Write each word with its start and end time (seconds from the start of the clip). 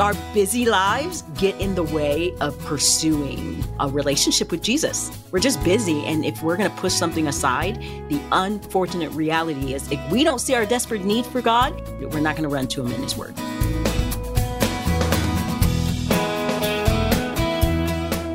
our 0.00 0.14
busy 0.32 0.64
lives 0.64 1.22
get 1.34 1.54
in 1.60 1.74
the 1.74 1.82
way 1.82 2.34
of 2.40 2.58
pursuing 2.60 3.62
a 3.80 3.88
relationship 3.88 4.50
with 4.50 4.62
Jesus. 4.62 5.10
We're 5.30 5.40
just 5.40 5.62
busy. 5.62 6.02
And 6.06 6.24
if 6.24 6.42
we're 6.42 6.56
going 6.56 6.70
to 6.70 6.76
push 6.76 6.94
something 6.94 7.28
aside, 7.28 7.76
the 8.08 8.18
unfortunate 8.32 9.10
reality 9.10 9.74
is 9.74 9.92
if 9.92 10.00
we 10.10 10.24
don't 10.24 10.38
see 10.38 10.54
our 10.54 10.64
desperate 10.64 11.04
need 11.04 11.26
for 11.26 11.42
God, 11.42 11.78
we're 12.00 12.20
not 12.20 12.34
going 12.34 12.48
to 12.48 12.48
run 12.48 12.66
to 12.68 12.80
Him 12.82 12.92
in 12.92 13.02
His 13.02 13.14
Word. 13.14 13.34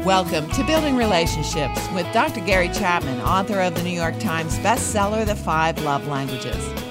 Welcome 0.05 0.47
to 0.51 0.63
Building 0.65 0.95
Relationships 0.95 1.81
with 1.95 2.05
Dr. 2.13 2.41
Gary 2.41 2.69
Chapman, 2.69 3.19
author 3.21 3.59
of 3.59 3.73
the 3.73 3.81
New 3.81 3.89
York 3.89 4.19
Times 4.19 4.59
bestseller, 4.59 5.25
The 5.25 5.35
Five 5.35 5.83
Love 5.83 6.05
Languages. 6.05 6.84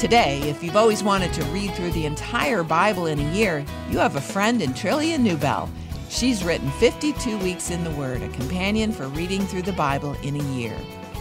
Today, 0.00 0.40
if 0.48 0.62
you've 0.62 0.78
always 0.78 1.02
wanted 1.02 1.34
to 1.34 1.44
read 1.50 1.74
through 1.74 1.90
the 1.90 2.06
entire 2.06 2.62
Bible 2.62 3.04
in 3.04 3.18
a 3.18 3.32
year, 3.34 3.62
you 3.90 3.98
have 3.98 4.16
a 4.16 4.20
friend 4.20 4.62
in 4.62 4.70
Trillia 4.70 5.18
Newbell. 5.18 5.68
She's 6.08 6.42
written 6.42 6.70
52 6.70 7.36
Weeks 7.36 7.70
in 7.70 7.84
the 7.84 7.90
Word, 7.90 8.22
a 8.22 8.28
companion 8.30 8.92
for 8.92 9.08
reading 9.08 9.42
through 9.42 9.60
the 9.60 9.74
Bible 9.74 10.16
in 10.22 10.40
a 10.40 10.44
year. 10.54 10.74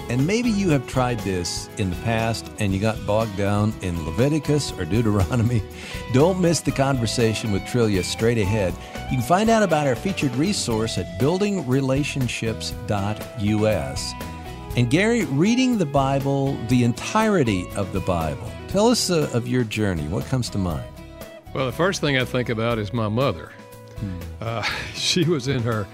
And 0.07 0.25
maybe 0.25 0.49
you 0.49 0.70
have 0.70 0.87
tried 0.87 1.20
this 1.20 1.70
in 1.77 1.89
the 1.89 1.97
past 1.97 2.49
and 2.59 2.73
you 2.73 2.79
got 2.79 3.05
bogged 3.05 3.35
down 3.35 3.73
in 3.81 4.05
Leviticus 4.05 4.71
or 4.71 4.85
Deuteronomy. 4.85 5.61
Don't 6.13 6.39
miss 6.39 6.61
the 6.61 6.71
conversation 6.71 7.51
with 7.51 7.63
Trillia 7.63 8.05
straight 8.05 8.37
ahead. 8.37 8.73
You 9.11 9.17
can 9.17 9.27
find 9.27 9.49
out 9.49 9.61
about 9.61 9.87
our 9.87 9.95
featured 9.95 10.34
resource 10.37 10.98
at 10.98 11.20
buildingrelationships.us. 11.20 14.13
And 14.77 14.89
Gary, 14.89 15.25
reading 15.25 15.77
the 15.77 15.85
Bible, 15.85 16.57
the 16.70 16.85
entirety 16.85 17.67
of 17.75 17.91
the 17.91 17.99
Bible, 17.99 18.49
tell 18.69 18.87
us 18.87 19.09
uh, 19.09 19.29
of 19.33 19.47
your 19.47 19.63
journey. 19.63 20.03
What 20.03 20.25
comes 20.25 20.49
to 20.51 20.57
mind? 20.57 20.85
Well, 21.53 21.65
the 21.65 21.71
first 21.71 22.01
thing 22.01 22.17
I 22.17 22.25
think 22.25 22.49
about 22.49 22.77
is 22.77 22.93
my 22.93 23.09
mother. 23.09 23.51
Hmm. 23.97 24.19
Uh, 24.39 24.61
she 24.93 25.25
was 25.25 25.47
in 25.47 25.63
her 25.63 25.87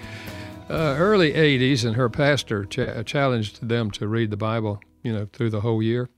uh, 0.69 0.95
early 0.97 1.33
80s, 1.33 1.85
and 1.85 1.95
her 1.95 2.09
pastor 2.09 2.65
ch- 2.65 3.05
challenged 3.05 3.67
them 3.67 3.91
to 3.91 4.07
read 4.07 4.29
the 4.29 4.37
Bible, 4.37 4.81
you 5.03 5.13
know, 5.13 5.27
through 5.31 5.51
the 5.51 5.61
whole 5.61 5.81
year. 5.81 6.09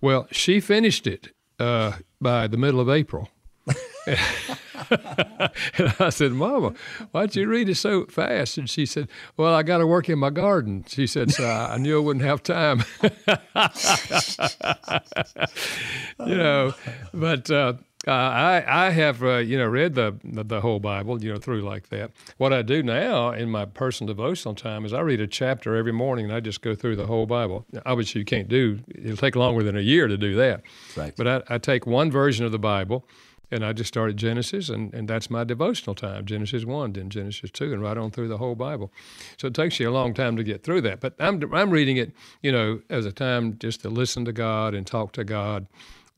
Well, 0.00 0.26
she 0.30 0.60
finished 0.60 1.06
it 1.06 1.34
uh, 1.58 1.92
by 2.20 2.46
the 2.46 2.58
middle 2.58 2.80
of 2.80 2.90
April. 2.90 3.30
and 5.78 5.94
I 5.98 6.10
said, 6.10 6.32
Mama, 6.32 6.74
why'd 7.10 7.34
you 7.36 7.46
read 7.46 7.68
it 7.68 7.76
so 7.76 8.06
fast? 8.06 8.58
And 8.58 8.68
she 8.68 8.86
said, 8.86 9.08
Well, 9.36 9.54
I 9.54 9.62
got 9.62 9.78
to 9.78 9.86
work 9.86 10.08
in 10.08 10.18
my 10.18 10.30
garden. 10.30 10.84
She 10.86 11.06
said, 11.06 11.32
So 11.32 11.48
I 11.48 11.76
knew 11.78 11.98
I 11.98 12.00
wouldn't 12.00 12.24
have 12.24 12.42
time. 12.42 12.84
you 16.26 16.36
know, 16.36 16.74
but 17.12 17.50
uh, 17.50 17.74
uh, 18.06 18.10
I 18.10 18.64
I 18.66 18.90
have 18.90 19.22
uh, 19.22 19.36
you 19.36 19.56
know 19.56 19.66
read 19.66 19.94
the 19.94 20.18
the 20.24 20.60
whole 20.60 20.80
Bible 20.80 21.22
you 21.22 21.32
know 21.32 21.38
through 21.38 21.62
like 21.62 21.88
that. 21.90 22.10
What 22.36 22.52
I 22.52 22.62
do 22.62 22.82
now 22.82 23.30
in 23.30 23.48
my 23.48 23.64
personal 23.64 24.12
devotional 24.12 24.54
time 24.54 24.84
is 24.84 24.92
I 24.92 25.00
read 25.00 25.20
a 25.20 25.26
chapter 25.26 25.76
every 25.76 25.92
morning 25.92 26.26
and 26.26 26.34
I 26.34 26.40
just 26.40 26.62
go 26.62 26.74
through 26.74 26.96
the 26.96 27.06
whole 27.06 27.26
Bible. 27.26 27.64
Obviously, 27.86 28.20
you 28.20 28.24
can't 28.24 28.48
do 28.48 28.80
it'll 28.92 29.16
take 29.16 29.36
longer 29.36 29.62
than 29.62 29.76
a 29.76 29.80
year 29.80 30.08
to 30.08 30.16
do 30.16 30.34
that. 30.36 30.62
Right. 30.96 31.14
But 31.16 31.28
I, 31.28 31.54
I 31.54 31.58
take 31.58 31.86
one 31.86 32.10
version 32.10 32.44
of 32.44 32.50
the 32.50 32.58
Bible 32.58 33.06
and 33.52 33.64
I 33.64 33.72
just 33.74 33.88
started 33.88 34.16
Genesis, 34.16 34.70
and, 34.70 34.92
and 34.94 35.06
that's 35.06 35.30
my 35.30 35.44
devotional 35.44 35.94
time 35.94 36.24
Genesis 36.24 36.64
1, 36.64 36.94
then 36.94 37.10
Genesis 37.10 37.50
2, 37.50 37.72
and 37.72 37.82
right 37.82 37.98
on 37.98 38.10
through 38.10 38.28
the 38.28 38.38
whole 38.38 38.54
Bible. 38.54 38.90
So 39.36 39.46
it 39.46 39.54
takes 39.54 39.78
you 39.78 39.88
a 39.88 39.92
long 39.92 40.14
time 40.14 40.36
to 40.38 40.42
get 40.42 40.64
through 40.64 40.80
that. 40.82 41.00
But 41.00 41.14
I'm, 41.20 41.40
I'm 41.54 41.70
reading 41.70 41.98
it, 41.98 42.12
you 42.42 42.50
know, 42.50 42.80
as 42.88 43.04
a 43.04 43.12
time 43.12 43.58
just 43.58 43.82
to 43.82 43.90
listen 43.90 44.24
to 44.24 44.32
God 44.32 44.74
and 44.74 44.86
talk 44.86 45.12
to 45.12 45.24
God 45.24 45.68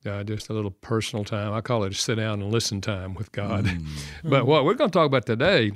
uh, 0.05 0.23
just 0.23 0.49
a 0.49 0.53
little 0.53 0.71
personal 0.71 1.25
time. 1.25 1.53
I 1.53 1.61
call 1.61 1.83
it 1.83 1.91
a 1.91 1.95
sit 1.95 2.15
down 2.15 2.41
and 2.41 2.51
listen 2.51 2.79
time 2.79 3.13
with 3.13 3.31
God. 3.31 3.65
Mm. 3.65 3.85
but 4.23 4.45
what 4.45 4.63
we're 4.63 4.75
going 4.75 4.91
to 4.91 4.97
talk 4.97 5.07
about 5.07 5.25
today, 5.25 5.71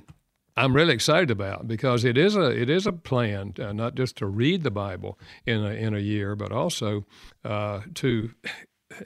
I'm 0.55 0.75
really 0.75 0.93
excited 0.93 1.31
about 1.31 1.67
because 1.67 2.05
it 2.05 2.17
is 2.17 2.35
a 2.35 2.49
it 2.49 2.69
is 2.69 2.85
a 2.85 2.91
plan 2.91 3.53
uh, 3.59 3.73
not 3.73 3.95
just 3.95 4.17
to 4.17 4.27
read 4.27 4.63
the 4.63 4.71
Bible 4.71 5.17
in 5.45 5.63
a 5.63 5.71
in 5.71 5.93
a 5.93 5.99
year, 5.99 6.35
but 6.35 6.51
also 6.51 7.05
uh, 7.43 7.81
to 7.95 8.31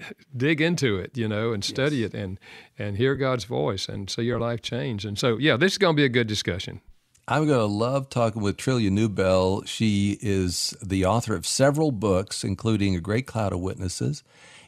dig 0.37 0.61
into 0.61 0.97
it, 0.97 1.17
you 1.17 1.27
know, 1.27 1.53
and 1.53 1.63
study 1.63 1.97
yes. 1.97 2.11
it 2.11 2.13
and 2.15 2.39
and 2.77 2.97
hear 2.97 3.15
God's 3.15 3.45
voice 3.45 3.87
and 3.87 4.09
see 4.09 4.23
your 4.23 4.39
life 4.39 4.61
change. 4.61 5.05
And 5.05 5.17
so, 5.17 5.37
yeah, 5.37 5.57
this 5.57 5.73
is 5.73 5.77
going 5.77 5.95
to 5.95 5.99
be 5.99 6.05
a 6.05 6.09
good 6.09 6.27
discussion. 6.27 6.81
I'm 7.27 7.47
going 7.47 7.59
to 7.59 7.65
love 7.65 8.09
talking 8.09 8.41
with 8.41 8.57
Trillia 8.57 8.89
Newbell. 8.89 9.65
She 9.65 10.17
is 10.21 10.75
the 10.83 11.05
author 11.05 11.35
of 11.35 11.47
several 11.47 11.91
books, 11.91 12.43
including 12.43 12.95
A 12.95 12.99
Great 12.99 13.27
Cloud 13.27 13.53
of 13.53 13.61
Witnesses 13.61 14.23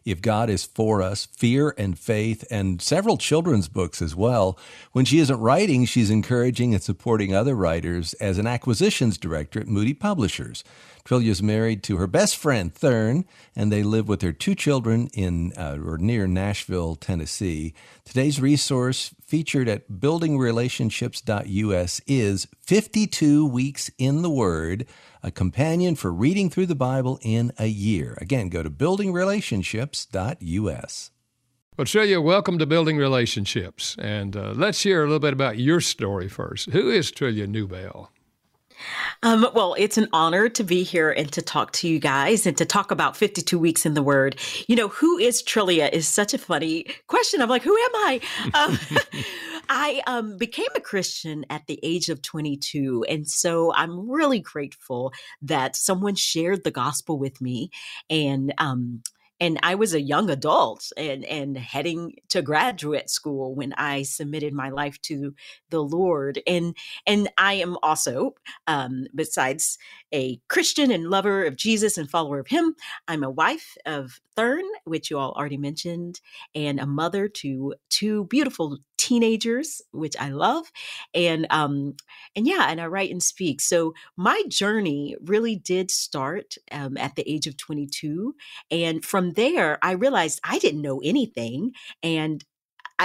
if 0.05 0.21
God 0.21 0.49
is 0.51 0.63
for 0.63 1.01
us, 1.01 1.25
Fear 1.25 1.73
and 1.77 1.97
Faith, 1.97 2.45
and 2.51 2.81
several 2.81 3.17
children's 3.17 3.67
books 3.67 4.01
as 4.01 4.15
well. 4.15 4.57
When 4.91 5.03
she 5.03 5.17
isn't 5.17 5.39
writing, 5.39 5.85
she's 5.85 6.11
encouraging 6.11 6.73
and 6.73 6.83
supporting 6.83 7.35
other 7.35 7.55
writers 7.55 8.13
as 8.15 8.37
an 8.37 8.45
acquisitions 8.45 9.17
director 9.17 9.59
at 9.59 9.67
Moody 9.67 9.95
Publishers. 9.95 10.63
Trillia 11.05 11.29
is 11.29 11.41
married 11.43 11.83
to 11.83 11.97
her 11.97 12.07
best 12.07 12.35
friend, 12.35 12.73
Thern, 12.73 13.25
and 13.55 13.71
they 13.71 13.83
live 13.83 14.07
with 14.07 14.21
their 14.21 14.33
two 14.33 14.55
children 14.55 15.07
in 15.13 15.53
uh, 15.55 15.77
or 15.85 15.99
near 15.99 16.25
Nashville, 16.25 16.95
Tennessee. 16.95 17.75
Today's 18.03 18.41
resource 18.41 19.13
featured 19.23 19.69
at 19.69 19.87
buildingrelationships.us 19.87 22.01
is 22.07 22.47
52 22.63 23.45
Weeks 23.45 23.91
in 23.99 24.23
the 24.23 24.31
Word, 24.31 24.87
a 25.21 25.29
companion 25.29 25.95
for 25.95 26.11
reading 26.11 26.49
through 26.49 26.65
the 26.65 26.73
Bible 26.73 27.19
in 27.21 27.51
a 27.59 27.67
year. 27.67 28.17
Again, 28.19 28.49
go 28.49 28.63
to 28.63 28.71
buildingrelationships.us. 28.71 31.11
Well, 31.77 31.85
Trillia, 31.85 32.23
welcome 32.23 32.57
to 32.57 32.65
Building 32.65 32.97
Relationships. 32.97 33.95
And 33.99 34.35
uh, 34.35 34.53
let's 34.55 34.81
hear 34.81 35.01
a 35.01 35.05
little 35.05 35.19
bit 35.19 35.33
about 35.33 35.59
your 35.59 35.81
story 35.81 36.29
first. 36.29 36.71
Who 36.71 36.89
is 36.89 37.11
Trillia 37.11 37.47
Newbell? 37.47 38.07
Um, 39.23 39.47
well, 39.53 39.75
it's 39.77 39.97
an 39.97 40.07
honor 40.13 40.49
to 40.49 40.63
be 40.63 40.83
here 40.83 41.11
and 41.11 41.31
to 41.31 41.41
talk 41.41 41.71
to 41.73 41.87
you 41.87 41.99
guys 41.99 42.45
and 42.45 42.57
to 42.57 42.65
talk 42.65 42.91
about 42.91 43.17
52 43.17 43.57
weeks 43.57 43.85
in 43.85 43.93
the 43.93 44.03
Word. 44.03 44.37
You 44.67 44.75
know, 44.75 44.87
who 44.89 45.17
is 45.17 45.41
Trillia 45.41 45.91
is 45.91 46.07
such 46.07 46.33
a 46.33 46.37
funny 46.37 46.85
question. 47.07 47.41
I'm 47.41 47.49
like, 47.49 47.63
who 47.63 47.75
am 47.75 47.95
I? 47.95 48.21
Um, 48.53 48.79
I 49.69 50.01
um, 50.07 50.37
became 50.37 50.67
a 50.75 50.81
Christian 50.81 51.45
at 51.49 51.65
the 51.67 51.79
age 51.81 52.09
of 52.09 52.21
22. 52.21 53.05
And 53.09 53.27
so 53.27 53.73
I'm 53.73 54.09
really 54.09 54.39
grateful 54.39 55.13
that 55.41 55.75
someone 55.75 56.15
shared 56.15 56.63
the 56.63 56.71
gospel 56.71 57.17
with 57.17 57.41
me. 57.41 57.71
And 58.09 58.53
um, 58.57 59.01
and 59.39 59.59
I 59.63 59.75
was 59.75 59.93
a 59.93 60.01
young 60.01 60.29
adult 60.29 60.91
and 60.97 61.25
and 61.25 61.57
heading 61.57 62.15
to 62.29 62.41
graduate 62.41 63.09
school 63.09 63.55
when 63.55 63.73
I 63.73 64.03
submitted 64.03 64.53
my 64.53 64.69
life 64.69 65.01
to 65.03 65.33
the 65.69 65.83
Lord 65.83 66.41
and 66.47 66.75
and 67.05 67.29
I 67.37 67.53
am 67.55 67.77
also 67.83 68.35
um, 68.67 69.07
besides 69.13 69.77
a 70.13 70.39
Christian 70.47 70.91
and 70.91 71.09
lover 71.09 71.45
of 71.45 71.55
Jesus 71.55 71.97
and 71.97 72.09
follower 72.09 72.39
of 72.39 72.47
Him, 72.47 72.75
I'm 73.07 73.23
a 73.23 73.29
wife 73.29 73.77
of 73.85 74.19
Thern, 74.35 74.63
which 74.83 75.09
you 75.09 75.17
all 75.17 75.31
already 75.33 75.57
mentioned, 75.57 76.21
and 76.53 76.79
a 76.79 76.85
mother 76.85 77.27
to 77.27 77.75
two 77.89 78.25
beautiful 78.25 78.79
teenagers, 78.97 79.81
which 79.91 80.15
I 80.19 80.29
love, 80.29 80.71
and 81.13 81.47
um, 81.49 81.95
and 82.35 82.47
yeah, 82.47 82.67
and 82.69 82.81
I 82.81 82.87
write 82.87 83.11
and 83.11 83.21
speak. 83.21 83.61
So 83.61 83.93
my 84.17 84.41
journey 84.49 85.15
really 85.23 85.55
did 85.55 85.91
start 85.91 86.55
um, 86.71 86.97
at 86.97 87.15
the 87.15 87.29
age 87.29 87.47
of 87.47 87.57
22, 87.57 88.35
and 88.71 89.03
from 89.05 89.33
there, 89.33 89.77
I 89.81 89.91
realized 89.91 90.39
I 90.43 90.59
didn't 90.59 90.81
know 90.81 91.01
anything, 91.03 91.73
and 92.03 92.43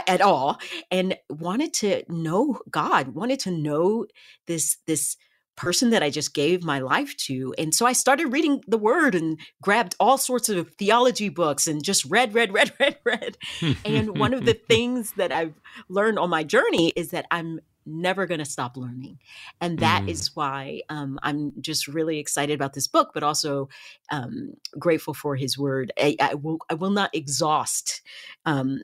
at 0.06 0.20
all 0.20 0.58
and 0.91 1.16
wanted 1.28 1.74
to 1.74 2.04
know 2.08 2.60
god 2.70 3.08
wanted 3.08 3.41
to 3.41 3.50
know 3.50 4.06
this 4.47 4.76
this 4.86 5.16
person 5.60 5.91
that 5.91 6.03
I 6.03 6.09
just 6.09 6.32
gave 6.32 6.65
my 6.65 6.78
life 6.78 7.15
to. 7.19 7.54
And 7.59 7.75
so 7.75 7.84
I 7.84 7.93
started 7.93 8.32
reading 8.32 8.62
the 8.66 8.78
word 8.78 9.15
and 9.15 9.38
grabbed 9.60 9.94
all 10.00 10.16
sorts 10.16 10.48
of 10.48 10.71
theology 10.78 11.28
books 11.28 11.66
and 11.66 11.84
just 11.84 12.06
read, 12.06 12.32
read, 12.32 12.53
read, 12.54 12.72
read, 12.81 12.97
read. 13.04 13.37
and 13.84 14.19
one 14.19 14.32
of 14.32 14.47
the 14.47 14.54
things 14.69 15.12
that 15.19 15.32
I've 15.32 15.60
learned 15.91 16.19
on 16.19 16.31
my 16.31 16.44
journey 16.44 16.95
is 16.97 17.10
that 17.10 17.27
I'm 17.30 17.60
never 17.84 18.24
going 18.27 18.39
to 18.39 18.45
stop 18.47 18.78
learning. 18.78 19.18
And 19.60 19.78
that 19.80 20.04
mm. 20.04 20.09
is 20.09 20.34
why 20.34 20.80
um, 20.89 21.18
I'm 21.22 21.53
just 21.60 21.86
really 21.86 22.18
excited 22.18 22.54
about 22.54 22.72
this 22.72 22.86
book, 22.86 23.10
but 23.12 23.22
also 23.22 23.68
um, 24.10 24.54
grateful 24.78 25.12
for 25.12 25.36
his 25.36 25.59
word. 25.59 25.92
I, 25.98 26.16
I, 26.21 26.34
will, 26.36 26.59
I 26.71 26.74
will 26.74 26.91
not 26.91 27.15
exhaust 27.15 28.01
um, 28.47 28.80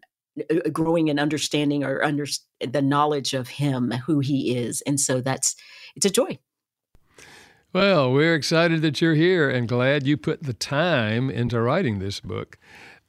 growing 0.72 1.08
and 1.08 1.18
understanding 1.18 1.84
or 1.84 2.04
under 2.04 2.26
the 2.60 2.82
knowledge 2.82 3.32
of 3.32 3.48
him, 3.48 3.92
who 4.06 4.20
he 4.20 4.56
is. 4.56 4.82
And 4.82 5.00
so 5.00 5.22
that's, 5.22 5.56
it's 5.94 6.04
a 6.04 6.10
joy. 6.10 6.38
Well, 7.76 8.10
we're 8.10 8.34
excited 8.34 8.80
that 8.80 9.02
you're 9.02 9.12
here 9.12 9.50
and 9.50 9.68
glad 9.68 10.06
you 10.06 10.16
put 10.16 10.44
the 10.44 10.54
time 10.54 11.28
into 11.28 11.60
writing 11.60 11.98
this 11.98 12.20
book. 12.20 12.56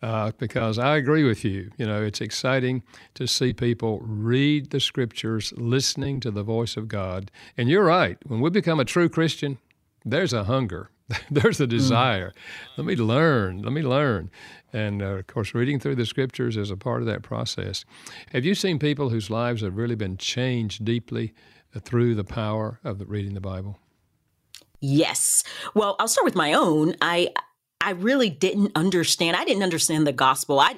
Uh, 0.01 0.33
because 0.37 0.77
I 0.77 0.97
agree 0.97 1.23
with 1.23 1.45
you. 1.45 1.71
You 1.77 1.85
know, 1.85 2.03
it's 2.03 2.19
exciting 2.19 2.83
to 3.13 3.27
see 3.27 3.53
people 3.53 4.01
read 4.01 4.71
the 4.71 4.81
scriptures, 4.81 5.53
listening 5.55 6.19
to 6.19 6.31
the 6.31 6.43
voice 6.43 6.75
of 6.75 6.89
God. 6.89 7.31
And 7.55 7.69
you're 7.69 7.85
right. 7.85 8.17
When 8.27 8.41
we 8.41 8.49
become 8.49 8.81
a 8.81 8.83
true 8.83 9.07
Christian, 9.07 9.57
there's 10.03 10.33
a 10.33 10.43
hunger, 10.43 10.89
there's 11.31 11.61
a 11.61 11.65
mm. 11.65 11.69
desire. 11.69 12.31
Mm. 12.31 12.77
Let 12.79 12.87
me 12.87 12.95
learn. 12.97 13.61
Let 13.61 13.71
me 13.71 13.83
learn. 13.83 14.29
And 14.73 15.01
uh, 15.01 15.19
of 15.19 15.27
course, 15.27 15.53
reading 15.53 15.79
through 15.79 15.95
the 15.95 16.05
scriptures 16.05 16.57
is 16.57 16.71
a 16.71 16.75
part 16.75 16.99
of 16.99 17.07
that 17.07 17.23
process. 17.23 17.85
Have 18.33 18.43
you 18.43 18.53
seen 18.53 18.79
people 18.79 19.11
whose 19.11 19.29
lives 19.29 19.61
have 19.61 19.77
really 19.77 19.95
been 19.95 20.17
changed 20.17 20.83
deeply 20.83 21.33
uh, 21.73 21.79
through 21.79 22.15
the 22.15 22.25
power 22.25 22.81
of 22.83 22.99
the, 22.99 23.05
reading 23.05 23.33
the 23.33 23.39
Bible? 23.39 23.79
Yes. 24.79 25.43
Well, 25.73 25.95
I'll 25.99 26.07
start 26.07 26.25
with 26.25 26.35
my 26.35 26.53
own. 26.53 26.95
I 27.01 27.33
I 27.81 27.91
really 27.91 28.29
didn't 28.29 28.71
understand. 28.75 29.35
I 29.35 29.45
didn't 29.45 29.63
understand 29.63 30.05
the 30.05 30.13
gospel. 30.13 30.59
I 30.59 30.77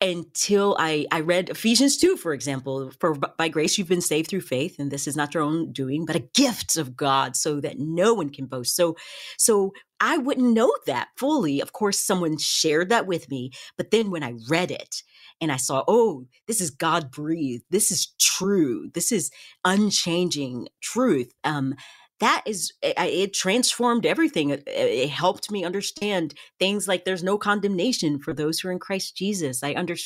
until 0.00 0.76
I, 0.78 1.06
I 1.10 1.20
read 1.20 1.48
Ephesians 1.48 1.96
2, 1.96 2.16
for 2.18 2.34
example, 2.34 2.90
for 3.00 3.14
by 3.14 3.48
grace 3.48 3.78
you've 3.78 3.88
been 3.88 4.02
saved 4.02 4.28
through 4.28 4.42
faith, 4.42 4.78
and 4.78 4.90
this 4.90 5.06
is 5.06 5.16
not 5.16 5.32
your 5.32 5.42
own 5.42 5.72
doing, 5.72 6.04
but 6.04 6.16
a 6.16 6.28
gift 6.34 6.76
of 6.76 6.96
God, 6.96 7.36
so 7.36 7.60
that 7.60 7.78
no 7.78 8.12
one 8.12 8.28
can 8.30 8.46
boast. 8.46 8.76
So 8.76 8.96
so 9.38 9.72
I 10.00 10.18
wouldn't 10.18 10.52
know 10.52 10.72
that 10.86 11.08
fully. 11.16 11.60
Of 11.60 11.72
course, 11.72 11.98
someone 11.98 12.36
shared 12.38 12.90
that 12.90 13.06
with 13.06 13.30
me, 13.30 13.52
but 13.76 13.90
then 13.90 14.10
when 14.10 14.22
I 14.22 14.34
read 14.48 14.70
it 14.70 15.02
and 15.40 15.50
I 15.50 15.56
saw, 15.56 15.82
oh, 15.88 16.26
this 16.46 16.60
is 16.60 16.70
God 16.70 17.10
breathed, 17.10 17.64
this 17.70 17.90
is 17.90 18.14
true, 18.20 18.90
this 18.94 19.10
is 19.10 19.30
unchanging 19.64 20.68
truth. 20.82 21.32
Um, 21.44 21.74
that 22.20 22.42
is 22.46 22.72
eh, 22.82 22.92
it 22.96 23.34
transformed 23.34 24.06
everything 24.06 24.52
eh, 24.52 24.58
it, 24.66 25.10
helped 25.10 25.50
me 25.50 25.64
understand 25.64 26.34
things 26.58 26.86
like 26.86 27.04
there's 27.04 27.24
no 27.24 27.38
condemnation 27.38 28.18
for 28.18 28.32
those 28.32 28.60
who 28.60 28.68
are 28.68 28.72
in 28.72 28.78
christ 28.78 29.16
jesus. 29.16 29.62
I 29.62 29.74
under, 29.74 29.96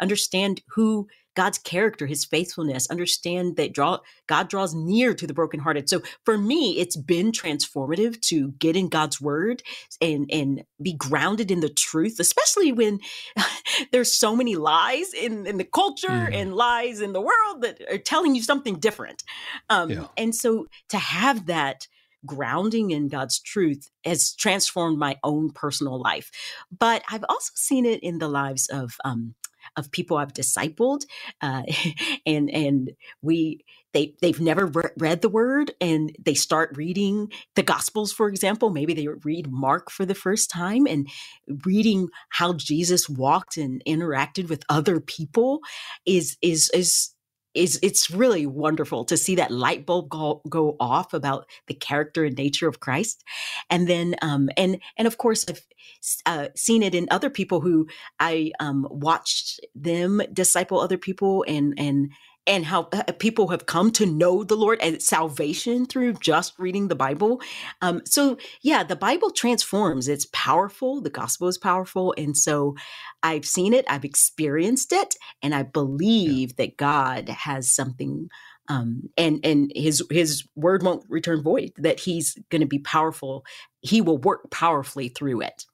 understand 0.00 0.62
who 0.68 1.08
God's 1.38 1.58
character, 1.58 2.06
his 2.06 2.24
faithfulness, 2.24 2.90
understand 2.90 3.54
that 3.58 3.72
draw 3.72 4.00
God 4.26 4.48
draws 4.48 4.74
near 4.74 5.14
to 5.14 5.24
the 5.24 5.32
brokenhearted. 5.32 5.88
So 5.88 6.02
for 6.24 6.36
me, 6.36 6.80
it's 6.80 6.96
been 6.96 7.30
transformative 7.30 8.20
to 8.22 8.50
get 8.58 8.74
in 8.74 8.88
God's 8.88 9.20
word 9.20 9.62
and 10.00 10.28
and 10.32 10.64
be 10.82 10.94
grounded 10.94 11.52
in 11.52 11.60
the 11.60 11.68
truth, 11.68 12.18
especially 12.18 12.72
when 12.72 12.98
there's 13.92 14.12
so 14.12 14.34
many 14.34 14.56
lies 14.56 15.14
in, 15.14 15.46
in 15.46 15.58
the 15.58 15.64
culture 15.64 16.08
mm. 16.08 16.34
and 16.34 16.56
lies 16.56 17.00
in 17.00 17.12
the 17.12 17.20
world 17.20 17.62
that 17.62 17.82
are 17.88 17.98
telling 17.98 18.34
you 18.34 18.42
something 18.42 18.80
different. 18.80 19.22
Um, 19.70 19.90
yeah. 19.90 20.06
and 20.16 20.34
so 20.34 20.66
to 20.88 20.98
have 20.98 21.46
that 21.46 21.86
grounding 22.26 22.90
in 22.90 23.06
God's 23.06 23.38
truth 23.38 23.92
has 24.04 24.34
transformed 24.34 24.98
my 24.98 25.18
own 25.22 25.52
personal 25.52 26.00
life. 26.00 26.32
But 26.76 27.04
I've 27.08 27.24
also 27.28 27.52
seen 27.54 27.86
it 27.86 28.02
in 28.02 28.18
the 28.18 28.26
lives 28.26 28.66
of 28.66 28.96
um, 29.04 29.36
of 29.78 29.92
people 29.92 30.18
I've 30.18 30.34
discipled, 30.34 31.02
uh, 31.42 31.64
and 32.26 32.50
and 32.50 32.92
we 33.22 33.64
they 33.94 34.14
they've 34.22 34.40
never 34.40 34.66
re- 34.66 34.90
read 34.98 35.22
the 35.22 35.30
word 35.30 35.72
and 35.80 36.14
they 36.24 36.34
start 36.34 36.76
reading 36.76 37.32
the 37.56 37.64
gospels 37.64 38.12
for 38.12 38.28
example. 38.28 38.70
Maybe 38.70 38.94
they 38.94 39.08
read 39.08 39.52
mark 39.52 39.90
for 39.90 40.06
the 40.06 40.16
first 40.16 40.50
time 40.50 40.86
and 40.86 41.08
reading 41.66 42.08
how 42.30 42.54
jesus 42.54 43.08
walked 43.08 43.58
and 43.58 43.82
interacted 43.86 44.48
with 44.50 44.64
other 44.70 45.00
people 45.00 45.60
is 46.06 46.36
is 46.42 46.70
is 46.74 47.10
is 47.58 47.78
it's 47.82 48.10
really 48.10 48.46
wonderful 48.46 49.04
to 49.06 49.16
see 49.16 49.34
that 49.34 49.50
light 49.50 49.84
bulb 49.84 50.08
go, 50.08 50.40
go 50.48 50.76
off 50.78 51.12
about 51.12 51.46
the 51.66 51.74
character 51.74 52.24
and 52.24 52.36
nature 52.36 52.68
of 52.68 52.80
Christ, 52.80 53.24
and 53.68 53.88
then 53.88 54.14
um, 54.22 54.48
and 54.56 54.80
and 54.96 55.06
of 55.06 55.18
course 55.18 55.44
I've 55.48 55.66
uh, 56.26 56.48
seen 56.54 56.82
it 56.82 56.94
in 56.94 57.08
other 57.10 57.30
people 57.30 57.60
who 57.60 57.88
I 58.20 58.52
um, 58.60 58.86
watched 58.90 59.60
them 59.74 60.22
disciple 60.32 60.80
other 60.80 60.98
people 60.98 61.44
and 61.48 61.74
and 61.76 62.10
and 62.48 62.64
how 62.64 62.88
uh, 62.92 63.04
people 63.18 63.48
have 63.48 63.66
come 63.66 63.92
to 63.92 64.06
know 64.06 64.42
the 64.42 64.56
Lord 64.56 64.80
and 64.80 65.00
salvation 65.00 65.84
through 65.86 66.14
just 66.14 66.58
reading 66.58 66.88
the 66.88 66.96
Bible. 66.96 67.40
Um, 67.82 68.00
so, 68.06 68.38
yeah, 68.62 68.82
the 68.82 68.96
Bible 68.96 69.30
transforms. 69.30 70.08
It's 70.08 70.26
powerful. 70.32 71.02
The 71.02 71.10
gospel 71.10 71.46
is 71.46 71.58
powerful. 71.58 72.14
And 72.16 72.36
so 72.36 72.74
I've 73.22 73.44
seen 73.44 73.74
it, 73.74 73.84
I've 73.88 74.04
experienced 74.04 74.92
it, 74.92 75.14
and 75.42 75.54
I 75.54 75.62
believe 75.62 76.50
yeah. 76.50 76.64
that 76.64 76.76
God 76.78 77.28
has 77.28 77.70
something. 77.70 78.28
Um, 78.70 79.08
and 79.16 79.40
and 79.44 79.72
his 79.74 80.02
his 80.10 80.46
word 80.54 80.82
won't 80.82 81.04
return 81.08 81.42
void. 81.42 81.72
That 81.78 82.00
he's 82.00 82.36
going 82.50 82.60
to 82.60 82.66
be 82.66 82.80
powerful. 82.80 83.44
He 83.80 84.02
will 84.02 84.18
work 84.18 84.50
powerfully 84.50 85.08
through 85.08 85.40
it. 85.42 85.64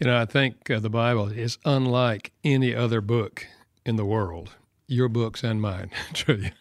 You 0.00 0.08
know, 0.08 0.20
I 0.20 0.24
think 0.24 0.68
uh, 0.68 0.80
the 0.80 0.90
Bible 0.90 1.28
is 1.28 1.58
unlike 1.64 2.32
any 2.44 2.74
other 2.74 3.00
book 3.00 3.46
in 3.84 3.96
the 3.96 4.04
world 4.04 4.50
your 4.88 5.08
books 5.08 5.44
and 5.44 5.60
mine, 5.60 5.90
truly. 6.14 6.52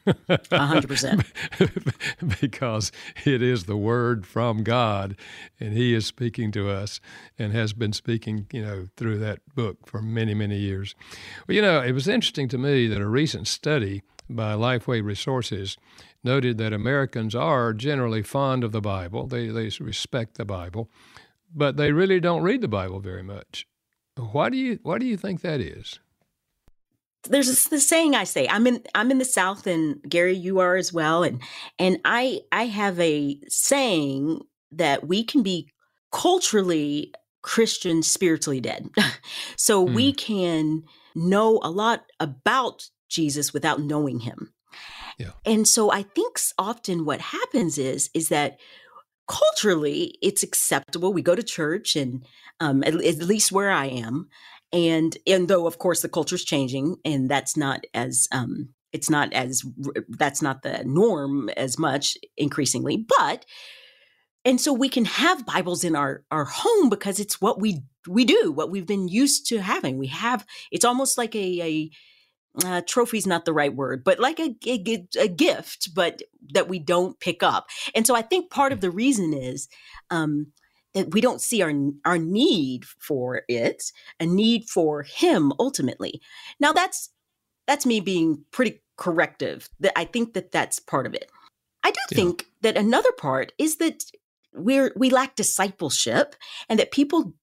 hundred 0.52 0.88
percent. 0.88 1.24
Because 2.42 2.92
it 3.26 3.42
is 3.42 3.64
the 3.64 3.78
word 3.78 4.28
from 4.28 4.64
God, 4.64 5.16
and 5.60 5.74
He 5.74 5.94
is 5.94 6.06
speaking 6.06 6.52
to 6.52 6.70
us, 6.70 7.00
and 7.40 7.54
has 7.54 7.74
been 7.74 7.94
speaking, 7.94 8.48
you 8.52 8.64
know, 8.64 8.88
through 8.98 9.20
that 9.20 9.40
book 9.56 9.88
for 9.88 10.02
many, 10.02 10.34
many 10.34 10.58
years. 10.58 10.94
Well, 11.48 11.56
you 11.56 11.62
know, 11.62 11.82
it 11.82 11.94
was 11.94 12.08
interesting 12.08 12.48
to 12.50 12.58
me 12.58 12.88
that 12.88 13.02
a 13.02 13.08
recent 13.08 13.48
study 13.48 14.04
by 14.30 14.54
Lifeway 14.54 15.04
Resources 15.04 15.78
noted 16.24 16.58
that 16.58 16.74
Americans 16.74 17.34
are 17.34 17.74
generally 17.74 18.22
fond 18.22 18.64
of 18.64 18.74
the 18.74 18.82
Bible. 18.82 19.28
They 19.28 19.48
they 19.48 19.72
respect 19.80 20.36
the 20.36 20.46
Bible, 20.46 20.90
but 21.56 21.78
they 21.78 21.92
really 21.92 22.20
don't 22.20 22.44
read 22.44 22.62
the 22.62 22.68
Bible 22.68 23.00
very 23.00 23.24
much. 23.24 23.66
Why 24.18 24.50
do 24.50 24.58
you 24.58 24.80
why 24.84 24.98
do 24.98 25.06
you 25.06 25.16
think 25.18 25.42
that 25.42 25.62
is? 25.62 26.00
There's 27.24 27.48
this, 27.48 27.66
this, 27.66 27.88
saying 27.88 28.16
I 28.16 28.24
say 28.24 28.48
I'm 28.48 28.68
in 28.68 28.84
I'm 28.96 29.12
in 29.12 29.18
the 29.18 29.26
South 29.26 29.68
and 29.68 30.02
Gary 30.08 30.36
you 30.36 30.60
are 30.60 30.76
as 30.76 30.94
well 30.94 31.24
and 31.24 31.42
and 31.80 32.00
I 32.06 32.42
I 32.52 32.66
have 32.66 33.00
a 33.00 33.40
saying 33.48 34.42
that 34.72 35.08
we 35.08 35.24
can 35.24 35.44
be 35.44 35.70
culturally 36.12 37.14
Christian 37.42 38.04
spiritually 38.04 38.60
dead. 38.60 38.90
so 39.56 39.86
mm. 39.86 39.94
we 39.94 40.14
can 40.14 40.84
know 41.16 41.60
a 41.64 41.72
lot 41.72 42.04
about 42.20 42.90
Jesus 43.10 43.54
without 43.54 43.80
knowing 43.82 44.20
him. 44.20 44.54
Yeah. 45.18 45.32
And 45.46 45.68
so 45.68 45.92
I 45.92 46.04
think 46.04 46.40
often 46.58 47.06
what 47.06 47.22
happens 47.22 47.78
is 47.78 48.10
is 48.14 48.30
that 48.30 48.60
culturally 49.28 50.18
it's 50.22 50.44
acceptable 50.44 51.12
we 51.12 51.22
go 51.22 51.36
to 51.36 51.44
church 51.44 51.96
and 51.96 52.26
um, 52.60 52.84
at, 52.84 52.94
at 52.94 53.18
least 53.18 53.52
where 53.52 53.72
I 53.72 53.88
am 53.88 54.30
and 54.74 55.18
and 55.26 55.48
though 55.48 55.68
of 55.68 55.78
course 55.78 56.02
the 56.02 56.10
culture 56.10 56.36
is 56.36 56.44
changing 56.44 56.98
and 57.06 57.30
that's 57.30 57.56
not 57.56 57.86
as 57.94 58.28
um 58.32 58.70
it's 58.92 59.10
not 59.10 59.32
as 59.34 59.64
that's 60.10 60.42
not 60.42 60.62
the 60.62 60.84
norm 60.86 61.50
as 61.50 61.78
much 61.78 62.18
increasingly 62.38 63.06
but 63.18 63.46
and 64.44 64.62
so 64.62 64.72
we 64.72 64.90
can 64.90 65.06
have 65.06 65.46
bibles 65.46 65.84
in 65.84 65.96
our 65.96 66.24
our 66.32 66.46
home 66.46 66.90
because 66.90 67.20
it's 67.20 67.40
what 67.42 67.62
we 67.62 67.82
we 68.08 68.26
do 68.26 68.52
what 68.52 68.70
we've 68.70 68.88
been 68.88 69.08
used 69.08 69.48
to 69.48 69.60
having 69.60 69.98
we 69.98 70.08
have 70.08 70.46
it's 70.72 70.86
almost 70.86 71.18
like 71.18 71.36
a 71.36 71.62
a 71.62 71.90
uh, 72.66 72.82
trophy's 72.88 73.28
not 73.28 73.46
the 73.46 73.54
right 73.54 73.76
word, 73.76 74.04
but 74.04 74.20
like 74.20 74.40
a, 74.40 74.56
a, 74.66 75.08
a, 75.20 75.28
gift, 75.28 75.94
but 75.94 76.22
that 76.54 76.68
we 76.68 76.80
don't 76.80 77.20
pick 77.20 77.44
up. 77.44 77.68
And 77.94 78.08
so 78.08 78.16
I 78.16 78.22
think 78.22 78.50
part 78.50 78.72
of 78.72 78.82
the 78.82 78.90
reason 78.90 79.34
is 79.34 79.68
um, 80.10 80.48
we 81.10 81.22
don't 81.22 81.42
see 81.42 81.62
our 81.62 81.74
our 82.06 82.18
need 82.18 82.86
for 82.86 83.44
it, 83.48 83.92
a 84.20 84.26
need 84.26 84.70
for 84.70 85.04
him 85.04 85.54
ultimately. 85.60 86.22
Now 86.60 86.74
that's 86.74 87.10
that's 87.68 87.86
me 87.86 88.00
being 88.00 88.44
pretty 88.52 88.82
corrective. 88.98 89.70
That 89.80 89.94
I 89.96 90.06
think 90.06 90.34
that 90.34 90.52
that's 90.52 90.80
part 90.80 91.06
of 91.06 91.14
it. 91.14 91.30
I 91.84 91.92
do 91.92 92.00
yeah. 92.12 92.16
think 92.16 92.46
that 92.62 92.78
another 92.78 93.12
part 93.12 93.54
is 93.58 93.78
that 93.78 94.04
we're 94.54 94.92
we 94.96 95.10
lack 95.10 95.36
discipleship 95.36 96.36
and 96.68 96.80
that 96.80 96.92
people 96.92 97.34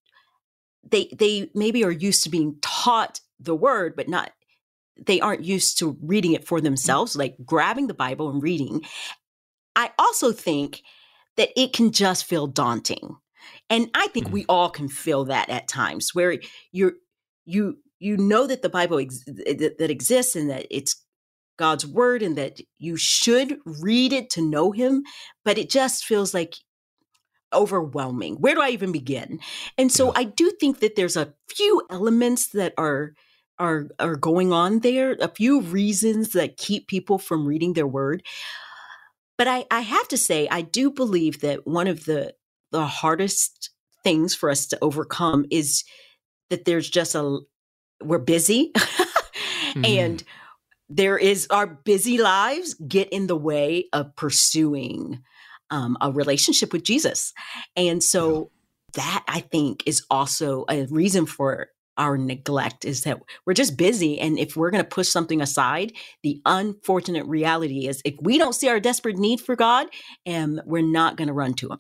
they 0.91 1.09
they 1.17 1.51
maybe 1.55 1.85
are 1.85 1.91
used 1.91 2.25
to 2.25 2.31
being 2.31 2.57
taught 2.61 3.21
the 3.41 3.55
word 3.55 3.95
but 3.97 4.09
not 4.09 4.33
they 5.01 5.21
aren't 5.21 5.45
used 5.45 5.79
to 5.79 5.97
reading 6.03 6.33
it 6.33 6.47
for 6.47 6.61
themselves 6.61 7.13
mm-hmm. 7.13 7.21
like 7.21 7.37
grabbing 7.45 7.87
the 7.87 7.95
bible 7.95 8.31
and 8.31 8.43
reading 8.43 8.83
i 9.77 9.91
also 9.99 10.33
think 10.33 10.83
that 11.37 11.51
it 11.57 11.73
can 11.73 11.93
just 11.93 12.25
feel 12.25 12.47
daunting 12.47 13.17
and 13.71 13.89
I 13.95 14.09
think 14.09 14.27
mm-hmm. 14.27 14.35
we 14.35 14.47
all 14.49 14.71
can 14.71 14.89
feel 14.89 15.25
that 15.27 15.51
at 15.51 15.69
times 15.69 16.11
where 16.13 16.39
you're 16.73 16.95
you 17.45 17.79
you 17.99 18.17
know 18.17 18.47
that 18.47 18.63
the 18.63 18.69
Bible 18.69 18.99
ex- 18.99 19.25
that, 19.27 19.77
that 19.79 19.91
exists 19.91 20.37
and 20.37 20.51
that 20.51 20.67
it's 20.71 21.03
God's 21.57 21.87
word 21.87 22.23
and 22.23 22.37
that 22.37 22.61
you 22.79 22.97
should 22.97 23.59
read 23.65 24.13
it 24.13 24.29
to 24.31 24.43
know 24.43 24.73
him, 24.73 25.05
but 25.45 25.59
it 25.59 25.71
just 25.71 26.05
feels 26.05 26.35
like 26.35 26.57
overwhelming. 27.53 28.35
Where 28.37 28.55
do 28.55 28.61
I 28.61 28.71
even 28.71 28.93
begin? 28.93 29.39
And 29.79 29.91
so. 29.93 30.13
I 30.17 30.25
do 30.25 30.51
think 30.59 30.81
that 30.81 30.97
there's 30.97 31.17
a 31.17 31.33
few 31.49 31.83
elements 31.91 32.49
that 32.49 32.75
are 32.77 33.15
are 33.59 33.89
are 34.01 34.17
going 34.17 34.53
on 34.53 34.81
there, 34.81 35.17
a 35.21 35.29
few 35.29 35.61
reasons 35.61 36.31
that 36.31 36.57
keep 36.57 36.89
people 36.89 37.19
from 37.19 37.47
reading 37.47 37.75
their 37.75 37.87
word. 37.87 38.23
But 39.37 39.49
I, 39.49 39.65
I 39.71 39.81
have 39.81 40.09
to 40.09 40.17
say, 40.17 40.49
I 40.49 40.63
do 40.63 40.91
believe 40.91 41.41
that 41.41 41.67
one 41.67 41.87
of 41.87 42.05
the 42.05 42.35
the 42.75 42.87
hardest 42.87 43.71
things 44.03 44.35
for 44.35 44.51
us 44.51 44.67
to 44.67 44.79
overcome 44.83 45.47
is 45.49 45.85
that 46.51 46.65
there's 46.65 46.91
just 46.91 47.15
a 47.15 47.39
we're 48.03 48.19
busy 48.19 48.73
mm-hmm. 48.75 49.85
and 49.85 50.25
there 50.89 51.17
is 51.17 51.47
our 51.51 51.69
busy 51.69 52.19
lives 52.19 52.75
get 52.75 53.09
in 53.11 53.29
the 53.29 53.37
way 53.37 53.87
of 53.93 54.15
pursuing 54.17 55.23
um, 55.71 55.97
a 56.01 56.11
relationship 56.11 56.73
with 56.73 56.83
Jesus. 56.83 57.33
And 57.77 58.03
so 58.03 58.51
that 58.95 59.25
I 59.29 59.41
think 59.41 59.85
is 59.87 60.05
also 60.11 60.65
a 60.69 60.87
reason 60.87 61.27
for 61.27 61.69
our 61.97 62.19
neglect 62.19 62.85
is 62.85 63.03
that 63.03 63.21
we're 63.47 63.55
just 63.55 63.77
busy. 63.77 64.19
And 64.19 64.37
if 64.37 64.57
we're 64.57 64.71
going 64.71 64.83
to 64.83 64.89
push 64.89 65.09
something 65.09 65.41
aside, 65.41 65.93
the 66.25 66.41
unfortunate 66.45 67.25
reality 67.27 67.87
is 67.87 68.03
if 68.05 68.15
we 68.21 68.37
don't 68.37 68.53
see 68.55 68.69
our 68.69 68.81
desperate 68.81 69.17
need 69.17 69.41
for 69.41 69.55
God, 69.55 69.87
and 70.27 70.59
um, 70.59 70.65
we're 70.67 70.83
not 70.83 71.17
going 71.17 71.29
to 71.29 71.35
run 71.35 71.55
to 71.55 71.71
Him. 71.71 71.79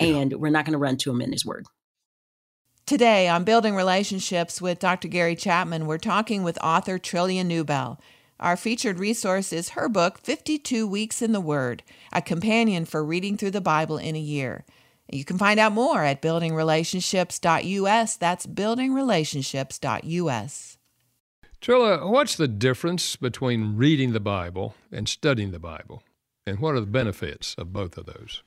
And 0.00 0.32
yeah. 0.32 0.36
we're 0.36 0.50
not 0.50 0.64
going 0.64 0.72
to 0.72 0.78
run 0.78 0.96
to 0.98 1.10
Him 1.10 1.20
in 1.20 1.32
His 1.32 1.44
Word. 1.44 1.66
Today 2.86 3.28
on 3.28 3.44
Building 3.44 3.74
Relationships 3.74 4.62
with 4.62 4.78
Dr. 4.78 5.08
Gary 5.08 5.36
Chapman, 5.36 5.86
we're 5.86 5.98
talking 5.98 6.42
with 6.42 6.58
author 6.62 6.98
Trillia 6.98 7.44
Newbell. 7.44 7.98
Our 8.40 8.56
featured 8.56 8.98
resource 8.98 9.52
is 9.52 9.68
her 9.70 9.88
book, 9.88 10.18
52 10.18 10.86
Weeks 10.86 11.20
in 11.20 11.32
the 11.32 11.40
Word, 11.40 11.82
a 12.12 12.22
companion 12.22 12.84
for 12.84 13.04
reading 13.04 13.36
through 13.36 13.50
the 13.50 13.60
Bible 13.60 13.98
in 13.98 14.14
a 14.16 14.20
year. 14.20 14.64
You 15.10 15.24
can 15.24 15.38
find 15.38 15.58
out 15.58 15.72
more 15.72 16.04
at 16.04 16.22
buildingrelationships.us. 16.22 18.16
That's 18.16 18.46
buildingrelationships.us. 18.46 20.78
Trillia, 21.60 22.08
what's 22.08 22.36
the 22.36 22.46
difference 22.46 23.16
between 23.16 23.76
reading 23.76 24.12
the 24.12 24.20
Bible 24.20 24.76
and 24.92 25.08
studying 25.08 25.50
the 25.50 25.58
Bible? 25.58 26.04
And 26.46 26.60
what 26.60 26.76
are 26.76 26.80
the 26.80 26.86
benefits 26.86 27.56
of 27.58 27.72
both 27.72 27.98
of 27.98 28.06
those? 28.06 28.44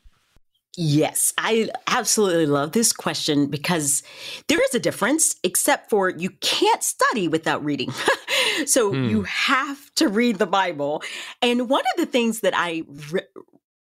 Yes, 0.77 1.33
I 1.37 1.69
absolutely 1.87 2.45
love 2.45 2.71
this 2.71 2.93
question 2.93 3.47
because 3.47 4.03
there 4.47 4.63
is 4.63 4.73
a 4.73 4.79
difference, 4.79 5.35
except 5.43 5.89
for 5.89 6.09
you 6.09 6.29
can't 6.39 6.81
study 6.81 7.27
without 7.27 7.63
reading. 7.63 7.91
so 8.65 8.93
hmm. 8.93 9.09
you 9.09 9.23
have 9.23 9.93
to 9.95 10.07
read 10.07 10.39
the 10.39 10.47
Bible. 10.47 11.03
And 11.41 11.67
one 11.67 11.83
of 11.93 11.97
the 11.97 12.05
things 12.05 12.39
that 12.39 12.53
I 12.55 12.83
re- 13.11 13.27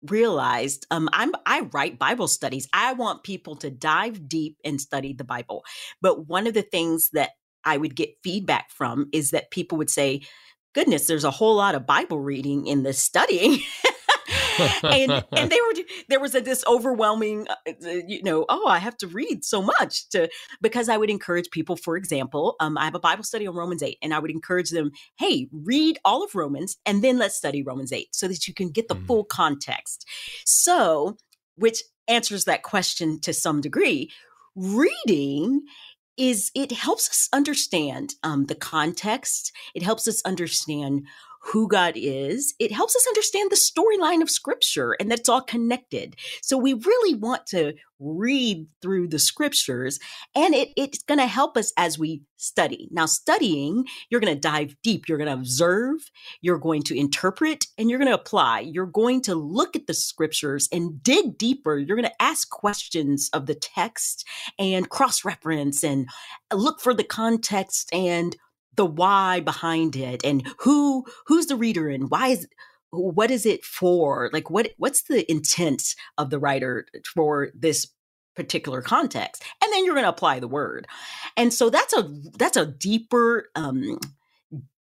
realized 0.02 0.86
um, 0.92 1.08
I'm 1.12 1.32
I 1.44 1.68
write 1.72 1.98
Bible 1.98 2.28
studies. 2.28 2.68
I 2.72 2.92
want 2.92 3.24
people 3.24 3.56
to 3.56 3.70
dive 3.70 4.28
deep 4.28 4.56
and 4.64 4.80
study 4.80 5.12
the 5.12 5.24
Bible. 5.24 5.64
But 6.00 6.28
one 6.28 6.46
of 6.46 6.54
the 6.54 6.62
things 6.62 7.10
that 7.14 7.30
I 7.64 7.78
would 7.78 7.96
get 7.96 8.16
feedback 8.22 8.70
from 8.70 9.08
is 9.12 9.30
that 9.30 9.50
people 9.50 9.76
would 9.78 9.90
say, 9.90 10.22
"Goodness, 10.72 11.06
there's 11.06 11.24
a 11.24 11.32
whole 11.32 11.56
lot 11.56 11.74
of 11.74 11.84
Bible 11.84 12.20
reading 12.20 12.66
in 12.68 12.84
the 12.84 12.92
studying." 12.92 13.58
and 14.82 15.24
and 15.32 15.50
they 15.50 15.60
were 15.60 15.82
there 16.08 16.20
was 16.20 16.34
a 16.34 16.40
this 16.40 16.64
overwhelming 16.66 17.46
uh, 17.48 17.72
uh, 17.84 17.90
you 18.06 18.22
know 18.22 18.44
oh 18.48 18.66
I 18.66 18.78
have 18.78 18.96
to 18.98 19.06
read 19.08 19.44
so 19.44 19.62
much 19.62 20.08
to 20.10 20.28
because 20.60 20.88
I 20.88 20.96
would 20.96 21.10
encourage 21.10 21.50
people 21.50 21.76
for 21.76 21.96
example 21.96 22.56
um, 22.60 22.76
I 22.78 22.84
have 22.84 22.94
a 22.94 23.00
Bible 23.00 23.24
study 23.24 23.46
on 23.46 23.54
Romans 23.54 23.82
8 23.82 23.98
and 24.02 24.14
I 24.14 24.18
would 24.18 24.30
encourage 24.30 24.70
them 24.70 24.90
hey 25.18 25.48
read 25.52 25.98
all 26.04 26.22
of 26.22 26.34
Romans 26.34 26.76
and 26.86 27.02
then 27.02 27.18
let's 27.18 27.36
study 27.36 27.62
Romans 27.62 27.92
8 27.92 28.08
so 28.12 28.28
that 28.28 28.46
you 28.46 28.54
can 28.54 28.70
get 28.70 28.88
the 28.88 28.96
mm. 28.96 29.06
full 29.06 29.24
context 29.24 30.06
so 30.44 31.16
which 31.56 31.82
answers 32.08 32.44
that 32.44 32.62
question 32.62 33.20
to 33.20 33.32
some 33.32 33.60
degree 33.60 34.10
reading 34.54 35.62
is 36.16 36.50
it 36.54 36.72
helps 36.72 37.10
us 37.10 37.28
understand 37.32 38.14
um, 38.22 38.46
the 38.46 38.54
context 38.54 39.52
it 39.74 39.82
helps 39.82 40.08
us 40.08 40.22
understand 40.24 41.06
who 41.46 41.68
God 41.68 41.92
is, 41.96 42.54
it 42.58 42.72
helps 42.72 42.96
us 42.96 43.06
understand 43.06 43.50
the 43.50 43.56
storyline 43.56 44.20
of 44.20 44.30
scripture 44.30 44.96
and 44.98 45.10
that 45.10 45.20
it's 45.20 45.28
all 45.28 45.42
connected. 45.42 46.16
So 46.42 46.58
we 46.58 46.74
really 46.74 47.14
want 47.14 47.46
to 47.46 47.74
read 48.00 48.66
through 48.82 49.08
the 49.08 49.18
scriptures 49.18 49.98
and 50.34 50.54
it, 50.54 50.70
it's 50.76 51.02
going 51.04 51.20
to 51.20 51.26
help 51.26 51.56
us 51.56 51.72
as 51.76 51.98
we 51.98 52.22
study. 52.36 52.88
Now, 52.90 53.06
studying, 53.06 53.84
you're 54.10 54.20
going 54.20 54.34
to 54.34 54.40
dive 54.40 54.74
deep, 54.82 55.08
you're 55.08 55.18
going 55.18 55.28
to 55.28 55.34
observe, 55.34 56.10
you're 56.40 56.58
going 56.58 56.82
to 56.82 56.98
interpret, 56.98 57.64
and 57.78 57.88
you're 57.88 57.98
going 57.98 58.10
to 58.10 58.14
apply. 58.14 58.60
You're 58.60 58.86
going 58.86 59.22
to 59.22 59.34
look 59.34 59.76
at 59.76 59.86
the 59.86 59.94
scriptures 59.94 60.68
and 60.72 61.02
dig 61.02 61.38
deeper. 61.38 61.78
You're 61.78 61.96
going 61.96 62.08
to 62.08 62.22
ask 62.22 62.50
questions 62.50 63.30
of 63.32 63.46
the 63.46 63.54
text 63.54 64.26
and 64.58 64.90
cross 64.90 65.24
reference 65.24 65.82
and 65.84 66.08
look 66.52 66.80
for 66.80 66.92
the 66.92 67.04
context 67.04 67.88
and 67.92 68.36
the 68.76 68.86
why 68.86 69.40
behind 69.40 69.96
it 69.96 70.24
and 70.24 70.46
who 70.60 71.04
who's 71.26 71.46
the 71.46 71.56
reader 71.56 71.88
and 71.88 72.10
why 72.10 72.28
is 72.28 72.48
what 72.90 73.30
is 73.30 73.46
it 73.46 73.64
for? 73.64 74.30
Like 74.32 74.50
what 74.50 74.72
what's 74.78 75.02
the 75.02 75.30
intent 75.30 75.94
of 76.18 76.30
the 76.30 76.38
writer 76.38 76.86
for 77.14 77.50
this 77.54 77.88
particular 78.34 78.82
context? 78.82 79.42
And 79.62 79.72
then 79.72 79.84
you're 79.84 79.94
going 79.94 80.04
to 80.04 80.10
apply 80.10 80.40
the 80.40 80.48
word. 80.48 80.86
And 81.36 81.52
so 81.52 81.70
that's 81.70 81.94
a 81.94 82.08
that's 82.38 82.56
a 82.56 82.66
deeper 82.66 83.48
um 83.54 83.98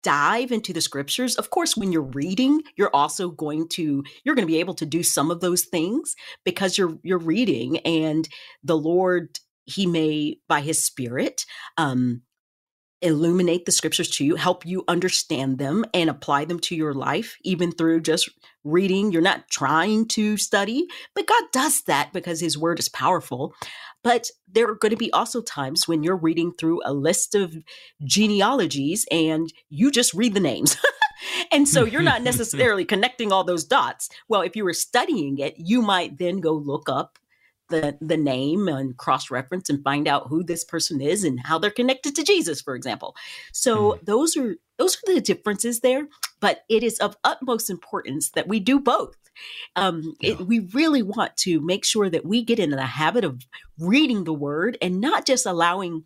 dive 0.03 0.51
into 0.51 0.71
the 0.71 0.81
scriptures. 0.81 1.35
Of 1.35 1.49
course 1.49 1.75
when 1.75 1.91
you're 1.91 2.01
reading 2.01 2.61
you're 2.75 2.95
also 2.95 3.29
going 3.29 3.67
to 3.69 4.03
you're 4.23 4.35
going 4.35 4.47
to 4.47 4.51
be 4.51 4.59
able 4.59 4.75
to 4.75 4.85
do 4.85 5.03
some 5.03 5.31
of 5.31 5.41
those 5.41 5.63
things 5.63 6.15
because 6.43 6.77
you're 6.77 6.97
you're 7.03 7.17
reading 7.17 7.79
and 7.79 8.27
the 8.63 8.77
lord 8.77 9.39
he 9.65 9.87
may 9.87 10.37
by 10.47 10.61
his 10.61 10.83
spirit 10.83 11.45
um 11.77 12.21
illuminate 13.05 13.65
the 13.65 13.71
scriptures 13.71 14.09
to 14.09 14.25
you, 14.25 14.35
help 14.35 14.65
you 14.65 14.83
understand 14.87 15.57
them 15.57 15.85
and 15.93 16.09
apply 16.09 16.45
them 16.45 16.59
to 16.61 16.75
your 16.75 16.93
life, 16.93 17.37
even 17.43 17.71
through 17.71 18.01
just 18.01 18.29
reading. 18.63 19.11
You're 19.11 19.21
not 19.21 19.47
trying 19.49 20.07
to 20.09 20.37
study, 20.37 20.87
but 21.13 21.27
God 21.27 21.43
does 21.53 21.83
that 21.83 22.11
because 22.11 22.41
His 22.41 22.57
word 22.57 22.79
is 22.79 22.89
powerful. 22.89 23.53
But 24.03 24.29
there 24.47 24.67
are 24.67 24.75
going 24.75 24.91
to 24.91 24.97
be 24.97 25.11
also 25.13 25.41
times 25.41 25.87
when 25.87 26.03
you're 26.03 26.15
reading 26.15 26.53
through 26.53 26.81
a 26.85 26.93
list 26.93 27.33
of 27.33 27.55
genealogies 28.03 29.05
and 29.09 29.51
you 29.69 29.89
just 29.91 30.13
read 30.13 30.33
the 30.33 30.39
names. 30.39 30.77
and 31.51 31.67
so 31.67 31.85
you're 31.85 32.01
not 32.01 32.21
necessarily 32.23 32.85
connecting 32.85 33.31
all 33.31 33.43
those 33.43 33.63
dots. 33.63 34.09
Well, 34.27 34.41
if 34.41 34.55
you 34.55 34.63
were 34.63 34.73
studying 34.73 35.39
it, 35.39 35.55
you 35.57 35.81
might 35.81 36.17
then 36.17 36.39
go 36.39 36.53
look 36.53 36.87
up 36.87 37.17
the 37.69 37.97
the 38.01 38.17
name 38.17 38.67
and 38.67 38.97
cross 38.97 39.31
reference 39.31 39.69
and 39.69 39.83
find 39.83 40.07
out 40.07 40.27
who 40.27 40.43
this 40.43 40.63
person 40.63 41.01
is 41.01 41.23
and 41.23 41.39
how 41.39 41.59
they're 41.59 41.71
connected 41.71 42.15
to 42.15 42.23
Jesus, 42.23 42.61
for 42.61 42.75
example. 42.75 43.15
So 43.53 43.93
mm. 43.93 44.05
those 44.05 44.37
are 44.37 44.55
those 44.77 44.95
are 44.97 45.13
the 45.13 45.21
differences 45.21 45.79
there. 45.79 46.07
But 46.39 46.63
it 46.69 46.83
is 46.83 46.99
of 46.99 47.17
utmost 47.23 47.69
importance 47.69 48.31
that 48.31 48.47
we 48.47 48.59
do 48.59 48.79
both. 48.79 49.15
Um, 49.75 50.15
yeah. 50.21 50.33
it, 50.33 50.41
we 50.41 50.59
really 50.59 51.01
want 51.01 51.35
to 51.37 51.59
make 51.59 51.83
sure 51.83 52.09
that 52.09 52.25
we 52.25 52.43
get 52.43 52.59
into 52.59 52.75
the 52.75 52.83
habit 52.83 53.23
of 53.25 53.45
reading 53.77 54.23
the 54.23 54.33
word 54.33 54.77
and 54.81 55.01
not 55.01 55.25
just 55.25 55.45
allowing 55.45 56.05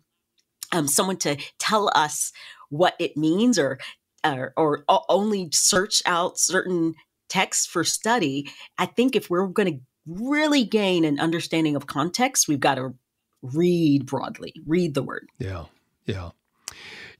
um, 0.72 0.88
someone 0.88 1.16
to 1.18 1.36
tell 1.58 1.90
us 1.94 2.32
what 2.70 2.94
it 2.98 3.16
means 3.16 3.58
or 3.58 3.78
or, 4.24 4.52
or 4.56 4.84
only 5.08 5.48
search 5.52 6.02
out 6.04 6.38
certain 6.38 6.94
texts 7.30 7.66
for 7.66 7.84
study. 7.84 8.50
I 8.76 8.86
think 8.86 9.16
if 9.16 9.30
we're 9.30 9.46
going 9.46 9.74
to 9.74 9.80
really 10.06 10.64
gain 10.64 11.04
an 11.04 11.20
understanding 11.20 11.76
of 11.76 11.86
context, 11.86 12.48
we've 12.48 12.60
got 12.60 12.76
to 12.76 12.94
read 13.42 14.06
broadly, 14.06 14.54
read 14.66 14.94
the 14.94 15.02
word. 15.02 15.28
Yeah, 15.38 15.66
yeah. 16.06 16.30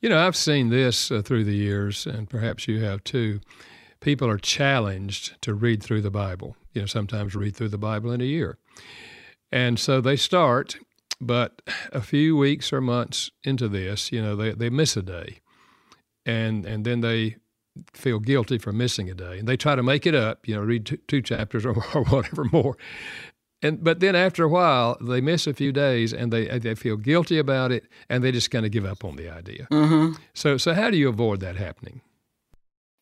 You 0.00 0.08
know, 0.08 0.26
I've 0.26 0.36
seen 0.36 0.70
this 0.70 1.10
uh, 1.10 1.22
through 1.22 1.44
the 1.44 1.56
years, 1.56 2.06
and 2.06 2.28
perhaps 2.28 2.66
you 2.66 2.80
have 2.80 3.04
too. 3.04 3.40
People 4.00 4.28
are 4.28 4.38
challenged 4.38 5.40
to 5.42 5.52
read 5.52 5.82
through 5.82 6.00
the 6.00 6.10
Bible. 6.10 6.56
You 6.72 6.82
know, 6.82 6.86
sometimes 6.86 7.34
read 7.34 7.54
through 7.54 7.68
the 7.68 7.78
Bible 7.78 8.10
in 8.12 8.20
a 8.20 8.24
year. 8.24 8.56
And 9.52 9.78
so 9.78 10.00
they 10.00 10.16
start, 10.16 10.76
but 11.20 11.60
a 11.92 12.00
few 12.00 12.36
weeks 12.36 12.72
or 12.72 12.80
months 12.80 13.30
into 13.44 13.68
this, 13.68 14.10
you 14.10 14.22
know, 14.22 14.36
they, 14.36 14.52
they 14.52 14.70
miss 14.70 14.96
a 14.96 15.02
day. 15.02 15.40
And, 16.24 16.64
and 16.64 16.84
then 16.84 17.00
they 17.00 17.36
feel 17.94 18.18
guilty 18.18 18.58
for 18.58 18.72
missing 18.72 19.10
a 19.10 19.14
day, 19.14 19.38
and 19.38 19.48
they 19.48 19.56
try 19.56 19.74
to 19.74 19.82
make 19.82 20.06
it 20.06 20.14
up. 20.14 20.46
You 20.46 20.56
know, 20.56 20.62
read 20.62 20.86
two, 20.86 20.98
two 21.08 21.22
chapters 21.22 21.64
or, 21.66 21.76
or, 21.94 22.04
whatever 22.04 22.44
more. 22.52 22.76
And 23.62 23.82
but 23.82 24.00
then 24.00 24.16
after 24.16 24.44
a 24.44 24.48
while, 24.48 24.96
they 25.00 25.20
miss 25.20 25.46
a 25.46 25.54
few 25.54 25.72
days, 25.72 26.12
and 26.12 26.32
they 26.32 26.58
they 26.58 26.74
feel 26.74 26.96
guilty 26.96 27.38
about 27.38 27.72
it, 27.72 27.84
and 28.08 28.24
they 28.24 28.32
just 28.32 28.50
kind 28.50 28.64
of 28.64 28.72
give 28.72 28.84
up 28.84 29.04
on 29.04 29.16
the 29.16 29.28
idea. 29.28 29.66
Mm-hmm. 29.70 30.14
So 30.34 30.56
so 30.56 30.74
how 30.74 30.90
do 30.90 30.96
you 30.96 31.08
avoid 31.08 31.40
that 31.40 31.56
happening? 31.56 32.00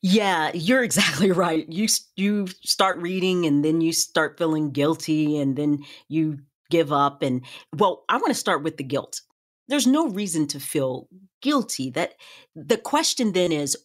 Yeah, 0.00 0.50
you're 0.54 0.84
exactly 0.90 1.32
right. 1.32 1.68
You 1.68 1.88
you 2.16 2.46
start 2.62 2.98
reading, 2.98 3.46
and 3.46 3.64
then 3.64 3.80
you 3.80 3.92
start 3.92 4.38
feeling 4.38 4.70
guilty, 4.72 5.38
and 5.38 5.56
then 5.56 5.84
you 6.08 6.38
give 6.70 6.92
up. 6.92 7.22
And 7.22 7.42
well, 7.76 8.04
I 8.08 8.16
want 8.16 8.28
to 8.28 8.34
start 8.34 8.62
with 8.62 8.76
the 8.76 8.84
guilt 8.84 9.20
there's 9.68 9.86
no 9.86 10.08
reason 10.08 10.46
to 10.48 10.58
feel 10.60 11.08
guilty 11.40 11.90
that 11.90 12.14
the 12.54 12.78
question 12.78 13.32
then 13.32 13.52
is 13.52 13.76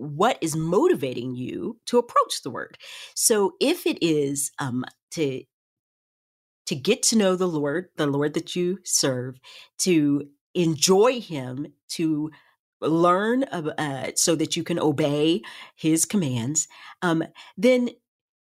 what 0.00 0.38
is 0.40 0.56
motivating 0.56 1.34
you 1.34 1.78
to 1.86 1.98
approach 1.98 2.42
the 2.42 2.50
word. 2.50 2.78
So 3.14 3.52
if 3.60 3.86
it 3.86 3.98
is 4.02 4.50
um, 4.58 4.84
to 5.12 5.42
to 6.66 6.74
get 6.76 7.02
to 7.02 7.16
know 7.16 7.34
the 7.34 7.48
lord 7.48 7.88
the 7.96 8.06
lord 8.06 8.34
that 8.34 8.54
you 8.54 8.78
serve 8.84 9.40
to 9.78 10.28
enjoy 10.54 11.20
him 11.20 11.66
to 11.88 12.30
learn 12.80 13.42
uh, 13.44 14.12
so 14.14 14.36
that 14.36 14.56
you 14.56 14.62
can 14.62 14.78
obey 14.78 15.42
his 15.74 16.04
commands 16.04 16.68
um, 17.02 17.24
then 17.56 17.88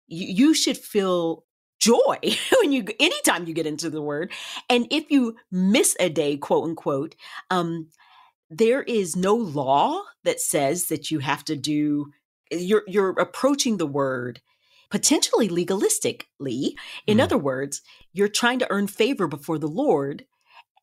you, 0.09 0.47
you 0.47 0.55
should 0.55 0.79
feel 0.79 1.45
joy 1.79 2.19
when 2.61 2.73
you 2.73 2.85
anytime 2.99 3.47
you 3.47 3.55
get 3.55 3.67
into 3.67 3.91
the 3.91 4.03
word. 4.03 4.33
And 4.69 4.87
if 4.91 5.11
you 5.11 5.37
miss 5.50 5.97
a 6.00 6.09
day 6.09 6.37
quote 6.37 6.65
unquote 6.65 7.15
um 7.50 7.88
there 8.50 8.83
is 8.83 9.17
no 9.17 9.35
law 9.35 10.03
that 10.25 10.41
says 10.41 10.87
that 10.87 11.11
you 11.11 11.19
have 11.19 11.45
to 11.45 11.57
do 11.57 12.12
you're 12.50 12.85
you're 12.87 13.11
approaching 13.11 13.76
the 13.76 13.87
word 13.87 14.41
potentially 14.91 15.49
legalistically. 15.49 16.75
In 17.07 17.19
mm. 17.19 17.21
other 17.21 17.38
words, 17.38 17.83
you're 18.12 18.29
trying 18.29 18.61
to 18.61 18.71
earn 18.71 18.87
favor 18.87 19.26
before 19.26 19.59
the 19.59 19.69
Lord 19.69 20.25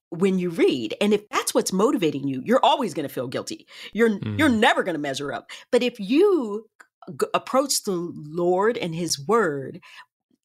when 0.10 0.38
you 0.38 0.52
read 0.52 0.96
and 1.02 1.12
if 1.12 1.28
that's 1.30 1.56
what's 1.56 1.74
motivating 1.74 2.28
you 2.28 2.40
you're 2.46 2.64
always 2.64 2.94
going 2.94 3.08
to 3.08 3.12
feel 3.12 3.28
guilty 3.28 3.66
you're 3.94 4.12
mm. 4.12 4.38
you're 4.38 4.48
never 4.48 4.84
going 4.84 4.94
to 4.94 5.02
measure 5.02 5.34
up 5.34 5.50
but 5.72 5.82
if 5.82 6.00
you 6.00 6.70
g- 7.20 7.26
approach 7.34 7.82
the 7.82 8.14
lord 8.16 8.78
and 8.78 8.94
his 8.94 9.20
word 9.28 9.82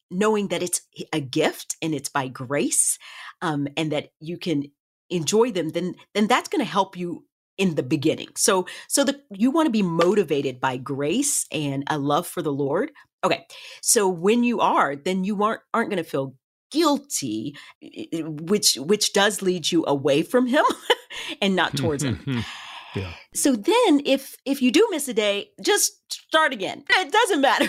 knowing 0.09 0.47
that 0.47 0.63
it's 0.63 0.81
a 1.13 1.19
gift 1.21 1.75
and 1.83 1.93
it's 1.93 2.09
by 2.09 2.27
grace 2.27 2.97
um, 3.43 3.67
and 3.77 3.91
that 3.91 4.09
you 4.19 4.39
can 4.39 4.63
enjoy 5.09 5.51
them 5.51 5.69
then 5.69 5.95
then 6.13 6.27
that's 6.27 6.49
going 6.49 6.63
to 6.63 6.71
help 6.71 6.97
you 6.97 7.25
in 7.57 7.75
the 7.75 7.83
beginning. 7.83 8.29
So 8.35 8.65
so 8.87 9.03
the 9.03 9.21
you 9.31 9.51
want 9.51 9.67
to 9.67 9.71
be 9.71 9.81
motivated 9.83 10.59
by 10.59 10.77
grace 10.77 11.45
and 11.51 11.83
a 11.87 11.97
love 11.97 12.25
for 12.27 12.41
the 12.41 12.53
lord. 12.53 12.91
Okay 13.23 13.45
so 13.81 14.07
when 14.07 14.43
you 14.43 14.59
are 14.59 14.95
then 14.95 15.23
you 15.23 15.43
aren't 15.43 15.61
aren't 15.73 15.89
going 15.89 16.03
to 16.03 16.09
feel 16.09 16.35
guilty 16.71 17.55
which 17.81 18.75
which 18.75 19.11
does 19.13 19.41
lead 19.41 19.71
you 19.71 19.83
away 19.87 20.21
from 20.21 20.47
him 20.47 20.63
and 21.41 21.55
not 21.55 21.75
towards 21.75 22.03
him. 22.03 22.43
Yeah. 22.95 23.13
so 23.35 23.55
then 23.55 24.01
if 24.03 24.35
if 24.45 24.63
you 24.63 24.71
do 24.71 24.87
miss 24.89 25.07
a 25.07 25.13
day 25.13 25.51
just 25.61 25.93
start 26.11 26.53
again. 26.53 26.83
It 26.89 27.11
doesn't 27.11 27.41
matter. 27.41 27.67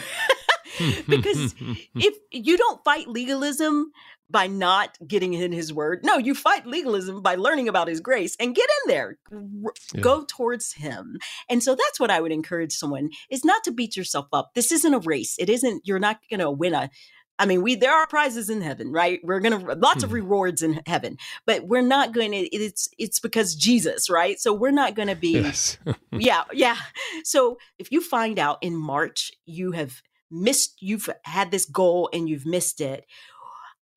Because 1.08 1.54
if 1.94 2.14
you 2.30 2.56
don't 2.56 2.82
fight 2.84 3.08
legalism 3.08 3.92
by 4.30 4.46
not 4.46 4.96
getting 5.06 5.34
in 5.34 5.52
his 5.52 5.72
word. 5.72 6.00
No, 6.04 6.16
you 6.16 6.34
fight 6.34 6.66
legalism 6.66 7.22
by 7.22 7.34
learning 7.34 7.68
about 7.68 7.88
his 7.88 8.00
grace 8.00 8.36
and 8.38 8.54
get 8.54 8.68
in 8.82 8.90
there. 8.90 9.18
Yeah. 9.30 10.00
Go 10.00 10.24
towards 10.26 10.72
him. 10.74 11.18
And 11.48 11.62
so 11.62 11.74
that's 11.74 11.98
what 11.98 12.10
I 12.10 12.20
would 12.20 12.32
encourage 12.32 12.72
someone 12.72 13.10
is 13.30 13.44
not 13.44 13.64
to 13.64 13.72
beat 13.72 13.96
yourself 13.96 14.26
up. 14.32 14.50
This 14.54 14.72
isn't 14.72 14.94
a 14.94 14.98
race. 15.00 15.36
It 15.38 15.48
isn't 15.48 15.82
you're 15.84 15.98
not 15.98 16.20
going 16.30 16.40
to 16.40 16.50
win 16.50 16.74
a 16.74 16.90
I 17.40 17.46
mean, 17.46 17.62
we 17.62 17.74
there 17.74 17.94
are 17.94 18.06
prizes 18.06 18.50
in 18.50 18.60
heaven, 18.60 18.92
right? 18.92 19.18
We're 19.24 19.40
gonna 19.40 19.74
lots 19.76 20.02
of 20.02 20.10
hmm. 20.10 20.16
rewards 20.16 20.60
in 20.60 20.82
heaven, 20.84 21.16
but 21.46 21.66
we're 21.66 21.80
not 21.80 22.12
going 22.12 22.32
to. 22.32 22.38
It's 22.54 22.90
it's 22.98 23.18
because 23.18 23.54
Jesus, 23.54 24.10
right? 24.10 24.38
So 24.38 24.52
we're 24.52 24.70
not 24.70 24.94
going 24.94 25.08
to 25.08 25.16
be. 25.16 25.40
Yes. 25.40 25.78
yeah, 26.12 26.44
yeah. 26.52 26.76
So 27.24 27.56
if 27.78 27.90
you 27.90 28.02
find 28.02 28.38
out 28.38 28.58
in 28.60 28.76
March 28.76 29.32
you 29.46 29.72
have 29.72 30.02
missed, 30.30 30.76
you've 30.80 31.08
had 31.24 31.50
this 31.50 31.64
goal 31.64 32.10
and 32.12 32.28
you've 32.28 32.44
missed 32.44 32.82
it, 32.82 33.06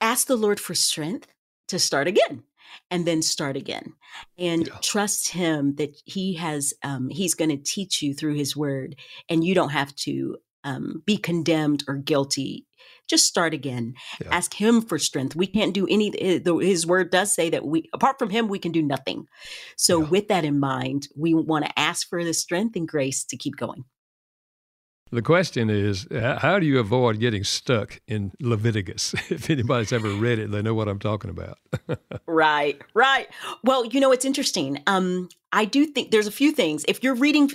ask 0.04 0.28
the 0.28 0.36
Lord 0.36 0.60
for 0.60 0.76
strength 0.76 1.28
to 1.70 1.80
start 1.80 2.08
again 2.08 2.44
and 2.92 3.06
then 3.06 3.22
start 3.22 3.56
again 3.56 3.94
and 4.38 4.68
yeah. 4.68 4.74
trust 4.82 5.30
him 5.30 5.76
that 5.76 5.96
he 6.06 6.36
has 6.36 6.74
um, 6.84 7.10
he's 7.10 7.34
going 7.34 7.50
to 7.50 7.58
teach 7.58 8.02
you 8.02 8.14
through 8.14 8.36
his 8.36 8.56
word 8.56 8.96
and 9.30 9.44
you 9.44 9.56
don't 9.56 9.70
have 9.70 9.96
to 9.96 10.38
um, 10.64 11.02
be 11.06 11.18
condemned 11.18 11.84
or 11.88 11.96
guilty 11.96 12.66
just 13.10 13.26
start 13.26 13.54
again 13.54 13.94
yeah. 14.22 14.28
ask 14.32 14.54
him 14.54 14.82
for 14.82 14.98
strength 14.98 15.36
we 15.36 15.48
can't 15.48 15.74
do 15.74 15.88
any 15.90 16.14
eh, 16.20 16.40
his 16.62 16.86
word 16.86 17.10
does 17.10 17.34
say 17.34 17.50
that 17.50 17.66
we 17.66 17.90
apart 17.94 18.18
from 18.20 18.30
him 18.30 18.48
we 18.48 18.60
can 18.60 18.72
do 18.72 18.82
nothing 18.82 19.26
so 19.78 20.02
yeah. 20.02 20.10
with 20.10 20.28
that 20.28 20.46
in 20.46 20.60
mind 20.60 21.08
we 21.16 21.34
want 21.34 21.66
to 21.66 21.80
ask 21.80 22.08
for 22.10 22.24
the 22.24 22.34
strength 22.34 22.76
and 22.76 22.88
grace 22.88 23.24
to 23.24 23.38
keep 23.38 23.56
going 23.56 23.84
the 25.13 25.22
question 25.22 25.70
is, 25.70 26.08
how 26.12 26.60
do 26.60 26.65
you 26.65 26.79
avoid 26.79 27.20
getting 27.20 27.43
stuck 27.43 28.01
in 28.08 28.32
Leviticus? 28.41 29.13
if 29.29 29.50
anybody's 29.50 29.93
ever 29.93 30.10
read 30.10 30.39
it, 30.39 30.51
they 30.51 30.62
know 30.62 30.74
what 30.74 30.88
I'm 30.88 31.00
talking 31.00 31.29
about. 31.29 31.58
right, 32.25 32.82
right. 32.93 33.27
Well, 33.63 33.86
you 33.86 34.00
know, 34.00 34.12
it's 34.12 34.25
interesting. 34.25 34.82
Um, 34.88 35.29
I 35.51 35.65
do 35.65 35.86
think 35.86 36.12
there's 36.12 36.27
a 36.27 36.32
few 36.32 36.51
things. 36.51 36.84
If 36.88 37.03
you're 37.03 37.15
reading 37.15 37.51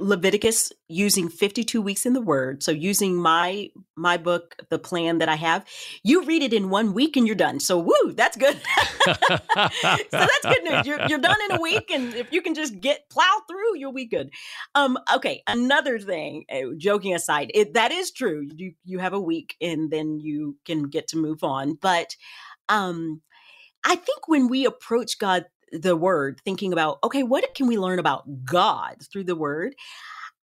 Leviticus 0.00 0.72
using 0.88 1.28
52 1.28 1.80
weeks 1.80 2.06
in 2.06 2.12
the 2.12 2.20
word. 2.20 2.62
So 2.62 2.72
using 2.72 3.14
my 3.14 3.70
my 3.96 4.16
book, 4.16 4.56
the 4.70 4.78
plan 4.78 5.18
that 5.18 5.28
I 5.28 5.36
have, 5.36 5.66
you 6.02 6.24
read 6.24 6.42
it 6.42 6.52
in 6.52 6.70
one 6.70 6.94
week 6.94 7.16
and 7.16 7.26
you're 7.26 7.36
done. 7.36 7.60
So 7.60 7.78
woo, 7.78 8.12
that's 8.12 8.36
good. 8.36 8.56
so 9.04 9.10
that's 9.14 10.44
good 10.44 10.64
news. 10.64 10.86
You're 10.86 11.06
you're 11.06 11.18
done 11.18 11.36
in 11.50 11.56
a 11.56 11.60
week 11.60 11.90
and 11.90 12.14
if 12.14 12.32
you 12.32 12.42
can 12.42 12.54
just 12.54 12.80
get 12.80 13.08
plow 13.10 13.42
through, 13.48 13.76
you'll 13.76 13.92
be 13.92 14.06
good. 14.06 14.30
Um 14.74 14.98
okay, 15.14 15.42
another 15.46 15.98
thing, 15.98 16.44
uh, 16.50 16.74
joking 16.76 17.14
aside, 17.14 17.50
it, 17.54 17.74
that 17.74 17.92
is 17.92 18.10
true. 18.10 18.48
You 18.56 18.72
you 18.84 18.98
have 18.98 19.12
a 19.12 19.20
week 19.20 19.56
and 19.60 19.90
then 19.90 20.18
you 20.18 20.56
can 20.64 20.84
get 20.84 21.08
to 21.08 21.18
move 21.18 21.44
on, 21.44 21.74
but 21.74 22.16
um 22.68 23.22
I 23.84 23.96
think 23.96 24.28
when 24.28 24.48
we 24.48 24.66
approach 24.66 25.18
God 25.18 25.46
the 25.72 25.96
word, 25.96 26.40
thinking 26.44 26.72
about, 26.72 26.98
okay, 27.04 27.22
what 27.22 27.54
can 27.54 27.66
we 27.66 27.78
learn 27.78 27.98
about 27.98 28.44
God 28.44 28.96
through 29.12 29.24
the 29.24 29.36
word? 29.36 29.74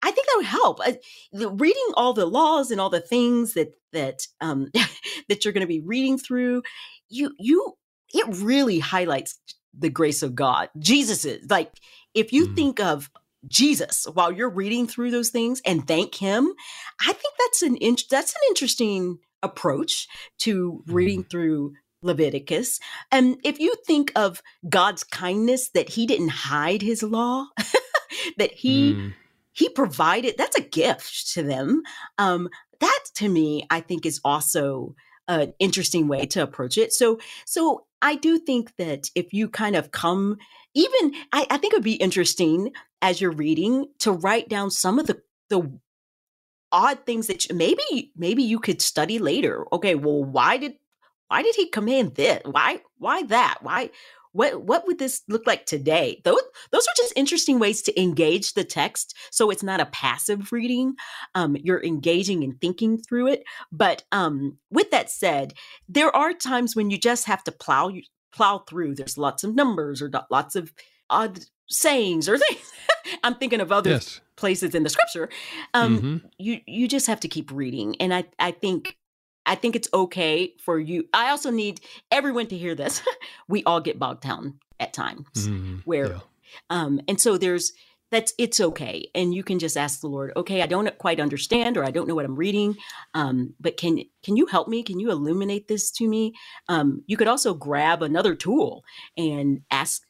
I 0.04 0.12
think 0.12 0.28
that 0.28 0.36
would 0.36 0.46
help. 0.46 0.80
Uh, 0.82 1.50
reading 1.52 1.94
all 1.96 2.14
the 2.14 2.26
laws 2.26 2.72
and 2.72 2.82
all 2.82 2.90
the 2.90 3.00
things 3.00 3.54
that 3.54 3.74
that 3.94 4.28
um, 4.42 4.70
that 5.30 5.44
you're 5.44 5.54
going 5.54 5.62
to 5.62 5.68
be 5.68 5.80
reading 5.80 6.18
through, 6.18 6.64
you 7.10 7.34
you 7.40 7.74
it 8.14 8.26
really 8.30 8.80
highlights 8.80 9.40
the 9.78 9.90
grace 9.90 10.22
of 10.22 10.36
God. 10.36 10.70
Jesus 10.78 11.26
is 11.26 11.50
like 11.50 11.72
if 12.14 12.34
you 12.34 12.48
mm. 12.48 12.56
think 12.56 12.80
of 12.80 13.10
Jesus 13.48 14.06
while 14.14 14.32
you're 14.32 14.50
reading 14.50 14.88
through 14.88 15.12
those 15.12 15.30
things 15.30 15.62
and 15.66 15.88
thank 15.88 16.16
Him, 16.16 16.54
I 17.02 17.14
think 17.14 17.34
that's 17.40 17.62
an 17.62 17.78
in, 17.78 17.96
that's 18.10 18.34
an 18.34 18.42
interesting 18.50 19.20
approach 19.42 20.08
to 20.40 20.84
reading 20.88 21.24
mm. 21.24 21.30
through 21.30 21.74
Leviticus. 22.04 22.80
And 23.12 23.38
if 23.44 23.60
you 23.60 23.74
think 23.86 24.12
of 24.16 24.42
God's 24.70 25.04
kindness 25.04 25.70
that 25.70 25.90
he 25.90 26.06
didn't 26.06 26.30
hide 26.30 26.82
his 26.82 27.04
law, 27.04 27.48
that 28.38 28.52
he 28.52 28.94
mm. 28.94 29.14
he 29.52 29.70
provided, 29.70 30.36
that's 30.38 30.58
a 30.58 30.62
gift 30.62 31.34
to 31.34 31.44
them. 31.44 31.84
Um, 32.18 32.50
that 32.80 33.00
to 33.16 33.30
me, 33.30 33.66
I 33.70 33.80
think 33.80 34.06
is 34.06 34.20
also 34.24 34.96
an 35.28 35.54
interesting 35.60 36.08
way 36.08 36.26
to 36.28 36.44
approach 36.44 36.78
it. 36.78 36.94
So 36.94 37.20
so 37.46 37.86
I 38.02 38.16
do 38.16 38.38
think 38.38 38.76
that 38.78 39.10
if 39.16 39.34
you 39.34 39.48
kind 39.48 39.76
of 39.76 39.92
come 39.92 40.38
even 40.74 41.14
I, 41.32 41.48
I 41.50 41.58
think 41.58 41.74
it 41.74 41.78
would 41.78 41.84
be 41.84 41.94
interesting 41.94 42.72
as 43.02 43.22
you're 43.22 43.32
reading 43.32 43.88
to 44.00 44.12
write 44.12 44.50
down 44.50 44.72
some 44.72 45.00
of 45.00 45.08
the 45.08 45.22
the 45.50 45.80
odd 46.74 47.06
things 47.06 47.28
that 47.28 47.48
you, 47.48 47.56
maybe 47.56 48.12
maybe 48.18 48.44
you 48.44 48.60
could 48.60 48.82
study 48.82 49.20
later. 49.20 49.66
Okay, 49.72 49.96
well, 49.96 50.24
why 50.24 50.58
did 50.58 50.74
why 51.34 51.42
did 51.42 51.56
he 51.56 51.68
command 51.68 52.14
this? 52.14 52.44
Why 52.46 52.80
why 53.00 53.24
that? 53.24 53.58
Why 53.62 53.90
what 54.34 54.62
what 54.62 54.86
would 54.86 55.00
this 55.00 55.24
look 55.28 55.48
like 55.48 55.66
today? 55.66 56.22
Those 56.24 56.44
those 56.72 56.84
are 56.84 56.94
just 56.96 57.14
interesting 57.16 57.58
ways 57.58 57.82
to 57.84 58.00
engage 58.00 58.54
the 58.54 58.64
text, 58.64 59.18
so 59.32 59.50
it's 59.50 59.64
not 59.64 59.82
a 59.82 59.88
passive 59.88 60.52
reading. 60.52 60.94
Um, 61.34 61.56
you're 61.56 61.84
engaging 61.84 62.44
and 62.44 62.62
thinking 62.62 63.00
through 63.00 63.30
it. 63.30 63.46
But 63.72 64.04
um, 64.12 64.60
with 64.70 64.92
that 64.92 65.10
said, 65.10 65.56
there 65.90 66.16
are 66.16 66.36
times 66.36 66.76
when 66.76 66.92
you 66.92 67.00
just 67.00 67.26
have 67.26 67.44
to 67.46 67.52
plow 67.52 67.92
plow 68.32 68.60
through. 68.60 68.94
There's 68.94 69.18
lots 69.18 69.44
of 69.44 69.56
numbers 69.56 70.04
or 70.04 70.12
lots 70.30 70.56
of 70.56 70.72
odd 71.10 71.40
sayings 71.68 72.30
or 72.30 72.38
things. 72.50 72.72
I'm 73.24 73.34
thinking 73.34 73.60
of 73.60 73.72
other 73.72 73.90
yes. 73.90 74.22
places 74.36 74.76
in 74.76 74.84
the 74.84 74.90
scripture. 74.90 75.30
Um, 75.74 75.98
mm-hmm. 75.98 76.28
You 76.38 76.60
you 76.68 76.88
just 76.88 77.08
have 77.08 77.22
to 77.22 77.28
keep 77.28 77.52
reading, 77.52 77.96
and 78.00 78.14
I 78.14 78.26
I 78.38 78.52
think 78.52 78.98
I 79.46 79.56
think 79.56 79.76
it's 79.76 79.90
okay 79.94 80.54
for 80.64 80.80
you. 80.80 81.08
I 81.14 81.30
also 81.30 81.52
need 81.52 81.82
everyone 82.12 82.48
to 82.48 82.58
hear 82.58 82.76
this. 82.76 83.02
we 83.48 83.64
all 83.64 83.82
get 83.82 84.00
bogged 84.00 84.24
down 84.24 84.60
at 84.80 84.94
times 84.94 85.26
mm, 85.36 85.82
where, 85.86 86.08
yeah. 86.08 86.20
um, 86.70 87.02
and 87.08 87.20
so 87.20 87.38
there's 87.38 87.74
that's 88.14 88.34
it's 88.38 88.60
okay, 88.60 89.10
and 89.16 89.34
you 89.34 89.44
can 89.44 89.58
just 89.58 89.76
ask 89.76 90.00
the 90.00 90.08
Lord. 90.08 90.34
Okay, 90.38 90.62
I 90.62 90.68
don't 90.68 90.96
quite 91.00 91.20
understand, 91.20 91.78
or 91.78 91.84
I 91.84 91.90
don't 91.90 92.08
know 92.08 92.14
what 92.14 92.26
I'm 92.26 92.36
reading, 92.36 92.78
um, 93.16 93.56
but 93.60 93.76
can 93.76 94.04
can 94.22 94.38
you 94.38 94.46
help 94.46 94.68
me? 94.68 94.84
Can 94.84 95.00
you 95.00 95.10
illuminate 95.10 95.68
this 95.68 95.90
to 95.94 96.08
me? 96.08 96.34
Um, 96.70 97.04
you 97.08 97.18
could 97.18 97.28
also 97.28 97.56
grab 97.56 98.04
another 98.04 98.36
tool 98.36 98.84
and 99.18 99.62
ask 99.72 100.04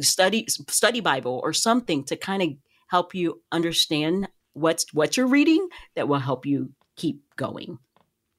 study 0.00 0.46
study 0.48 1.00
Bible 1.00 1.40
or 1.44 1.52
something 1.52 2.02
to 2.04 2.16
kind 2.16 2.42
of 2.42 2.48
help 2.88 3.14
you 3.14 3.42
understand 3.52 4.28
what's 4.54 4.86
what 4.94 5.16
you're 5.16 5.26
reading 5.26 5.68
that 5.94 6.08
will 6.08 6.18
help 6.18 6.46
you 6.46 6.70
keep 6.96 7.22
going. 7.36 7.78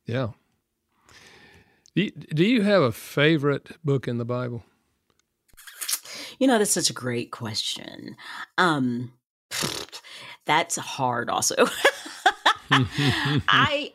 Yeah. 0.05 0.29
Do 1.95 2.43
you 2.43 2.63
have 2.63 2.81
a 2.81 2.91
favorite 2.91 3.77
book 3.83 4.07
in 4.07 4.17
the 4.17 4.25
Bible? 4.25 4.63
You 6.39 6.47
know, 6.47 6.57
that's 6.57 6.71
such 6.71 6.89
a 6.89 6.93
great 6.93 7.31
question. 7.31 8.15
Um, 8.57 9.13
that's 10.45 10.75
hard 10.75 11.29
also. 11.29 11.55
I 12.71 13.93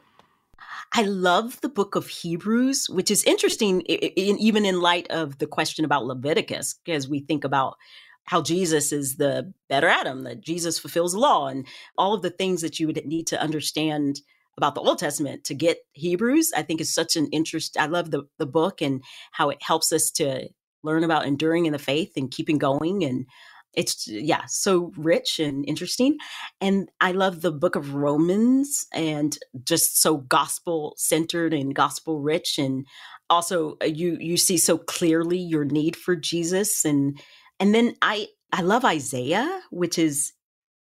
I 0.92 1.02
love 1.02 1.60
the 1.60 1.68
book 1.68 1.96
of 1.96 2.08
Hebrews, 2.08 2.88
which 2.88 3.10
is 3.10 3.24
interesting 3.24 3.82
in, 3.82 4.38
even 4.38 4.64
in 4.64 4.80
light 4.80 5.06
of 5.10 5.38
the 5.38 5.46
question 5.46 5.84
about 5.84 6.06
Leviticus, 6.06 6.74
because 6.84 7.08
we 7.08 7.20
think 7.20 7.44
about 7.44 7.76
how 8.24 8.42
Jesus 8.42 8.92
is 8.92 9.16
the 9.16 9.52
better 9.68 9.88
Adam, 9.88 10.22
that 10.22 10.40
Jesus 10.40 10.78
fulfills 10.78 11.12
the 11.12 11.18
law, 11.18 11.48
and 11.48 11.66
all 11.96 12.14
of 12.14 12.22
the 12.22 12.30
things 12.30 12.62
that 12.62 12.78
you 12.78 12.86
would 12.86 13.04
need 13.06 13.26
to 13.26 13.40
understand 13.40 14.20
about 14.58 14.74
the 14.74 14.82
Old 14.82 14.98
Testament 14.98 15.44
to 15.44 15.54
get 15.54 15.78
Hebrews, 15.92 16.52
I 16.54 16.62
think 16.62 16.82
is 16.82 16.94
such 16.94 17.16
an 17.16 17.28
interest. 17.28 17.78
I 17.78 17.86
love 17.86 18.10
the, 18.10 18.24
the 18.38 18.46
book 18.46 18.82
and 18.82 19.02
how 19.32 19.48
it 19.48 19.62
helps 19.62 19.92
us 19.92 20.10
to 20.12 20.48
learn 20.82 21.04
about 21.04 21.26
enduring 21.26 21.66
in 21.66 21.72
the 21.72 21.78
faith 21.78 22.12
and 22.16 22.30
keeping 22.30 22.58
going. 22.58 23.04
And 23.04 23.26
it's 23.74 24.08
yeah 24.08 24.42
so 24.46 24.92
rich 24.96 25.38
and 25.38 25.64
interesting 25.68 26.16
and 26.60 26.90
i 27.00 27.12
love 27.12 27.42
the 27.42 27.52
book 27.52 27.76
of 27.76 27.94
romans 27.94 28.86
and 28.92 29.38
just 29.64 30.00
so 30.00 30.16
gospel 30.16 30.94
centered 30.96 31.52
and 31.52 31.74
gospel 31.74 32.20
rich 32.20 32.58
and 32.58 32.86
also 33.30 33.76
uh, 33.82 33.86
you 33.86 34.16
you 34.20 34.36
see 34.36 34.56
so 34.56 34.78
clearly 34.78 35.38
your 35.38 35.64
need 35.64 35.96
for 35.96 36.16
jesus 36.16 36.84
and 36.84 37.20
and 37.60 37.74
then 37.74 37.94
i 38.02 38.26
i 38.52 38.62
love 38.62 38.84
isaiah 38.84 39.60
which 39.70 39.98
is 39.98 40.32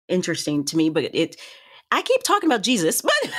interesting 0.07 0.63
to 0.63 0.77
me 0.77 0.89
but 0.89 1.03
it 1.13 1.35
i 1.91 2.01
keep 2.01 2.23
talking 2.23 2.49
about 2.49 2.63
jesus 2.63 3.01
but 3.25 3.31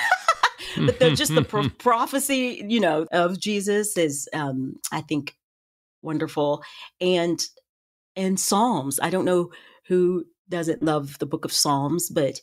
but 0.76 0.98
the, 0.98 1.14
just 1.14 1.34
the 1.34 1.42
pro- 1.42 1.68
prophecy 1.78 2.64
you 2.68 2.80
know 2.80 3.06
of 3.12 3.38
jesus 3.38 3.96
is 3.96 4.28
um 4.32 4.74
i 4.92 5.00
think 5.00 5.34
wonderful 6.02 6.62
and 7.00 7.40
and 8.16 8.40
Psalms. 8.40 8.98
I 9.00 9.10
don't 9.10 9.24
know 9.24 9.50
who 9.86 10.24
doesn't 10.48 10.82
love 10.82 11.18
the 11.18 11.26
book 11.26 11.44
of 11.44 11.52
Psalms, 11.52 12.08
but 12.08 12.40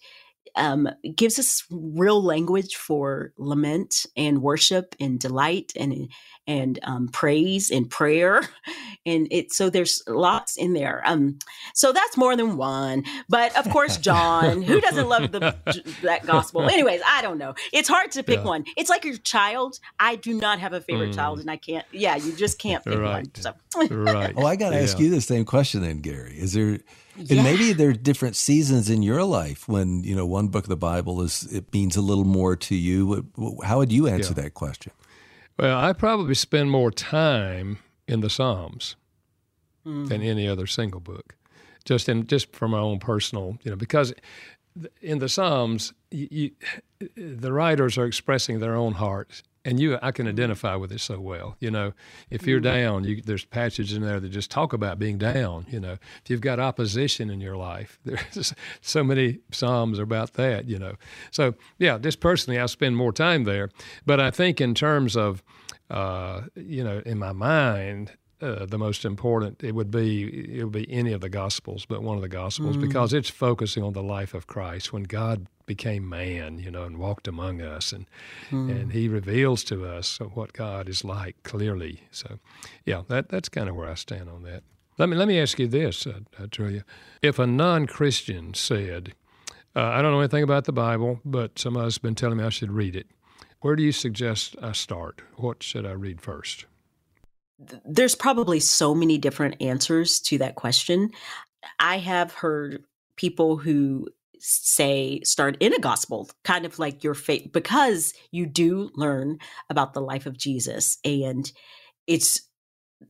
um, 0.55 0.89
gives 1.15 1.39
us 1.39 1.63
real 1.69 2.21
language 2.21 2.75
for 2.75 3.33
lament 3.37 4.05
and 4.15 4.41
worship 4.41 4.95
and 4.99 5.19
delight 5.19 5.73
and 5.75 6.09
and 6.45 6.77
um, 6.83 7.07
praise 7.07 7.71
and 7.71 7.89
prayer, 7.89 8.41
and 9.05 9.27
it. 9.31 9.53
So 9.53 9.69
there's 9.69 10.03
lots 10.07 10.57
in 10.57 10.73
there. 10.73 11.01
Um, 11.05 11.39
so 11.73 11.91
that's 11.93 12.17
more 12.17 12.35
than 12.35 12.57
one. 12.57 13.03
But 13.29 13.57
of 13.57 13.69
course, 13.69 13.97
John, 13.97 14.61
who 14.61 14.81
doesn't 14.81 15.07
love 15.07 15.31
the 15.31 15.55
that 16.03 16.25
gospel? 16.25 16.69
Anyways, 16.69 17.01
I 17.07 17.21
don't 17.21 17.37
know. 17.37 17.55
It's 17.71 17.87
hard 17.87 18.11
to 18.11 18.23
pick 18.23 18.39
yeah. 18.39 18.45
one. 18.45 18.65
It's 18.75 18.89
like 18.89 19.05
your 19.05 19.17
child. 19.17 19.79
I 19.99 20.15
do 20.15 20.33
not 20.33 20.59
have 20.59 20.73
a 20.73 20.81
favorite 20.81 21.11
mm. 21.11 21.15
child, 21.15 21.39
and 21.39 21.49
I 21.49 21.57
can't. 21.57 21.85
Yeah, 21.91 22.15
you 22.17 22.33
just 22.33 22.59
can't 22.59 22.83
pick 22.83 22.99
right. 22.99 23.25
one. 23.25 23.31
So. 23.35 23.53
right. 23.95 24.33
Oh, 24.35 24.45
I 24.45 24.55
got 24.55 24.71
to 24.71 24.75
yeah. 24.75 24.81
ask 24.83 24.99
you 24.99 25.09
the 25.09 25.21
same 25.21 25.45
question 25.45 25.81
then, 25.81 25.99
Gary. 25.99 26.37
Is 26.37 26.53
there 26.53 26.79
yeah. 27.17 27.35
And 27.35 27.43
maybe 27.43 27.73
there 27.73 27.89
are 27.89 27.93
different 27.93 28.35
seasons 28.35 28.89
in 28.89 29.03
your 29.03 29.23
life 29.23 29.67
when, 29.67 30.03
you 30.03 30.15
know, 30.15 30.25
one 30.25 30.47
book 30.47 30.65
of 30.65 30.69
the 30.69 30.77
Bible 30.77 31.21
is, 31.21 31.43
it 31.53 31.73
means 31.73 31.95
a 31.95 32.01
little 32.01 32.25
more 32.25 32.55
to 32.55 32.75
you. 32.75 33.29
How 33.63 33.77
would 33.77 33.91
you 33.91 34.07
answer 34.07 34.33
yeah. 34.35 34.43
that 34.43 34.53
question? 34.53 34.93
Well, 35.57 35.77
I 35.77 35.93
probably 35.93 36.35
spend 36.35 36.71
more 36.71 36.91
time 36.91 37.77
in 38.07 38.21
the 38.21 38.29
Psalms 38.29 38.95
mm. 39.85 40.07
than 40.07 40.21
any 40.21 40.47
other 40.47 40.65
single 40.65 40.99
book, 40.99 41.35
just 41.85 42.09
in 42.09 42.25
just 42.27 42.55
for 42.55 42.67
my 42.67 42.79
own 42.79 42.99
personal, 42.99 43.57
you 43.63 43.71
know, 43.71 43.77
because 43.77 44.13
in 45.01 45.19
the 45.19 45.29
Psalms, 45.29 45.93
you, 46.09 46.27
you, 46.31 46.51
the 47.15 47.53
writers 47.53 47.97
are 47.97 48.05
expressing 48.05 48.59
their 48.59 48.75
own 48.75 48.93
hearts 48.93 49.43
and 49.65 49.79
you 49.79 49.97
I 50.01 50.11
can 50.11 50.27
identify 50.27 50.75
with 50.75 50.91
it 50.91 50.99
so 50.99 51.19
well. 51.19 51.55
You 51.59 51.71
know, 51.71 51.93
if 52.29 52.45
you're 52.45 52.59
mm-hmm. 52.59 52.75
down, 52.75 53.03
you, 53.03 53.21
there's 53.21 53.45
passages 53.45 53.95
in 53.95 54.03
there 54.03 54.19
that 54.19 54.29
just 54.29 54.51
talk 54.51 54.73
about 54.73 54.99
being 54.99 55.17
down. 55.17 55.65
You 55.69 55.79
know, 55.79 55.93
if 55.93 56.29
you've 56.29 56.41
got 56.41 56.59
opposition 56.59 57.29
in 57.29 57.39
your 57.41 57.55
life, 57.55 57.99
there's 58.05 58.53
so 58.81 59.03
many 59.03 59.39
psalms 59.51 59.99
about 59.99 60.33
that. 60.33 60.67
You 60.67 60.79
know, 60.79 60.95
so 61.31 61.55
yeah, 61.79 61.97
just 61.97 62.19
personally, 62.19 62.59
I 62.59 62.65
spend 62.65 62.97
more 62.97 63.13
time 63.13 63.43
there. 63.45 63.69
But 64.05 64.19
I 64.19 64.31
think 64.31 64.59
in 64.59 64.75
terms 64.75 65.15
of, 65.15 65.43
uh, 65.89 66.41
you 66.55 66.83
know, 66.83 67.01
in 67.05 67.17
my 67.17 67.31
mind, 67.31 68.11
uh, 68.41 68.65
the 68.65 68.77
most 68.77 69.05
important 69.05 69.63
it 69.63 69.73
would 69.73 69.89
be 69.89 70.57
it 70.59 70.63
would 70.63 70.73
be 70.73 70.91
any 70.91 71.13
of 71.13 71.21
the 71.21 71.29
gospels 71.29 71.85
but 71.85 72.03
one 72.03 72.17
of 72.17 72.21
the 72.21 72.27
gospels 72.27 72.75
mm. 72.75 72.81
because 72.81 73.13
it's 73.13 73.29
focusing 73.29 73.81
on 73.81 73.93
the 73.93 74.03
life 74.03 74.33
of 74.33 74.47
christ 74.47 74.91
when 74.91 75.03
god 75.03 75.47
became 75.65 76.07
man 76.07 76.59
you 76.59 76.71
know 76.71 76.83
and 76.83 76.97
walked 76.97 77.27
among 77.27 77.61
us 77.61 77.91
and 77.91 78.05
mm. 78.49 78.69
and 78.69 78.91
he 78.91 79.07
reveals 79.07 79.63
to 79.63 79.85
us 79.85 80.17
what 80.33 80.53
god 80.53 80.89
is 80.89 81.03
like 81.03 81.41
clearly. 81.43 82.01
So 82.11 82.39
yeah 82.85 83.03
that 83.07 83.29
that's 83.29 83.49
kind 83.49 83.69
of 83.69 83.75
where 83.75 83.89
i 83.89 83.95
stand 83.95 84.29
on 84.29 84.43
that. 84.43 84.63
Let 84.97 85.09
me 85.09 85.17
let 85.17 85.27
me 85.27 85.39
ask 85.39 85.59
you 85.59 85.67
this 85.67 86.05
uh, 86.05 86.19
uh, 86.39 86.69
if 87.21 87.39
a 87.39 87.47
non-christian 87.47 88.53
said 88.53 89.13
uh, 89.75 89.81
i 89.81 90.01
don't 90.01 90.11
know 90.11 90.19
anything 90.19 90.43
about 90.43 90.65
the 90.65 90.71
bible 90.71 91.19
but 91.25 91.57
somebody's 91.57 91.97
been 91.97 92.13
telling 92.13 92.37
me 92.37 92.43
i 92.43 92.49
should 92.49 92.71
read 92.71 92.95
it 92.95 93.07
where 93.63 93.77
do 93.77 93.83
you 93.83 93.93
suggest 93.93 94.57
i 94.61 94.73
start? 94.73 95.21
What 95.37 95.63
should 95.63 95.85
i 95.85 95.93
read 95.93 96.19
first? 96.19 96.65
There's 97.85 98.13
probably 98.13 98.59
so 98.59 98.93
many 98.93 99.17
different 99.17 99.61
answers 99.61 100.19
to 100.21 100.37
that 100.39 100.55
question. 100.55 101.11
I 101.79 101.97
have 101.99 102.33
heard 102.33 102.83
people 103.15 103.55
who 103.55 104.09
say 104.45 105.21
start 105.23 105.55
in 105.61 105.73
a 105.73 105.79
gospel, 105.79 106.29
kind 106.43 106.65
of 106.65 106.77
like 106.77 107.03
your 107.03 107.13
faith, 107.13 107.51
because 107.53 108.13
you 108.31 108.45
do 108.45 108.89
learn 108.93 109.39
about 109.69 109.93
the 109.93 110.01
life 110.01 110.25
of 110.25 110.37
Jesus 110.37 110.97
and 111.05 111.51
it's 112.07 112.41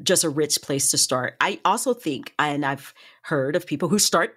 just 0.02 0.24
a 0.24 0.30
rich 0.30 0.62
place 0.62 0.92
to 0.92 0.98
start. 0.98 1.36
I 1.42 1.60
also 1.66 1.94
think, 1.94 2.34
and 2.38 2.66
I've 2.66 2.94
heard 3.24 3.56
of 3.56 3.66
people 3.66 3.90
who 3.90 4.00
start 4.00 4.36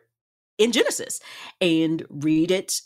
in 0.59 0.73
Genesis 0.73 1.21
and 1.61 2.05
read 2.09 2.51
it 2.51 2.81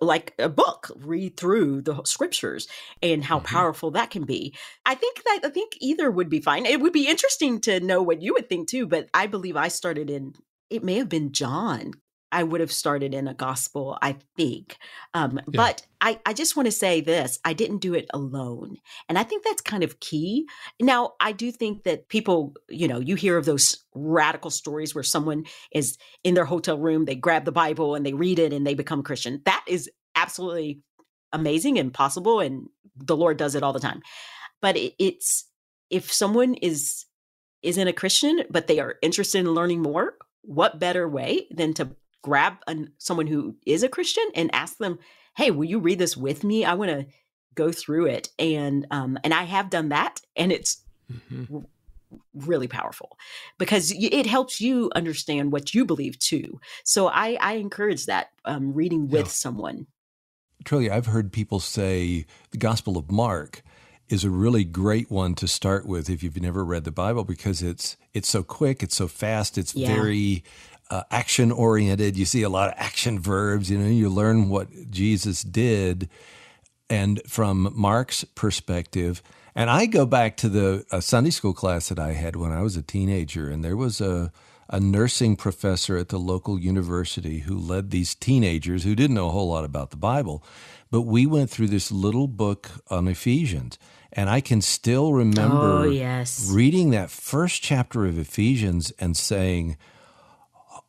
like 0.00 0.32
a 0.38 0.48
book 0.48 0.90
read 0.96 1.36
through 1.36 1.82
the 1.82 2.02
scriptures 2.04 2.68
and 3.02 3.24
how 3.24 3.38
mm-hmm. 3.38 3.46
powerful 3.46 3.90
that 3.90 4.10
can 4.10 4.24
be 4.24 4.54
i 4.86 4.94
think 4.94 5.22
that 5.24 5.40
i 5.44 5.50
think 5.50 5.72
either 5.80 6.08
would 6.08 6.30
be 6.30 6.40
fine 6.40 6.64
it 6.64 6.80
would 6.80 6.92
be 6.92 7.08
interesting 7.08 7.60
to 7.60 7.80
know 7.80 8.00
what 8.00 8.22
you 8.22 8.32
would 8.32 8.48
think 8.48 8.68
too 8.68 8.86
but 8.86 9.08
i 9.12 9.26
believe 9.26 9.56
i 9.56 9.66
started 9.66 10.08
in 10.08 10.32
it 10.70 10.84
may 10.84 10.94
have 10.94 11.08
been 11.08 11.32
john 11.32 11.92
I 12.32 12.42
would 12.42 12.60
have 12.60 12.72
started 12.72 13.14
in 13.14 13.28
a 13.28 13.34
gospel, 13.34 13.98
I 14.00 14.16
think. 14.36 14.78
Um, 15.14 15.36
yeah. 15.36 15.42
But 15.46 15.86
I, 16.00 16.18
I 16.24 16.32
just 16.32 16.56
want 16.56 16.66
to 16.66 16.72
say 16.72 17.00
this 17.00 17.38
I 17.44 17.52
didn't 17.52 17.78
do 17.78 17.94
it 17.94 18.06
alone. 18.12 18.78
And 19.08 19.18
I 19.18 19.22
think 19.22 19.44
that's 19.44 19.62
kind 19.62 19.84
of 19.84 20.00
key. 20.00 20.48
Now, 20.80 21.12
I 21.20 21.32
do 21.32 21.52
think 21.52 21.84
that 21.84 22.08
people, 22.08 22.54
you 22.68 22.88
know, 22.88 22.98
you 22.98 23.14
hear 23.14 23.36
of 23.36 23.44
those 23.44 23.84
radical 23.94 24.50
stories 24.50 24.94
where 24.94 25.04
someone 25.04 25.44
is 25.70 25.98
in 26.24 26.34
their 26.34 26.46
hotel 26.46 26.78
room, 26.78 27.04
they 27.04 27.14
grab 27.14 27.44
the 27.44 27.52
Bible 27.52 27.94
and 27.94 28.04
they 28.04 28.14
read 28.14 28.38
it 28.38 28.52
and 28.52 28.66
they 28.66 28.74
become 28.74 29.02
Christian. 29.02 29.42
That 29.44 29.64
is 29.68 29.90
absolutely 30.16 30.80
amazing 31.32 31.78
and 31.78 31.92
possible. 31.92 32.40
And 32.40 32.66
the 32.96 33.16
Lord 33.16 33.36
does 33.36 33.54
it 33.54 33.62
all 33.62 33.72
the 33.72 33.80
time. 33.80 34.02
But 34.60 34.76
it, 34.76 34.94
it's, 34.98 35.46
if 35.90 36.10
someone 36.12 36.54
is 36.54 37.04
isn't 37.62 37.88
a 37.88 37.92
Christian, 37.92 38.42
but 38.50 38.66
they 38.66 38.80
are 38.80 38.96
interested 39.02 39.38
in 39.38 39.54
learning 39.54 39.82
more, 39.82 40.14
what 40.42 40.80
better 40.80 41.08
way 41.08 41.46
than 41.50 41.72
to 41.74 41.94
grab 42.22 42.54
an, 42.66 42.92
someone 42.98 43.26
who 43.26 43.56
is 43.66 43.82
a 43.82 43.88
Christian 43.88 44.24
and 44.34 44.54
ask 44.54 44.78
them, 44.78 44.98
"Hey, 45.36 45.50
will 45.50 45.64
you 45.64 45.78
read 45.78 45.98
this 45.98 46.16
with 46.16 46.44
me? 46.44 46.64
I 46.64 46.74
want 46.74 46.90
to 46.90 47.06
go 47.54 47.72
through 47.72 48.06
it." 48.06 48.30
And 48.38 48.86
um, 48.90 49.18
and 49.24 49.34
I 49.34 49.44
have 49.44 49.70
done 49.70 49.90
that, 49.90 50.20
and 50.36 50.52
it's 50.52 50.82
mm-hmm. 51.12 51.56
r- 51.56 51.62
really 52.34 52.68
powerful 52.68 53.18
because 53.58 53.92
it 53.92 54.26
helps 54.26 54.60
you 54.60 54.90
understand 54.94 55.52
what 55.52 55.74
you 55.74 55.84
believe 55.84 56.18
too. 56.18 56.60
So 56.84 57.08
I 57.08 57.36
I 57.40 57.54
encourage 57.54 58.06
that 58.06 58.30
um, 58.44 58.72
reading 58.72 59.08
with 59.08 59.26
yeah. 59.26 59.32
someone. 59.32 59.86
Trillia, 60.64 60.90
I've 60.90 61.06
heard 61.06 61.32
people 61.32 61.58
say 61.58 62.24
the 62.52 62.58
Gospel 62.58 62.96
of 62.96 63.10
Mark 63.10 63.62
is 64.08 64.24
a 64.24 64.30
really 64.30 64.62
great 64.64 65.10
one 65.10 65.34
to 65.34 65.48
start 65.48 65.86
with 65.86 66.10
if 66.10 66.22
you've 66.22 66.40
never 66.40 66.64
read 66.64 66.84
the 66.84 66.92
Bible 66.92 67.24
because 67.24 67.62
it's 67.62 67.96
it's 68.12 68.28
so 68.28 68.42
quick, 68.42 68.82
it's 68.82 68.96
so 68.96 69.08
fast, 69.08 69.56
it's 69.56 69.74
yeah. 69.74 69.88
very 69.88 70.44
uh, 70.90 71.02
action 71.10 71.50
oriented. 71.52 72.16
You 72.16 72.24
see 72.24 72.42
a 72.42 72.48
lot 72.48 72.68
of 72.68 72.74
action 72.76 73.18
verbs. 73.18 73.70
You 73.70 73.78
know, 73.78 73.88
you 73.88 74.08
learn 74.08 74.48
what 74.48 74.90
Jesus 74.90 75.42
did, 75.42 76.08
and 76.90 77.20
from 77.26 77.72
Mark's 77.74 78.24
perspective. 78.24 79.22
And 79.54 79.68
I 79.68 79.86
go 79.86 80.06
back 80.06 80.36
to 80.38 80.48
the 80.48 81.00
Sunday 81.00 81.30
school 81.30 81.52
class 81.52 81.88
that 81.90 81.98
I 81.98 82.12
had 82.12 82.36
when 82.36 82.52
I 82.52 82.62
was 82.62 82.76
a 82.76 82.82
teenager, 82.82 83.50
and 83.50 83.64
there 83.64 83.76
was 83.76 84.00
a 84.00 84.32
a 84.72 84.80
nursing 84.80 85.36
professor 85.36 85.98
at 85.98 86.08
the 86.08 86.18
local 86.18 86.58
university 86.58 87.40
who 87.40 87.58
led 87.58 87.90
these 87.90 88.14
teenagers 88.14 88.84
who 88.84 88.94
didn't 88.94 89.14
know 89.14 89.28
a 89.28 89.32
whole 89.32 89.50
lot 89.50 89.64
about 89.64 89.90
the 89.90 89.96
Bible. 89.98 90.42
But 90.90 91.02
we 91.02 91.26
went 91.26 91.50
through 91.50 91.68
this 91.68 91.92
little 91.92 92.26
book 92.26 92.70
on 92.90 93.06
Ephesians. 93.06 93.78
And 94.14 94.28
I 94.28 94.40
can 94.40 94.60
still 94.60 95.12
remember 95.12 95.80
oh, 95.80 95.82
yes. 95.84 96.50
reading 96.50 96.90
that 96.90 97.10
first 97.10 97.62
chapter 97.62 98.06
of 98.06 98.18
Ephesians 98.18 98.92
and 98.98 99.16
saying, 99.16 99.76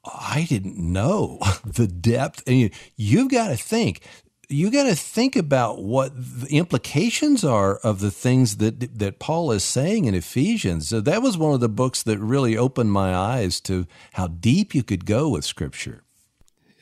I 0.05 0.45
didn't 0.49 0.77
know 0.77 1.39
the 1.65 1.87
depth. 1.87 2.43
And 2.47 2.57
you, 2.57 2.69
you've 2.95 3.31
got 3.31 3.49
to 3.49 3.57
think. 3.57 4.01
You 4.49 4.69
got 4.69 4.83
to 4.83 4.95
think 4.95 5.35
about 5.35 5.81
what 5.81 6.11
the 6.15 6.47
implications 6.55 7.43
are 7.43 7.77
of 7.77 8.01
the 8.01 8.11
things 8.11 8.57
that 8.57 8.99
that 8.99 9.17
Paul 9.17 9.51
is 9.51 9.63
saying 9.63 10.05
in 10.05 10.13
Ephesians. 10.13 10.89
So 10.89 11.01
that 11.01 11.21
was 11.21 11.37
one 11.37 11.53
of 11.53 11.59
the 11.59 11.69
books 11.69 12.03
that 12.03 12.19
really 12.19 12.55
opened 12.55 12.91
my 12.91 13.15
eyes 13.15 13.59
to 13.61 13.87
how 14.13 14.27
deep 14.27 14.75
you 14.75 14.83
could 14.83 15.05
go 15.05 15.29
with 15.29 15.45
Scripture. 15.45 16.03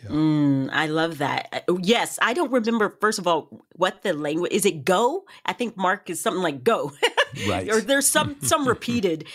Yeah. 0.03 0.09
Mm, 0.09 0.69
I 0.71 0.87
love 0.87 1.19
that. 1.19 1.63
Uh, 1.69 1.77
yes, 1.81 2.17
I 2.21 2.33
don't 2.33 2.51
remember. 2.51 2.97
First 2.99 3.19
of 3.19 3.27
all, 3.27 3.63
what 3.75 4.01
the 4.01 4.13
language 4.13 4.51
is? 4.51 4.65
It 4.65 4.83
go? 4.83 5.25
I 5.45 5.53
think 5.53 5.77
Mark 5.77 6.09
is 6.09 6.19
something 6.19 6.41
like 6.41 6.63
go, 6.63 6.91
right? 7.47 7.69
or 7.69 7.81
there's 7.81 8.07
some 8.07 8.37
some 8.41 8.67
repeated. 8.67 9.25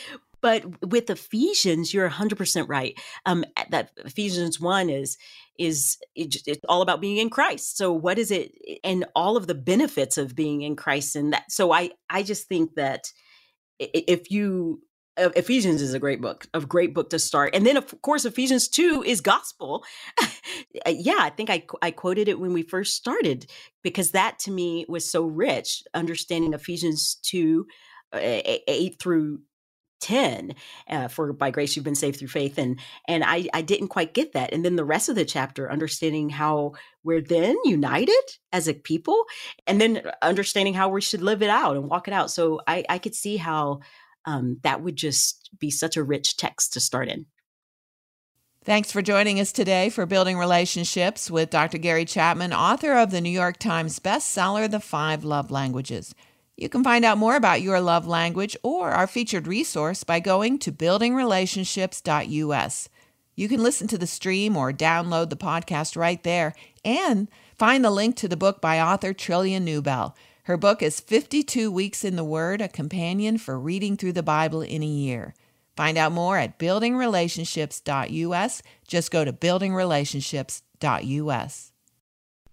But 0.46 0.64
with 0.80 1.10
Ephesians, 1.10 1.92
you're 1.92 2.08
100% 2.08 2.68
right. 2.68 2.96
Um, 3.26 3.44
that 3.70 3.90
Ephesians 3.96 4.60
1 4.60 4.88
is 4.88 5.18
is 5.58 5.98
it's 6.14 6.60
all 6.68 6.82
about 6.82 7.00
being 7.00 7.16
in 7.16 7.30
Christ. 7.30 7.76
So 7.76 7.92
what 7.92 8.16
is 8.16 8.30
it 8.30 8.52
and 8.84 9.06
all 9.16 9.36
of 9.36 9.48
the 9.48 9.56
benefits 9.56 10.16
of 10.16 10.36
being 10.36 10.62
in 10.62 10.76
Christ 10.76 11.16
and 11.16 11.32
that 11.32 11.50
so 11.50 11.72
I 11.72 11.90
I 12.08 12.22
just 12.22 12.46
think 12.46 12.76
that 12.76 13.10
if 13.80 14.30
you 14.30 14.82
Ephesians 15.16 15.82
is 15.82 15.94
a 15.94 15.98
great 15.98 16.20
book, 16.20 16.46
a 16.54 16.60
great 16.60 16.94
book 16.94 17.10
to 17.10 17.18
start. 17.18 17.52
And 17.52 17.66
then, 17.66 17.76
of 17.76 18.00
course, 18.02 18.24
Ephesians 18.24 18.68
2 18.68 19.02
is 19.04 19.20
gospel. 19.20 19.82
yeah, 20.86 21.18
I 21.18 21.30
think 21.30 21.50
I, 21.50 21.64
I 21.82 21.90
quoted 21.90 22.28
it 22.28 22.38
when 22.38 22.52
we 22.52 22.62
first 22.62 22.94
started 22.94 23.50
because 23.82 24.12
that 24.12 24.38
to 24.40 24.52
me 24.52 24.86
was 24.88 25.10
so 25.10 25.24
rich, 25.24 25.82
understanding 25.92 26.52
Ephesians 26.52 27.16
2, 27.22 27.66
uh, 28.12 28.18
8 28.20 29.00
through 29.00 29.40
10 30.00 30.54
uh, 30.88 31.08
for 31.08 31.32
by 31.32 31.50
grace 31.50 31.74
you've 31.74 31.84
been 31.84 31.94
saved 31.94 32.18
through 32.18 32.28
faith 32.28 32.58
and 32.58 32.78
and 33.08 33.24
I 33.24 33.48
I 33.54 33.62
didn't 33.62 33.88
quite 33.88 34.14
get 34.14 34.32
that 34.32 34.52
and 34.52 34.64
then 34.64 34.76
the 34.76 34.84
rest 34.84 35.08
of 35.08 35.14
the 35.14 35.24
chapter 35.24 35.70
understanding 35.70 36.28
how 36.28 36.72
we're 37.02 37.22
then 37.22 37.56
united 37.64 38.14
as 38.52 38.68
a 38.68 38.74
people 38.74 39.24
and 39.66 39.80
then 39.80 40.02
understanding 40.22 40.74
how 40.74 40.88
we 40.88 41.00
should 41.00 41.22
live 41.22 41.42
it 41.42 41.50
out 41.50 41.76
and 41.76 41.88
walk 41.88 42.08
it 42.08 42.14
out 42.14 42.30
so 42.30 42.60
I 42.66 42.84
I 42.88 42.98
could 42.98 43.14
see 43.14 43.36
how 43.36 43.80
um, 44.26 44.58
that 44.62 44.82
would 44.82 44.96
just 44.96 45.50
be 45.58 45.70
such 45.70 45.96
a 45.96 46.02
rich 46.02 46.36
text 46.36 46.72
to 46.72 46.80
start 46.80 47.08
in. 47.08 47.26
Thanks 48.64 48.90
for 48.90 49.00
joining 49.00 49.38
us 49.38 49.52
today 49.52 49.90
for 49.90 50.06
Building 50.06 50.36
Relationships 50.36 51.30
with 51.30 51.50
Dr. 51.50 51.78
Gary 51.78 52.04
Chapman, 52.04 52.52
author 52.52 52.94
of 52.94 53.12
the 53.12 53.20
New 53.20 53.30
York 53.30 53.58
Times 53.58 54.00
bestseller, 54.00 54.68
The 54.68 54.80
Five 54.80 55.22
Love 55.22 55.52
Languages. 55.52 56.16
You 56.56 56.68
can 56.70 56.82
find 56.82 57.04
out 57.04 57.18
more 57.18 57.36
about 57.36 57.60
your 57.60 57.78
love 57.80 58.06
language 58.06 58.56
or 58.62 58.90
our 58.90 59.06
featured 59.06 59.46
resource 59.46 60.02
by 60.04 60.20
going 60.20 60.58
to 60.60 60.72
buildingrelationships.us. 60.72 62.88
You 63.34 63.48
can 63.48 63.62
listen 63.62 63.88
to 63.88 63.98
the 63.98 64.06
stream 64.06 64.56
or 64.56 64.72
download 64.72 65.28
the 65.28 65.36
podcast 65.36 65.94
right 65.96 66.22
there 66.22 66.54
and 66.84 67.28
find 67.58 67.84
the 67.84 67.90
link 67.90 68.16
to 68.16 68.28
the 68.28 68.38
book 68.38 68.62
by 68.62 68.80
author 68.80 69.12
Trillia 69.12 69.60
Newbell. 69.60 70.14
Her 70.44 70.56
book 70.56 70.80
is 70.80 71.00
52 71.00 71.70
Weeks 71.70 72.02
in 72.04 72.16
the 72.16 72.24
Word, 72.24 72.62
a 72.62 72.68
companion 72.68 73.36
for 73.36 73.58
reading 73.58 73.98
through 73.98 74.12
the 74.12 74.22
Bible 74.22 74.62
in 74.62 74.82
a 74.82 74.86
year. 74.86 75.34
Find 75.76 75.98
out 75.98 76.12
more 76.12 76.38
at 76.38 76.58
buildingrelationships.us. 76.58 78.62
Just 78.88 79.10
go 79.10 79.26
to 79.26 79.32
buildingrelationships.us. 79.32 81.72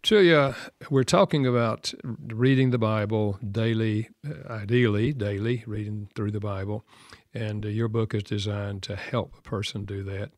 Trillia, 0.03 0.53
we're 0.89 1.05
talking 1.05 1.47
about 1.47 1.93
reading 2.03 2.71
the 2.71 2.77
Bible 2.77 3.39
daily, 3.49 4.09
uh, 4.27 4.51
ideally 4.51 5.13
daily, 5.13 5.63
reading 5.65 6.09
through 6.13 6.31
the 6.31 6.41
Bible, 6.41 6.85
and 7.33 7.65
uh, 7.65 7.69
your 7.69 7.87
book 7.87 8.13
is 8.13 8.23
designed 8.23 8.83
to 8.83 8.97
help 8.97 9.33
a 9.37 9.41
person 9.41 9.85
do 9.85 10.03
that. 10.03 10.31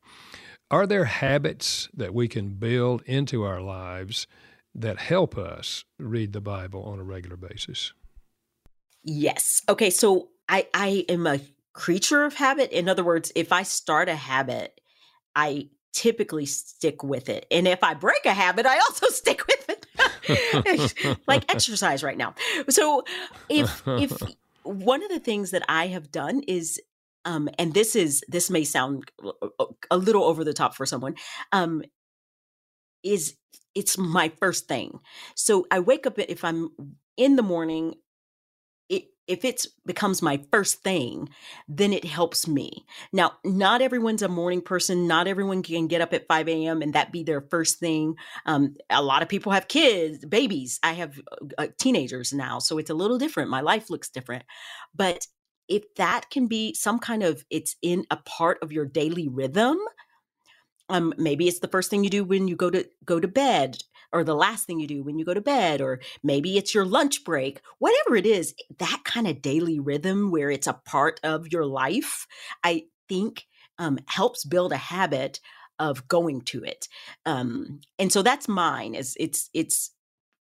Are 0.70 0.86
there 0.86 1.06
habits 1.06 1.90
that 1.96 2.14
we 2.14 2.28
can 2.28 2.50
build 2.50 3.02
into 3.08 3.42
our 3.42 3.60
lives 3.60 4.28
that 4.76 5.00
help 5.00 5.36
us 5.36 5.84
read 5.98 6.34
the 6.34 6.42
Bible 6.42 6.84
on 6.84 7.00
a 7.00 7.04
regular 7.04 7.36
basis? 7.36 7.92
Yes. 9.04 9.64
Okay, 9.68 9.90
so 9.90 10.30
I 10.48 10.68
I 10.76 11.06
am 11.10 11.26
a 11.26 11.40
creature 11.74 12.24
of 12.24 12.36
habit. 12.36 12.72
In 12.72 12.88
other 12.88 13.04
words, 13.04 13.32
if 13.36 13.52
I 13.52 13.64
start 13.64 14.10
a 14.10 14.16
habit, 14.16 14.80
I 15.36 15.70
typically 15.96 16.46
stick 16.46 17.04
with 17.04 17.30
it. 17.30 17.48
And 17.50 17.68
if 17.68 17.82
I 17.82 17.94
break 17.94 18.26
a 18.26 18.34
habit, 18.34 18.66
I 18.66 18.78
also 18.80 19.08
stick 19.10 19.42
with 19.48 19.70
it. 19.70 21.18
like 21.28 21.52
exercise 21.52 22.04
right 22.04 22.18
now. 22.18 22.36
So 22.70 23.04
if 23.50 23.82
if 23.88 24.22
one 24.64 25.02
of 25.02 25.10
the 25.10 25.20
things 25.20 25.52
that 25.52 25.64
I 25.70 25.88
have 25.88 26.12
done 26.12 26.42
is 26.48 26.82
um 27.24 27.50
and 27.58 27.74
this 27.74 27.96
is 27.96 28.24
this 28.28 28.50
may 28.50 28.64
sound 28.66 29.10
a 29.90 29.98
little 29.98 30.26
over 30.26 30.44
the 30.44 30.54
top 30.54 30.76
for 30.76 30.86
someone 30.86 31.16
um 31.52 31.82
is 33.04 33.36
it's 33.74 33.98
my 33.98 34.30
first 34.40 34.68
thing. 34.68 35.00
So 35.36 35.66
I 35.72 35.80
wake 35.80 36.06
up 36.06 36.20
if 36.20 36.44
I'm 36.44 36.70
in 37.18 37.36
the 37.36 37.44
morning, 37.44 37.96
if 39.28 39.44
it 39.44 39.66
becomes 39.86 40.22
my 40.22 40.40
first 40.52 40.84
thing, 40.84 41.30
then 41.68 41.94
it 41.94 42.06
helps 42.06 42.48
me. 42.48 42.86
Now, 43.12 43.34
not 43.44 43.82
everyone's 43.82 44.22
a 44.22 44.28
morning 44.28 44.62
person. 44.62 45.08
Not 45.08 45.28
everyone 45.28 45.64
can 45.64 45.88
get 45.88 46.02
up 46.02 46.14
at 46.14 46.28
5 46.28 46.48
a.m. 46.48 46.82
and 46.82 46.94
that 46.94 47.12
be 47.12 47.24
their 47.24 47.42
first 47.42 47.80
thing. 47.80 48.16
Um, 48.46 48.76
a 48.90 49.02
lot 49.02 49.22
of 49.22 49.30
people 49.30 49.52
have 49.52 49.68
kids, 49.68 50.26
babies. 50.26 50.80
I 50.84 50.94
have 50.94 51.20
uh, 51.32 51.46
uh 51.58 51.68
teenagers 51.78 52.34
now, 52.34 52.60
so 52.60 52.78
it's 52.78 52.90
a 52.90 52.96
little 52.96 53.18
different. 53.18 53.50
My 53.50 53.62
life 53.62 53.90
looks 53.90 54.10
different. 54.10 54.44
But 54.94 55.26
if 55.68 55.84
that 55.96 56.30
can 56.30 56.48
be 56.48 56.74
some 56.74 57.00
kind 57.00 57.24
of, 57.24 57.44
it's 57.50 57.76
in 57.82 58.06
a 58.12 58.18
part 58.18 58.60
of 58.62 58.72
your 58.72 58.86
daily 58.86 59.28
rhythm, 59.28 59.78
um, 60.90 61.14
maybe 61.18 61.48
it's 61.48 61.60
the 61.60 61.68
first 61.68 61.90
thing 61.90 62.04
you 62.04 62.10
do 62.10 62.24
when 62.24 62.48
you 62.48 62.56
go 62.56 62.70
to 62.70 62.88
go 63.04 63.20
to 63.20 63.28
bed 63.28 63.78
or 64.16 64.24
the 64.24 64.36
last 64.36 64.66
thing 64.66 64.80
you 64.80 64.88
do 64.88 65.04
when 65.04 65.20
you 65.20 65.26
go 65.26 65.34
to 65.34 65.42
bed 65.42 65.82
or 65.82 66.00
maybe 66.24 66.58
it's 66.58 66.74
your 66.74 66.86
lunch 66.86 67.24
break 67.24 67.62
whatever 67.80 68.16
it 68.16 68.26
is 68.26 68.56
that 68.80 69.02
kind 69.04 69.28
of 69.28 69.42
daily 69.42 69.80
rhythm 69.80 70.32
where 70.32 70.50
it's 70.50 70.68
a 70.68 70.82
part 70.86 71.20
of 71.24 71.52
your 71.52 71.66
life 71.66 72.26
i 72.64 72.84
think 73.10 73.46
um, 73.78 74.00
helps 74.08 74.46
build 74.46 74.72
a 74.72 74.78
habit 74.78 75.40
of 75.80 76.08
going 76.08 76.42
to 76.42 76.64
it 76.64 76.88
um, 77.26 77.82
and 78.00 78.12
so 78.12 78.22
that's 78.22 78.48
mine 78.48 78.96
is 78.96 79.16
it's 79.20 79.50
it's 79.54 79.92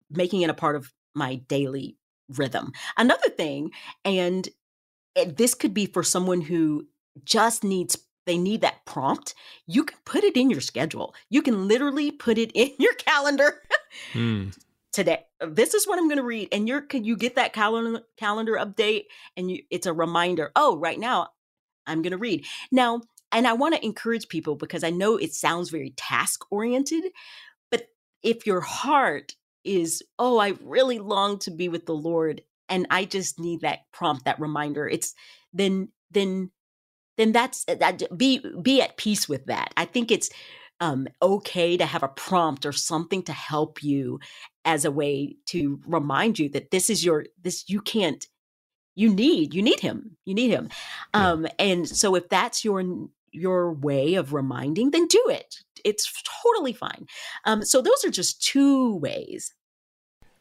making 0.09 0.41
it 0.41 0.49
a 0.49 0.53
part 0.53 0.75
of 0.75 0.93
my 1.15 1.36
daily 1.36 1.97
rhythm. 2.29 2.71
Another 2.97 3.29
thing 3.29 3.71
and 4.05 4.47
this 5.27 5.53
could 5.53 5.73
be 5.73 5.86
for 5.86 6.03
someone 6.03 6.41
who 6.41 6.88
just 7.23 7.63
needs 7.63 7.97
they 8.25 8.38
need 8.38 8.62
that 8.62 8.86
prompt, 8.86 9.36
you 9.65 9.83
can 9.83 9.97
put 10.05 10.23
it 10.23 10.38
in 10.38 10.49
your 10.49 10.62
schedule. 10.62 11.13
You 11.29 11.41
can 11.41 11.67
literally 11.67 12.12
put 12.12 12.38
it 12.38 12.51
in 12.53 12.71
your 12.79 12.93
calendar. 12.93 13.62
mm. 14.13 14.57
Today, 14.91 15.25
this 15.41 15.73
is 15.73 15.88
what 15.88 15.97
I'm 15.97 16.07
going 16.07 16.17
to 16.19 16.23
read, 16.23 16.49
and 16.51 16.67
you're 16.67 16.81
can 16.81 17.03
you 17.03 17.17
get 17.17 17.36
that 17.36 17.51
calendar 17.51 18.01
calendar 18.15 18.53
update, 18.53 19.05
and 19.36 19.49
you, 19.49 19.63
it's 19.71 19.88
a 19.88 19.93
reminder. 19.93 20.51
Oh, 20.55 20.77
right 20.77 20.99
now, 20.99 21.29
I'm 21.88 22.03
going 22.03 22.12
to 22.12 22.17
read 22.17 22.45
now, 22.71 23.01
and 23.31 23.47
I 23.47 23.53
want 23.53 23.73
to 23.73 23.83
encourage 23.83 24.27
people 24.27 24.55
because 24.55 24.83
I 24.83 24.91
know 24.91 25.17
it 25.17 25.33
sounds 25.33 25.71
very 25.71 25.93
task 25.97 26.45
oriented, 26.51 27.05
but 27.71 27.88
if 28.21 28.45
your 28.45 28.62
heart 28.62 29.36
is, 29.63 30.03
oh, 30.19 30.38
I 30.38 30.53
really 30.62 30.99
long 30.99 31.39
to 31.39 31.51
be 31.51 31.69
with 31.69 31.88
the 31.88 31.95
Lord, 31.95 32.43
and 32.69 32.86
I 32.91 33.05
just 33.05 33.39
need 33.39 33.62
that 33.62 33.91
prompt, 33.91 34.25
that 34.25 34.39
reminder, 34.39 34.88
it's 34.88 35.15
then 35.53 35.89
then 36.12 36.51
then 37.17 37.32
that's 37.32 37.65
uh, 37.67 37.76
that 37.76 38.02
be 38.17 38.41
be 38.62 38.82
at 38.82 38.97
peace 38.97 39.30
with 39.30 39.45
that. 39.45 39.73
I 39.78 39.86
think 39.86 40.12
it's 40.12 40.30
um, 40.80 41.08
okay 41.21 41.78
to 41.78 41.86
have 41.86 42.04
a 42.04 42.10
prompt 42.10 42.65
or 42.65 42.71
something 42.71 43.23
to 43.23 43.34
help 43.34 43.84
you 43.84 44.19
as 44.65 44.86
a 44.86 44.91
way 44.91 45.38
to 45.47 45.80
remind 45.88 46.39
you 46.39 46.49
that 46.49 46.71
this 46.71 46.89
is 46.89 47.06
your 47.06 47.26
this 47.41 47.65
you 47.67 47.82
can't 47.82 48.28
you 48.95 49.13
need 49.13 49.54
you 49.54 49.62
need 49.62 49.80
him 49.80 50.17
you 50.26 50.34
need 50.34 50.49
him 50.49 50.69
yeah. 51.13 51.32
um 51.32 51.47
and 51.58 51.88
so 51.88 52.15
if 52.15 52.28
that's 52.30 52.63
your 52.63 52.84
your 53.32 53.73
way 53.73 54.15
of 54.15 54.34
reminding 54.34 54.91
then 54.91 55.08
do 55.08 55.23
it 55.30 55.58
it's 55.84 56.21
totally 56.43 56.73
fine 56.73 57.08
um 57.45 57.63
so 57.63 57.82
those 57.82 58.04
are 58.06 58.12
just 58.12 58.41
two 58.41 58.95
ways 58.97 59.54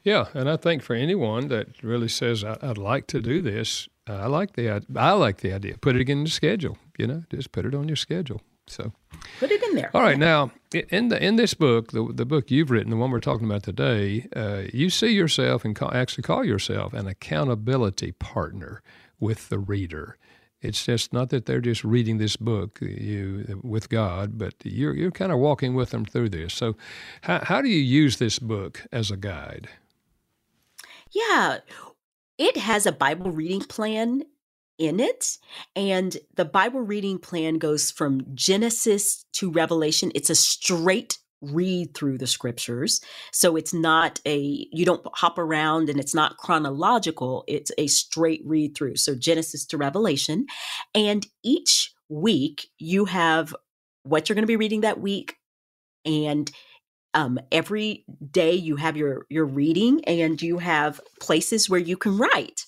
yeah 0.02 0.26
and 0.34 0.50
i 0.50 0.56
think 0.56 0.82
for 0.82 0.94
anyone 0.94 1.48
that 1.48 1.82
really 1.82 2.08
says 2.08 2.44
i'd 2.44 2.78
like 2.78 3.06
to 3.06 3.20
do 3.20 3.40
this 3.40 3.88
I 4.06 4.26
like 4.26 4.54
the 4.54 4.82
I 4.96 5.12
like 5.12 5.38
the 5.38 5.52
idea. 5.52 5.76
Put 5.78 5.96
it 5.96 6.08
in 6.08 6.24
the 6.24 6.30
schedule. 6.30 6.76
You 6.98 7.06
know, 7.06 7.22
just 7.30 7.52
put 7.52 7.64
it 7.64 7.74
on 7.74 7.88
your 7.88 7.96
schedule. 7.96 8.40
So 8.66 8.92
put 9.38 9.50
it 9.50 9.62
in 9.62 9.74
there. 9.74 9.90
All 9.94 10.02
right, 10.02 10.18
now 10.18 10.50
in 10.72 11.08
the 11.08 11.22
in 11.22 11.36
this 11.36 11.54
book, 11.54 11.92
the 11.92 12.10
the 12.12 12.24
book 12.24 12.50
you've 12.50 12.70
written, 12.70 12.90
the 12.90 12.96
one 12.96 13.10
we're 13.10 13.20
talking 13.20 13.46
about 13.46 13.62
today, 13.62 14.28
uh, 14.34 14.62
you 14.72 14.90
see 14.90 15.12
yourself 15.12 15.64
and 15.64 15.74
call, 15.76 15.92
actually 15.94 16.22
call 16.22 16.44
yourself 16.44 16.92
an 16.92 17.06
accountability 17.06 18.12
partner 18.12 18.82
with 19.20 19.48
the 19.48 19.58
reader. 19.58 20.16
It's 20.60 20.84
just 20.84 21.12
not 21.12 21.30
that 21.30 21.46
they're 21.46 21.60
just 21.60 21.82
reading 21.82 22.18
this 22.18 22.36
book 22.36 22.78
you 22.80 23.60
with 23.62 23.88
God, 23.88 24.38
but 24.38 24.54
you're 24.62 24.94
you're 24.94 25.10
kind 25.10 25.32
of 25.32 25.38
walking 25.38 25.74
with 25.74 25.90
them 25.90 26.04
through 26.04 26.30
this. 26.30 26.54
So, 26.54 26.76
how 27.22 27.40
how 27.44 27.62
do 27.62 27.68
you 27.68 27.80
use 27.80 28.18
this 28.18 28.38
book 28.38 28.86
as 28.92 29.10
a 29.10 29.16
guide? 29.16 29.68
Yeah. 31.10 31.58
It 32.42 32.56
has 32.56 32.86
a 32.86 32.92
Bible 32.92 33.30
reading 33.30 33.60
plan 33.60 34.24
in 34.76 34.98
it. 34.98 35.38
And 35.76 36.16
the 36.34 36.44
Bible 36.44 36.80
reading 36.80 37.20
plan 37.20 37.58
goes 37.58 37.92
from 37.92 38.26
Genesis 38.34 39.24
to 39.34 39.48
Revelation. 39.48 40.10
It's 40.12 40.28
a 40.28 40.34
straight 40.34 41.18
read 41.40 41.94
through 41.94 42.18
the 42.18 42.26
scriptures. 42.26 43.00
So 43.30 43.54
it's 43.54 43.72
not 43.72 44.20
a, 44.26 44.66
you 44.72 44.84
don't 44.84 45.06
hop 45.14 45.38
around 45.38 45.88
and 45.88 46.00
it's 46.00 46.16
not 46.16 46.36
chronological. 46.36 47.44
It's 47.46 47.70
a 47.78 47.86
straight 47.86 48.42
read 48.44 48.74
through. 48.76 48.96
So 48.96 49.14
Genesis 49.14 49.64
to 49.66 49.78
Revelation. 49.78 50.46
And 50.96 51.24
each 51.44 51.94
week 52.08 52.66
you 52.76 53.04
have 53.04 53.54
what 54.02 54.28
you're 54.28 54.34
going 54.34 54.42
to 54.42 54.48
be 54.48 54.56
reading 54.56 54.80
that 54.80 55.00
week. 55.00 55.36
And 56.04 56.50
um, 57.14 57.38
every 57.50 58.04
day 58.30 58.52
you 58.52 58.76
have 58.76 58.96
your 58.96 59.26
your 59.28 59.44
reading 59.44 60.04
and 60.06 60.40
you 60.40 60.58
have 60.58 61.00
places 61.20 61.68
where 61.68 61.80
you 61.80 61.96
can 61.96 62.16
write 62.16 62.66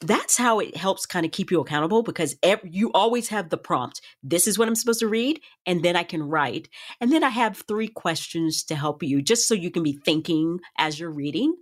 that's 0.00 0.36
how 0.36 0.60
it 0.60 0.76
helps 0.76 1.06
kind 1.06 1.26
of 1.26 1.32
keep 1.32 1.50
you 1.50 1.60
accountable 1.60 2.02
because 2.02 2.36
you 2.64 2.90
always 2.92 3.28
have 3.28 3.50
the 3.50 3.58
prompt. 3.58 4.00
This 4.22 4.46
is 4.46 4.58
what 4.58 4.68
I'm 4.68 4.74
supposed 4.74 5.00
to 5.00 5.08
read, 5.08 5.40
and 5.66 5.82
then 5.82 5.96
I 5.96 6.02
can 6.02 6.22
write. 6.22 6.68
And 7.00 7.12
then 7.12 7.24
I 7.24 7.30
have 7.30 7.64
three 7.68 7.88
questions 7.88 8.64
to 8.64 8.74
help 8.74 9.02
you, 9.02 9.22
just 9.22 9.48
so 9.48 9.54
you 9.54 9.70
can 9.70 9.82
be 9.82 9.98
thinking 10.04 10.58
as 10.78 10.98
you're 10.98 11.10
reading. 11.10 11.54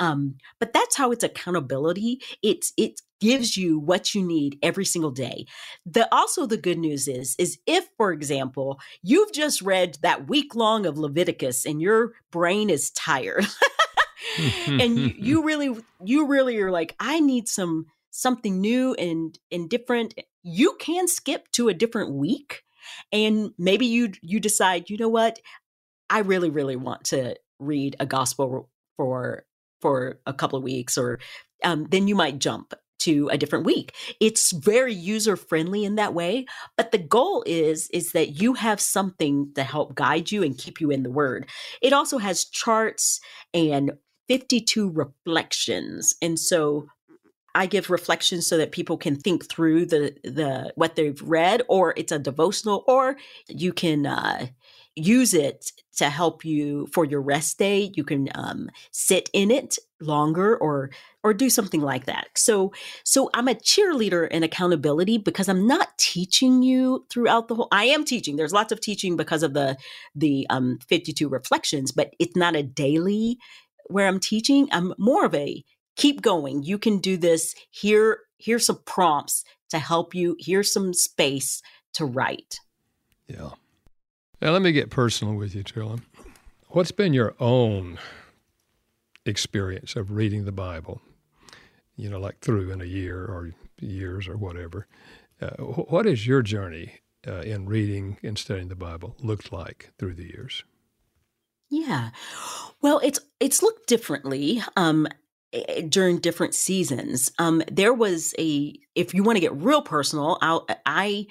Um, 0.00 0.36
but 0.60 0.72
that's 0.72 0.96
how 0.96 1.10
it's 1.12 1.24
accountability. 1.24 2.20
It's 2.42 2.72
it 2.76 3.00
gives 3.20 3.56
you 3.56 3.78
what 3.78 4.14
you 4.14 4.24
need 4.24 4.58
every 4.62 4.84
single 4.84 5.10
day. 5.10 5.44
The 5.84 6.12
also 6.14 6.46
the 6.46 6.56
good 6.56 6.78
news 6.78 7.08
is 7.08 7.34
is 7.38 7.58
if 7.66 7.88
for 7.96 8.12
example, 8.12 8.78
you've 9.02 9.32
just 9.32 9.62
read 9.62 9.98
that 10.02 10.28
week 10.28 10.54
long 10.54 10.86
of 10.86 10.98
Leviticus 10.98 11.66
and 11.66 11.80
your 11.80 12.12
brain 12.30 12.70
is 12.70 12.90
tired. 12.90 13.46
and 14.66 14.98
you, 14.98 15.14
you 15.18 15.44
really 15.44 15.76
you 16.04 16.26
really 16.26 16.58
are 16.58 16.70
like 16.70 16.94
I 17.00 17.20
need 17.20 17.48
some 17.48 17.86
something 18.10 18.60
new 18.60 18.94
and 18.94 19.38
and 19.50 19.68
different. 19.68 20.14
You 20.42 20.76
can 20.78 21.08
skip 21.08 21.50
to 21.52 21.68
a 21.68 21.74
different 21.74 22.12
week 22.12 22.62
and 23.12 23.52
maybe 23.58 23.86
you 23.86 24.12
you 24.22 24.40
decide, 24.40 24.90
you 24.90 24.96
know 24.96 25.08
what? 25.08 25.40
I 26.10 26.20
really 26.20 26.50
really 26.50 26.76
want 26.76 27.04
to 27.04 27.36
read 27.58 27.96
a 28.00 28.06
gospel 28.06 28.68
for 28.96 29.44
for 29.80 30.20
a 30.26 30.32
couple 30.32 30.56
of 30.56 30.64
weeks 30.64 30.98
or 30.98 31.18
um, 31.64 31.86
then 31.90 32.08
you 32.08 32.14
might 32.14 32.38
jump 32.38 32.74
to 33.00 33.28
a 33.28 33.38
different 33.38 33.64
week. 33.64 33.94
It's 34.20 34.52
very 34.52 34.92
user 34.92 35.36
friendly 35.36 35.84
in 35.84 35.94
that 35.96 36.14
way, 36.14 36.46
but 36.76 36.90
the 36.90 36.98
goal 36.98 37.44
is 37.46 37.88
is 37.92 38.12
that 38.12 38.40
you 38.40 38.54
have 38.54 38.80
something 38.80 39.52
to 39.54 39.62
help 39.62 39.94
guide 39.94 40.32
you 40.32 40.42
and 40.42 40.58
keep 40.58 40.80
you 40.80 40.90
in 40.90 41.02
the 41.02 41.10
word. 41.10 41.48
It 41.80 41.92
also 41.92 42.18
has 42.18 42.44
charts 42.44 43.20
and 43.54 43.92
52 44.28 44.90
reflections. 44.90 46.14
And 46.22 46.38
so 46.38 46.88
I 47.54 47.66
give 47.66 47.90
reflections 47.90 48.46
so 48.46 48.56
that 48.58 48.72
people 48.72 48.96
can 48.96 49.16
think 49.16 49.48
through 49.48 49.86
the 49.86 50.14
the 50.22 50.72
what 50.76 50.96
they've 50.96 51.20
read 51.22 51.62
or 51.68 51.94
it's 51.96 52.12
a 52.12 52.18
devotional 52.18 52.84
or 52.86 53.16
you 53.48 53.72
can 53.72 54.06
uh 54.06 54.46
use 54.98 55.32
it 55.32 55.72
to 55.96 56.10
help 56.10 56.44
you 56.44 56.86
for 56.92 57.04
your 57.04 57.20
rest 57.20 57.58
day. 57.58 57.90
You 57.94 58.04
can 58.04 58.28
um, 58.34 58.70
sit 58.90 59.30
in 59.32 59.50
it 59.50 59.78
longer 60.00 60.56
or 60.56 60.90
or 61.24 61.34
do 61.34 61.50
something 61.50 61.80
like 61.80 62.06
that. 62.06 62.28
So 62.36 62.72
so 63.04 63.30
I'm 63.34 63.48
a 63.48 63.54
cheerleader 63.54 64.28
in 64.28 64.42
accountability 64.42 65.18
because 65.18 65.48
I'm 65.48 65.66
not 65.66 65.96
teaching 65.98 66.62
you 66.62 67.04
throughout 67.10 67.48
the 67.48 67.56
whole 67.56 67.68
I 67.72 67.84
am 67.86 68.04
teaching. 68.04 68.36
There's 68.36 68.52
lots 68.52 68.72
of 68.72 68.80
teaching 68.80 69.16
because 69.16 69.42
of 69.42 69.54
the 69.54 69.76
the 70.14 70.46
um 70.50 70.78
52 70.88 71.28
reflections, 71.28 71.90
but 71.92 72.14
it's 72.18 72.36
not 72.36 72.56
a 72.56 72.62
daily 72.62 73.38
where 73.88 74.06
I'm 74.06 74.20
teaching. 74.20 74.68
I'm 74.72 74.94
more 74.98 75.24
of 75.24 75.34
a 75.34 75.64
keep 75.96 76.22
going. 76.22 76.62
You 76.62 76.78
can 76.78 76.98
do 76.98 77.16
this. 77.16 77.54
Here 77.70 78.20
here's 78.38 78.66
some 78.66 78.80
prompts 78.84 79.44
to 79.70 79.78
help 79.78 80.14
you. 80.14 80.36
Here's 80.38 80.72
some 80.72 80.94
space 80.94 81.62
to 81.94 82.04
write. 82.04 82.60
Yeah. 83.26 83.50
Now, 84.40 84.52
let 84.52 84.62
me 84.62 84.72
get 84.72 84.90
personal 84.90 85.34
with 85.34 85.54
you, 85.54 85.64
Trillia. 85.64 86.00
What's 86.68 86.92
been 86.92 87.12
your 87.12 87.34
own 87.40 87.98
experience 89.26 89.96
of 89.96 90.12
reading 90.12 90.44
the 90.44 90.52
Bible? 90.52 91.00
You 91.96 92.08
know, 92.08 92.20
like 92.20 92.38
through 92.38 92.70
in 92.70 92.80
a 92.80 92.84
year 92.84 93.24
or 93.24 93.52
years 93.80 94.28
or 94.28 94.36
whatever. 94.36 94.86
Uh, 95.40 95.50
what 95.56 96.06
has 96.06 96.26
your 96.26 96.42
journey 96.42 97.00
uh, 97.26 97.40
in 97.40 97.66
reading 97.66 98.18
and 98.22 98.38
studying 98.38 98.68
the 98.68 98.76
Bible 98.76 99.16
looked 99.20 99.52
like 99.52 99.90
through 99.98 100.14
the 100.14 100.26
years? 100.26 100.62
Yeah, 101.70 102.10
well, 102.80 103.00
it's 103.02 103.20
it's 103.40 103.62
looked 103.62 103.88
differently 103.88 104.62
um, 104.76 105.06
during 105.88 106.18
different 106.18 106.54
seasons. 106.54 107.30
Um, 107.38 107.62
there 107.70 107.94
was 107.94 108.34
a, 108.38 108.74
if 108.94 109.14
you 109.14 109.22
want 109.22 109.36
to 109.36 109.40
get 109.40 109.56
real 109.56 109.82
personal, 109.82 110.38
I'll, 110.40 110.66
I 110.86 111.26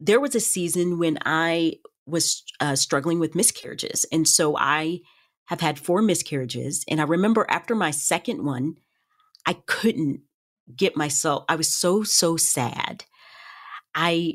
there 0.00 0.20
was 0.20 0.34
a 0.34 0.40
season 0.40 0.98
when 0.98 1.18
I 1.24 1.74
was 2.06 2.42
uh, 2.60 2.76
struggling 2.76 3.18
with 3.18 3.34
miscarriages. 3.34 4.06
And 4.12 4.26
so 4.26 4.56
I 4.56 5.00
have 5.46 5.60
had 5.60 5.78
four 5.78 6.02
miscarriages. 6.02 6.84
And 6.88 7.00
I 7.00 7.04
remember 7.04 7.46
after 7.48 7.74
my 7.74 7.90
second 7.90 8.44
one, 8.44 8.76
I 9.46 9.54
couldn't 9.66 10.20
get 10.74 10.96
myself, 10.96 11.44
I 11.48 11.56
was 11.56 11.74
so, 11.74 12.02
so 12.02 12.36
sad. 12.36 13.04
I, 13.94 14.34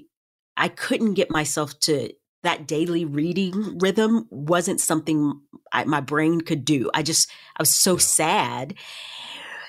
I 0.58 0.68
couldn't 0.68 1.14
get 1.14 1.32
myself 1.32 1.80
to 1.82 2.12
that 2.44 2.68
daily 2.68 3.06
reading 3.06 3.78
rhythm 3.80 4.28
wasn't 4.30 4.82
something 4.82 5.40
I, 5.72 5.86
my 5.86 6.02
brain 6.02 6.42
could 6.42 6.66
do. 6.66 6.92
I 6.94 7.02
just, 7.02 7.30
I 7.58 7.62
was 7.62 7.74
so 7.74 7.98
sad. 7.98 8.76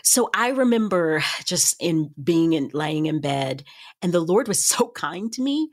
So 0.02 0.28
I 0.34 0.48
remember 0.48 1.22
just 1.44 1.76
in 1.80 2.10
being 2.22 2.52
in 2.52 2.70
laying 2.74 3.06
in 3.06 3.20
bed, 3.20 3.64
and 4.02 4.12
the 4.12 4.20
Lord 4.20 4.48
was 4.48 4.64
so 4.68 4.88
kind 4.88 5.32
to 5.32 5.42
me 5.42 5.70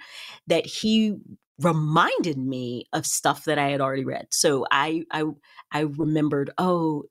that 0.48 0.66
He 0.66 1.18
reminded 1.60 2.38
me 2.38 2.86
of 2.94 3.06
stuff 3.06 3.46
that 3.46 3.60
I 3.60 3.70
had 3.70 3.82
already 3.82 4.06
read. 4.06 4.28
So 4.32 4.66
I 4.72 5.04
I 5.12 5.24
I 5.72 5.82
remembered, 5.82 6.52
oh, 6.58 7.04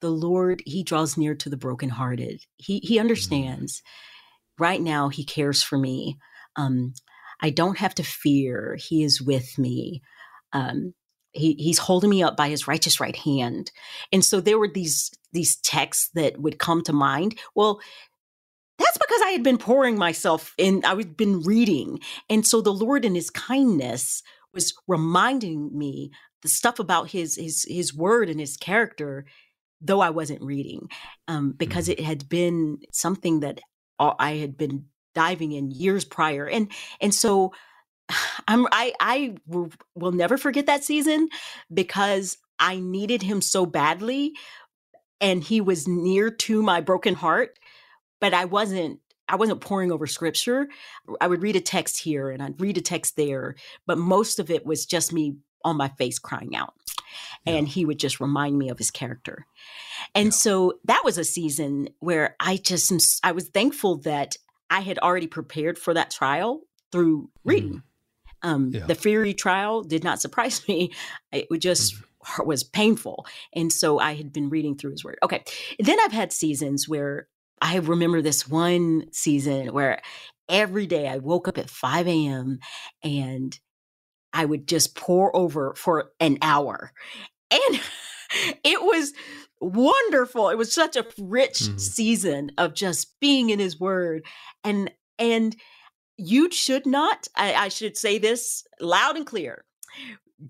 the 0.00 0.10
Lord, 0.10 0.62
he 0.66 0.82
draws 0.82 1.16
near 1.16 1.34
to 1.34 1.50
the 1.50 1.56
brokenhearted. 1.56 2.42
He 2.56 2.78
he 2.78 2.94
mm-hmm. 2.94 3.00
understands. 3.00 3.80
Mm-hmm. 3.80 4.62
Right 4.62 4.80
now 4.80 5.08
he 5.08 5.24
cares 5.24 5.62
for 5.62 5.76
me. 5.76 6.18
Um, 6.56 6.94
I 7.40 7.50
don't 7.50 7.78
have 7.78 7.94
to 7.96 8.02
fear. 8.02 8.76
He 8.78 9.02
is 9.02 9.20
with 9.20 9.58
me. 9.58 10.02
Um, 10.52 10.94
he, 11.32 11.54
he's 11.54 11.78
holding 11.78 12.10
me 12.10 12.22
up 12.22 12.36
by 12.36 12.48
his 12.48 12.66
righteous 12.66 12.98
right 12.98 13.16
hand. 13.16 13.70
And 14.12 14.24
so 14.24 14.40
there 14.40 14.58
were 14.58 14.68
these 14.68 15.10
these 15.32 15.56
texts 15.56 16.10
that 16.14 16.40
would 16.40 16.58
come 16.58 16.82
to 16.84 16.94
mind. 16.94 17.38
Well, 17.54 17.78
that's 18.78 18.96
because 18.96 19.20
I 19.22 19.30
had 19.30 19.42
been 19.42 19.58
pouring 19.58 19.98
myself 19.98 20.54
in, 20.56 20.82
I 20.84 20.94
had 20.94 21.16
been 21.16 21.42
reading. 21.42 22.00
And 22.30 22.46
so 22.46 22.60
the 22.60 22.72
Lord 22.72 23.04
in 23.04 23.14
his 23.14 23.28
kindness 23.30 24.22
was 24.54 24.74
reminding 24.86 25.76
me 25.76 26.10
the 26.42 26.48
stuff 26.48 26.78
about 26.78 27.10
his 27.10 27.36
his 27.36 27.66
his 27.68 27.94
word 27.94 28.28
and 28.30 28.40
his 28.40 28.56
character, 28.56 29.26
though 29.80 30.00
I 30.00 30.10
wasn't 30.10 30.42
reading, 30.42 30.88
um, 31.28 31.52
because 31.52 31.88
mm-hmm. 31.88 32.00
it 32.00 32.04
had 32.04 32.28
been 32.28 32.78
something 32.92 33.40
that 33.40 33.60
I 33.98 34.32
had 34.32 34.56
been 34.56 34.86
diving 35.16 35.52
in 35.52 35.72
years 35.72 36.04
prior. 36.04 36.46
And 36.46 36.70
and 37.00 37.12
so 37.12 37.52
I'm 38.46 38.66
I 38.70 38.92
I 39.00 39.36
will, 39.46 39.72
will 39.96 40.12
never 40.12 40.38
forget 40.38 40.66
that 40.66 40.84
season 40.84 41.28
because 41.72 42.38
I 42.60 42.78
needed 42.78 43.22
him 43.22 43.42
so 43.42 43.66
badly 43.66 44.34
and 45.20 45.42
he 45.42 45.60
was 45.60 45.88
near 45.88 46.30
to 46.30 46.62
my 46.62 46.80
broken 46.80 47.14
heart 47.14 47.58
but 48.20 48.34
I 48.34 48.44
wasn't 48.44 49.00
I 49.28 49.36
wasn't 49.36 49.60
pouring 49.60 49.90
over 49.90 50.06
scripture. 50.06 50.68
I 51.20 51.26
would 51.26 51.42
read 51.42 51.56
a 51.56 51.60
text 51.60 51.98
here 51.98 52.30
and 52.30 52.42
I'd 52.42 52.60
read 52.60 52.78
a 52.78 52.80
text 52.80 53.16
there, 53.16 53.56
but 53.86 53.98
most 53.98 54.38
of 54.38 54.50
it 54.50 54.64
was 54.64 54.86
just 54.86 55.12
me 55.12 55.36
on 55.64 55.76
my 55.76 55.88
face 55.88 56.20
crying 56.20 56.54
out. 56.54 56.74
Yeah. 57.44 57.54
And 57.54 57.68
he 57.68 57.84
would 57.84 57.98
just 57.98 58.20
remind 58.20 58.56
me 58.56 58.68
of 58.68 58.78
his 58.78 58.92
character. 58.92 59.46
And 60.14 60.26
yeah. 60.26 60.30
so 60.30 60.74
that 60.84 61.02
was 61.04 61.18
a 61.18 61.24
season 61.24 61.88
where 61.98 62.36
I 62.38 62.56
just 62.56 63.20
I 63.24 63.32
was 63.32 63.48
thankful 63.48 63.96
that 63.98 64.36
I 64.70 64.80
had 64.80 64.98
already 64.98 65.26
prepared 65.26 65.78
for 65.78 65.94
that 65.94 66.10
trial 66.10 66.62
through 66.92 67.22
mm-hmm. 67.22 67.48
reading. 67.48 67.72
Mm. 67.74 67.82
Um, 68.42 68.70
yeah. 68.72 68.86
The 68.86 68.94
Fury 68.94 69.34
trial 69.34 69.82
did 69.82 70.04
not 70.04 70.20
surprise 70.20 70.62
me. 70.68 70.92
It 71.32 71.48
just 71.58 71.94
mm. 71.94 72.46
was 72.46 72.64
painful. 72.64 73.26
And 73.54 73.72
so 73.72 73.98
I 73.98 74.14
had 74.14 74.32
been 74.32 74.50
reading 74.50 74.76
through 74.76 74.92
his 74.92 75.04
word. 75.04 75.18
Okay. 75.22 75.44
Then 75.78 75.98
I've 76.00 76.12
had 76.12 76.32
seasons 76.32 76.88
where 76.88 77.28
I 77.60 77.76
remember 77.76 78.20
this 78.20 78.46
one 78.46 79.06
season 79.12 79.72
where 79.72 80.00
every 80.48 80.86
day 80.86 81.08
I 81.08 81.18
woke 81.18 81.48
up 81.48 81.58
at 81.58 81.70
5 81.70 82.06
a.m. 82.06 82.58
and 83.02 83.58
I 84.32 84.44
would 84.44 84.68
just 84.68 84.94
pour 84.94 85.34
over 85.34 85.74
for 85.74 86.10
an 86.20 86.38
hour. 86.42 86.92
And 87.50 87.80
it 88.64 88.82
was 88.82 89.14
wonderful. 89.66 90.48
It 90.48 90.58
was 90.58 90.72
such 90.72 90.96
a 90.96 91.06
rich 91.18 91.58
mm-hmm. 91.58 91.78
season 91.78 92.52
of 92.58 92.74
just 92.74 93.18
being 93.20 93.50
in 93.50 93.58
his 93.58 93.78
word. 93.78 94.24
And 94.64 94.90
and 95.18 95.56
you 96.18 96.50
should 96.50 96.86
not, 96.86 97.28
I, 97.36 97.54
I 97.54 97.68
should 97.68 97.96
say 97.96 98.18
this 98.18 98.64
loud 98.80 99.16
and 99.16 99.26
clear 99.26 99.64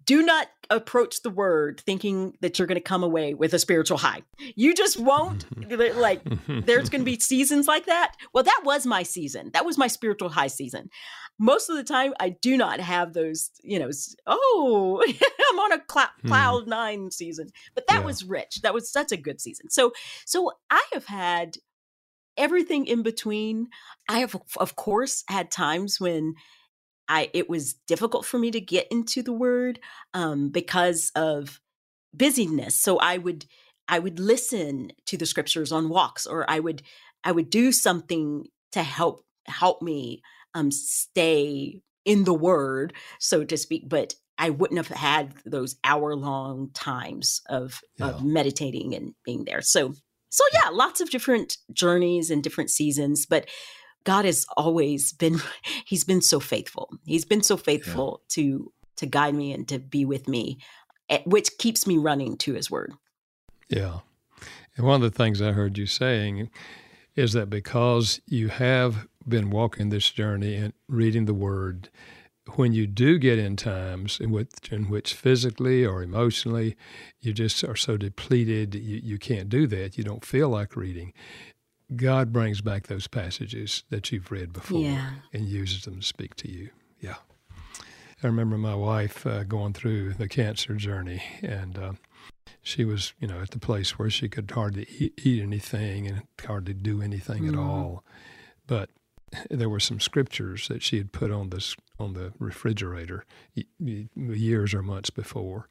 do 0.05 0.23
not 0.23 0.49
approach 0.69 1.23
the 1.23 1.31
word 1.31 1.81
thinking 1.87 2.37
that 2.41 2.59
you're 2.59 2.67
going 2.67 2.77
to 2.77 2.81
come 2.81 3.05
away 3.05 3.35
with 3.35 3.55
a 3.55 3.59
spiritual 3.59 3.99
high. 3.99 4.23
You 4.57 4.75
just 4.75 4.99
won't. 4.99 5.47
like, 5.97 6.23
there's 6.49 6.89
going 6.89 7.03
to 7.03 7.05
be 7.05 7.21
seasons 7.21 7.69
like 7.69 7.87
that. 7.87 8.15
Well, 8.33 8.43
that 8.43 8.63
was 8.65 8.85
my 8.85 9.05
season. 9.05 9.51
That 9.53 9.65
was 9.65 9.79
my 9.79 9.87
spiritual 9.87 10.29
high 10.29 10.49
season. 10.49 10.91
Most 11.39 11.69
of 11.69 11.77
the 11.77 11.85
time, 11.85 12.15
I 12.19 12.31
do 12.31 12.57
not 12.57 12.81
have 12.81 13.13
those, 13.13 13.51
you 13.63 13.79
know, 13.79 13.91
oh, 14.27 15.05
I'm 15.51 15.59
on 15.59 15.73
a 15.73 15.83
cl- 15.89 16.11
hmm. 16.21 16.29
cloud 16.29 16.67
nine 16.67 17.11
season. 17.11 17.51
But 17.75 17.87
that 17.87 18.01
yeah. 18.01 18.07
was 18.07 18.25
rich. 18.25 18.63
That 18.63 18.75
was 18.75 18.91
such 18.91 19.13
a 19.13 19.17
good 19.17 19.41
season. 19.41 19.71
So, 19.71 19.93
so 20.25 20.53
I 20.71 20.83
have 20.95 21.07
had 21.07 21.59
everything 22.37 22.87
in 22.87 23.03
between. 23.03 23.69
I 24.09 24.19
have, 24.19 24.37
of 24.57 24.77
course, 24.77 25.23
had 25.29 25.51
times 25.51 26.01
when 26.01 26.35
I 27.09 27.31
it 27.33 27.49
was 27.49 27.75
difficult 27.87 28.25
for 28.25 28.39
me 28.39 28.51
to 28.51 28.61
get 28.61 28.89
into 28.91 29.23
the 29.23 29.33
word 29.33 29.81
um, 30.15 30.51
because 30.51 31.13
of 31.15 31.61
busyness. 32.15 32.81
So 32.81 32.99
I 32.99 33.19
would 33.19 33.47
I 33.89 33.99
would 33.99 34.19
listen 34.19 34.91
to 35.07 35.17
the 35.17 35.27
scriptures 35.27 35.73
on 35.73 35.89
walks, 35.89 36.27
or 36.27 36.49
I 36.51 36.61
would 36.61 36.83
I 37.25 37.33
would 37.33 37.51
do 37.51 37.73
something 37.73 38.47
to 38.73 38.83
help 38.83 39.25
help 39.47 39.83
me 39.83 40.23
um, 40.55 40.71
stay 40.71 41.83
in 42.05 42.25
the 42.25 42.35
word, 42.35 42.95
so 43.19 43.45
to 43.45 43.57
speak. 43.57 43.89
But 43.89 44.15
I 44.39 44.51
wouldn't 44.51 44.79
have 44.79 44.89
had 44.89 45.35
those 45.45 45.77
hour 45.85 46.15
long 46.15 46.71
times 46.75 47.43
of, 47.49 47.81
yeah. 47.97 48.09
of 48.09 48.25
meditating 48.25 48.95
and 48.95 49.15
being 49.25 49.45
there. 49.45 49.63
So, 49.63 49.95
so 50.29 50.45
yeah, 50.53 50.69
lots 50.71 51.01
of 51.01 51.11
different 51.11 51.57
journeys 51.73 52.31
and 52.31 52.43
different 52.43 52.71
seasons, 52.71 53.27
but 53.27 53.47
God 54.07 54.25
has 54.25 54.47
always 54.57 55.13
been, 55.13 55.39
he's 55.85 56.05
been 56.05 56.23
so 56.23 56.41
faithful. 56.41 56.89
He's 57.05 57.27
been 57.27 57.43
so 57.43 57.57
faithful 57.57 58.23
yeah. 58.23 58.27
to, 58.35 58.73
to 58.97 59.07
guide 59.07 59.35
me 59.35 59.53
and 59.53 59.69
to 59.69 59.79
be 59.79 60.05
with 60.07 60.29
me, 60.29 60.59
eh, 61.11 61.19
which 61.27 61.59
keeps 61.59 61.87
me 61.87 61.99
running 61.99 62.39
to 62.39 62.55
his 62.55 62.71
word. 62.71 62.95
Yeah. 63.69 63.99
And 64.77 64.87
one 64.87 65.03
of 65.03 65.13
the 65.13 65.17
things 65.17 65.43
I 65.43 65.53
heard 65.53 65.77
you 65.77 65.87
saying 65.87 66.49
is 67.17 67.33
that 67.33 67.51
because 67.51 68.21
you 68.27 68.49
have 68.49 69.09
been 69.27 69.51
walking 69.51 69.89
this 69.89 70.11
journey 70.11 70.55
and 70.55 70.73
reading 70.89 71.25
the 71.25 71.35
word, 71.35 71.89
when 72.55 72.73
you 72.73 72.87
do 72.87 73.19
get 73.19 73.41
in 73.41 73.57
times 73.57 74.21
in 74.21 74.31
which, 74.31 74.71
in 74.71 74.89
which 74.89 75.15
physically 75.15 75.85
or 75.85 76.01
emotionally 76.01 76.77
you 77.21 77.33
just 77.33 77.65
are 77.65 77.75
so 77.75 77.97
depleted 77.97 78.77
you, 78.77 79.01
you 79.03 79.19
can't 79.19 79.49
do 79.49 79.67
that, 79.67 79.99
you 79.99 80.05
don't 80.05 80.25
feel 80.25 80.49
like 80.49 80.77
reading, 80.77 81.13
God 81.95 82.33
brings 82.33 82.61
back 82.61 82.89
those 82.89 83.07
passages 83.07 83.85
that 83.91 84.11
you've 84.11 84.33
read 84.33 84.53
before 84.53 84.81
yeah. 84.81 85.11
and 85.33 85.47
uses 85.47 85.85
them 85.85 86.01
to 86.01 86.07
speak 86.07 86.35
to 86.37 86.51
you. 86.51 86.71
Yeah. 87.01 87.17
I 88.23 88.27
remember 88.27 88.59
my 88.59 88.75
wife 88.75 89.27
uh, 89.27 89.45
going 89.45 89.75
through 89.75 90.15
the 90.15 90.27
cancer 90.27 90.75
journey, 90.75 91.23
and 91.43 91.79
uh, 91.79 91.93
she 92.63 92.85
was, 92.85 93.13
you 93.21 93.29
know, 93.29 93.41
at 93.41 93.51
the 93.51 93.59
place 93.59 93.99
where 93.99 94.11
she 94.11 94.29
could 94.29 94.51
hardly 94.51 94.87
eat, 94.99 95.21
eat 95.23 95.43
anything 95.43 96.07
and 96.09 96.23
hardly 96.45 96.75
do 96.75 97.03
anything 97.03 97.45
mm. 97.45 97.51
at 97.51 97.59
all. 97.59 98.05
But 98.67 98.91
there 99.51 99.69
were 99.69 99.81
some 99.81 100.01
scriptures 100.01 100.67
that 100.69 100.83
she 100.83 100.99
had 100.99 101.13
put 101.13 101.31
on 101.31 101.51
this 101.51 101.77
on 101.99 102.15
the 102.15 102.33
refrigerator 102.39 103.25
years 103.79 104.75
or 104.75 104.83
months 104.83 105.11
before, 105.11 105.69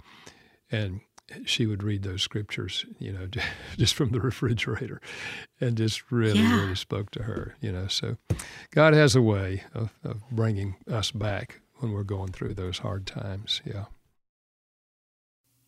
and 0.72 1.02
she 1.46 1.66
would 1.66 1.84
read 1.84 2.04
those 2.04 2.22
scriptures, 2.22 2.86
you 3.00 3.12
know, 3.12 3.28
just 3.78 3.94
from 3.94 4.10
the 4.10 4.20
refrigerator, 4.20 5.02
and 5.60 5.78
just 5.78 6.12
really, 6.12 6.40
yeah. 6.40 6.62
really 6.62 6.76
spoke 6.76 7.12
to 7.12 7.24
her, 7.24 7.56
you 7.62 7.72
know. 7.72 7.88
So, 7.88 8.18
God 8.72 8.94
has 8.94 9.16
a 9.16 9.22
way 9.22 9.64
of, 9.74 9.94
of 10.04 10.22
bringing 10.32 10.76
us 10.92 11.12
back 11.12 11.62
when 11.78 11.92
we're 11.92 12.04
going 12.04 12.32
through 12.32 12.54
those 12.54 12.80
hard 12.80 13.06
times. 13.06 13.62
Yeah. 13.66 13.86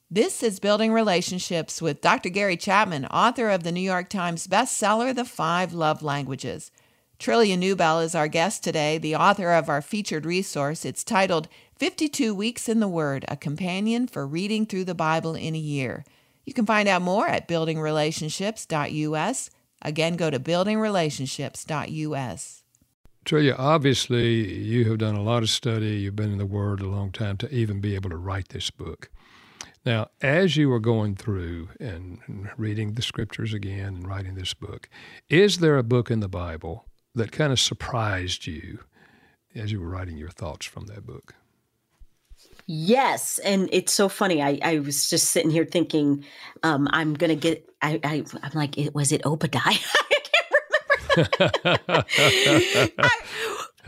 This 0.09 0.41
is 0.41 0.61
Building 0.61 0.93
Relationships 0.93 1.81
with 1.81 1.99
Dr. 1.99 2.29
Gary 2.29 2.55
Chapman, 2.55 3.05
author 3.07 3.49
of 3.49 3.63
the 3.63 3.73
New 3.73 3.81
York 3.81 4.07
Times 4.07 4.47
bestseller, 4.47 5.13
The 5.13 5.25
Five 5.25 5.73
Love 5.73 6.01
Languages. 6.01 6.71
Trillia 7.19 7.57
Newbell 7.57 8.03
is 8.05 8.15
our 8.15 8.29
guest 8.29 8.63
today, 8.63 8.97
the 8.97 9.15
author 9.15 9.51
of 9.51 9.67
our 9.67 9.81
featured 9.81 10.25
resource. 10.25 10.85
It's 10.85 11.03
titled 11.03 11.49
52 11.77 12.33
Weeks 12.33 12.67
in 12.67 12.79
the 12.79 12.87
Word, 12.87 13.23
a 13.27 13.37
companion 13.37 14.07
for 14.07 14.25
reading 14.25 14.65
through 14.65 14.85
the 14.85 14.95
Bible 14.95 15.35
in 15.35 15.53
a 15.53 15.59
year. 15.59 16.03
You 16.45 16.53
can 16.53 16.65
find 16.65 16.87
out 16.87 17.03
more 17.03 17.27
at 17.27 17.47
buildingrelationships.us. 17.47 19.49
Again, 19.81 20.15
go 20.15 20.31
to 20.31 20.39
buildingrelationships.us. 20.39 22.63
Trillia, 23.25 23.55
obviously, 23.59 24.63
you 24.63 24.85
have 24.85 24.97
done 24.97 25.15
a 25.15 25.21
lot 25.21 25.43
of 25.43 25.49
study. 25.49 25.97
You've 25.97 26.15
been 26.15 26.31
in 26.31 26.37
the 26.37 26.45
Word 26.45 26.79
a 26.81 26.87
long 26.87 27.11
time 27.11 27.35
to 27.37 27.53
even 27.53 27.81
be 27.81 27.93
able 27.93 28.09
to 28.09 28.17
write 28.17 28.49
this 28.49 28.71
book. 28.71 29.11
Now, 29.85 30.07
as 30.21 30.57
you 30.57 30.69
were 30.69 30.79
going 30.79 31.15
through 31.15 31.69
and 31.79 32.49
reading 32.57 32.93
the 32.93 33.01
scriptures 33.01 33.53
again 33.53 33.95
and 33.95 34.07
writing 34.07 34.35
this 34.35 34.53
book, 34.53 34.89
is 35.29 35.57
there 35.59 35.77
a 35.77 35.83
book 35.83 36.09
in 36.09 36.21
the 36.21 36.27
Bible 36.27 36.85
that 37.13 37.31
kind 37.31 37.53
of 37.53 37.59
surprised 37.59 38.47
you 38.47 38.79
as 39.53 39.71
you 39.71 39.79
were 39.79 39.89
writing 39.89 40.17
your 40.17 40.29
thoughts 40.29 40.65
from 40.65 40.87
that 40.87 41.05
book? 41.05 41.35
Yes, 42.67 43.39
and 43.39 43.69
it's 43.71 43.93
so 43.93 44.09
funny. 44.09 44.41
I, 44.41 44.59
I 44.61 44.79
was 44.79 45.09
just 45.09 45.31
sitting 45.31 45.49
here 45.49 45.65
thinking, 45.65 46.25
um, 46.63 46.87
I'm 46.91 47.13
gonna 47.13 47.35
get. 47.35 47.65
I, 47.81 47.99
I 48.03 48.15
am 48.43 48.51
like, 48.53 48.75
was 48.93 49.11
it 49.11 49.25
Obadiah? 49.25 49.61
I 49.65 50.19
can't 50.23 51.63
remember. 51.65 52.05
I, 52.99 53.19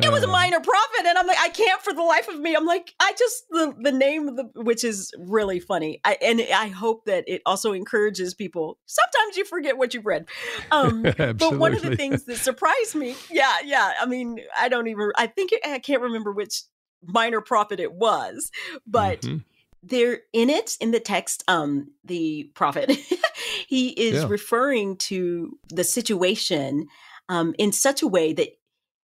it 0.01 0.11
was 0.11 0.23
a 0.23 0.27
minor 0.27 0.59
prophet 0.59 1.05
and 1.05 1.17
i'm 1.17 1.27
like 1.27 1.37
i 1.39 1.49
can't 1.49 1.81
for 1.81 1.93
the 1.93 2.01
life 2.01 2.27
of 2.27 2.39
me 2.39 2.55
i'm 2.55 2.65
like 2.65 2.93
i 2.99 3.13
just 3.17 3.43
the 3.49 3.75
the 3.81 3.91
name 3.91 4.27
of 4.27 4.35
the 4.35 4.43
which 4.55 4.83
is 4.83 5.11
really 5.17 5.59
funny 5.59 5.99
I, 6.05 6.17
and 6.21 6.41
i 6.55 6.67
hope 6.67 7.05
that 7.05 7.25
it 7.27 7.41
also 7.45 7.73
encourages 7.73 8.33
people 8.33 8.77
sometimes 8.85 9.37
you 9.37 9.45
forget 9.45 9.77
what 9.77 9.93
you've 9.93 10.05
read 10.05 10.27
um 10.71 11.03
but 11.17 11.57
one 11.57 11.73
of 11.73 11.81
the 11.81 11.95
things 11.95 12.23
that 12.25 12.37
surprised 12.37 12.95
me 12.95 13.15
yeah 13.29 13.57
yeah 13.63 13.93
i 13.99 14.05
mean 14.05 14.39
i 14.57 14.69
don't 14.69 14.87
even 14.87 15.11
i 15.17 15.27
think 15.27 15.51
it, 15.51 15.61
i 15.65 15.79
can't 15.79 16.01
remember 16.01 16.31
which 16.31 16.63
minor 17.03 17.41
prophet 17.41 17.79
it 17.79 17.93
was 17.93 18.51
but 18.85 19.21
mm-hmm 19.21 19.37
there 19.81 20.19
in 20.33 20.49
it 20.49 20.75
in 20.81 20.91
the 20.91 20.99
text 20.99 21.41
um 21.47 21.89
the 22.03 22.51
prophet 22.53 22.91
he 23.69 23.91
is 23.91 24.23
yeah. 24.23 24.27
referring 24.27 24.97
to 24.97 25.57
the 25.69 25.85
situation 25.85 26.85
um 27.29 27.55
in 27.57 27.71
such 27.71 28.01
a 28.01 28.07
way 28.07 28.33
that 28.33 28.49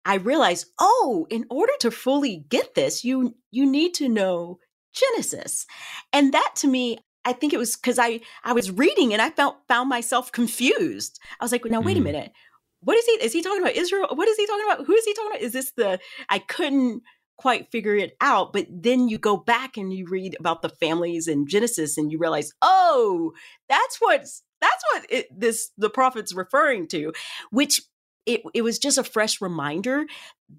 I 0.08 0.14
realized, 0.14 0.66
oh, 0.78 1.26
in 1.28 1.44
order 1.50 1.74
to 1.80 1.90
fully 1.90 2.46
get 2.48 2.74
this, 2.74 3.04
you 3.04 3.34
you 3.50 3.70
need 3.70 3.92
to 3.94 4.08
know 4.08 4.58
Genesis. 4.94 5.66
And 6.14 6.32
that 6.32 6.52
to 6.56 6.66
me, 6.66 6.98
I 7.26 7.34
think 7.34 7.52
it 7.52 7.58
was 7.58 7.76
because 7.76 7.98
I 7.98 8.20
I 8.42 8.54
was 8.54 8.70
reading 8.70 9.12
and 9.12 9.20
I 9.20 9.28
felt 9.28 9.58
found 9.68 9.90
myself 9.90 10.32
confused. 10.32 11.20
I 11.38 11.44
was 11.44 11.52
like, 11.52 11.62
now 11.66 11.82
wait 11.82 11.98
mm. 11.98 12.00
a 12.00 12.04
minute. 12.04 12.32
What 12.80 12.96
is 12.96 13.04
he? 13.04 13.12
Is 13.12 13.34
he 13.34 13.42
talking 13.42 13.60
about 13.60 13.76
Israel? 13.76 14.08
What 14.14 14.28
is 14.28 14.38
he 14.38 14.46
talking 14.46 14.64
about? 14.64 14.86
Who 14.86 14.94
is 14.94 15.04
he 15.04 15.12
talking 15.12 15.30
about? 15.32 15.42
Is 15.42 15.52
this 15.52 15.72
the 15.72 15.98
I 16.30 16.38
couldn't 16.38 17.02
quite 17.38 17.70
figure 17.70 17.96
it 17.96 18.16
out. 18.20 18.52
But 18.52 18.66
then 18.68 19.08
you 19.08 19.16
go 19.16 19.36
back 19.36 19.76
and 19.76 19.92
you 19.92 20.06
read 20.06 20.36
about 20.38 20.60
the 20.60 20.68
families 20.68 21.28
in 21.28 21.46
Genesis 21.46 21.96
and 21.96 22.12
you 22.12 22.18
realize, 22.18 22.52
oh, 22.60 23.32
that's 23.68 23.96
what 24.00 24.20
that's 24.60 24.84
what 24.92 25.06
it, 25.08 25.26
this 25.40 25.70
the 25.78 25.88
prophet's 25.88 26.34
referring 26.34 26.88
to, 26.88 27.12
which 27.50 27.80
it, 28.26 28.42
it 28.52 28.62
was 28.62 28.78
just 28.78 28.98
a 28.98 29.04
fresh 29.04 29.40
reminder. 29.40 30.04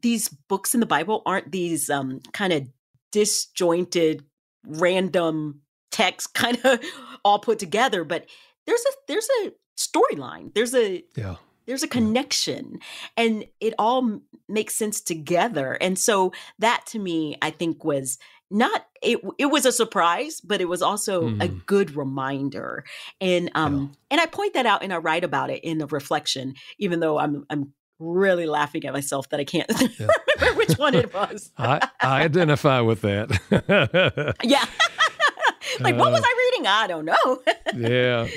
These 0.02 0.30
books 0.30 0.74
in 0.74 0.80
the 0.80 0.86
Bible 0.86 1.22
aren't 1.26 1.52
these 1.52 1.90
um, 1.90 2.22
kind 2.34 2.54
of 2.54 2.68
disjointed, 3.12 4.24
random 4.66 5.62
texts, 5.92 6.32
kind 6.34 6.58
of 6.64 6.80
all 7.26 7.40
put 7.40 7.60
together, 7.60 8.04
but 8.04 8.26
there's 8.66 8.82
a 8.82 8.92
there's 9.08 9.28
a 9.44 9.52
storyline. 9.78 10.54
There's 10.54 10.74
a 10.74 11.04
yeah 11.16 11.36
there's 11.70 11.84
a 11.84 11.88
connection 11.88 12.80
and 13.16 13.46
it 13.62 13.76
all 13.78 14.20
makes 14.48 14.74
sense 14.74 15.00
together 15.02 15.74
and 15.80 16.00
so 16.00 16.34
that 16.58 16.84
to 16.88 16.98
me 16.98 17.38
i 17.44 17.52
think 17.52 17.86
was 17.86 18.18
not 18.50 18.88
it 19.04 19.20
it 19.38 19.46
was 19.46 19.68
a 19.68 19.72
surprise 19.72 20.42
but 20.42 20.62
it 20.62 20.66
was 20.66 20.82
also 20.82 21.30
mm. 21.30 21.44
a 21.44 21.48
good 21.48 21.96
reminder 21.96 22.84
and 23.22 23.52
um 23.54 23.76
yeah. 23.76 23.88
and 24.12 24.22
i 24.22 24.26
point 24.26 24.56
that 24.56 24.66
out 24.66 24.82
and 24.82 24.92
i 24.92 24.98
write 24.98 25.24
about 25.24 25.52
it 25.52 25.64
in 25.64 25.78
the 25.78 25.86
reflection 25.88 26.56
even 26.80 27.00
though 27.00 27.20
i'm 27.20 27.46
i'm 27.52 27.72
really 28.00 28.48
laughing 28.48 28.84
at 28.86 28.94
myself 28.94 29.30
that 29.30 29.40
i 29.40 29.44
can't 29.44 29.70
yeah. 30.00 30.08
remember 30.40 30.58
which 30.58 30.78
one 30.80 30.96
it 30.96 31.14
was 31.14 31.52
I, 31.58 31.88
I 32.02 32.24
identify 32.24 32.82
with 32.82 33.02
that 33.02 34.36
yeah 34.44 34.66
like 35.82 35.96
what 35.98 36.12
was 36.12 36.22
uh, 36.22 36.26
i 36.26 36.52
reading 36.52 36.68
i 36.68 36.88
don't 36.88 37.06
know 37.06 37.42
yeah. 37.76 38.28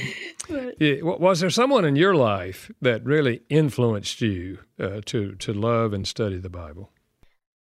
Yeah 0.78 0.96
was 1.02 1.40
there 1.40 1.50
someone 1.50 1.84
in 1.84 1.96
your 1.96 2.14
life 2.14 2.70
that 2.80 3.04
really 3.04 3.42
influenced 3.48 4.20
you 4.20 4.58
uh, 4.80 5.00
to 5.04 5.34
to 5.36 5.52
love 5.52 5.92
and 5.92 6.06
study 6.06 6.38
the 6.38 6.50
bible 6.50 6.90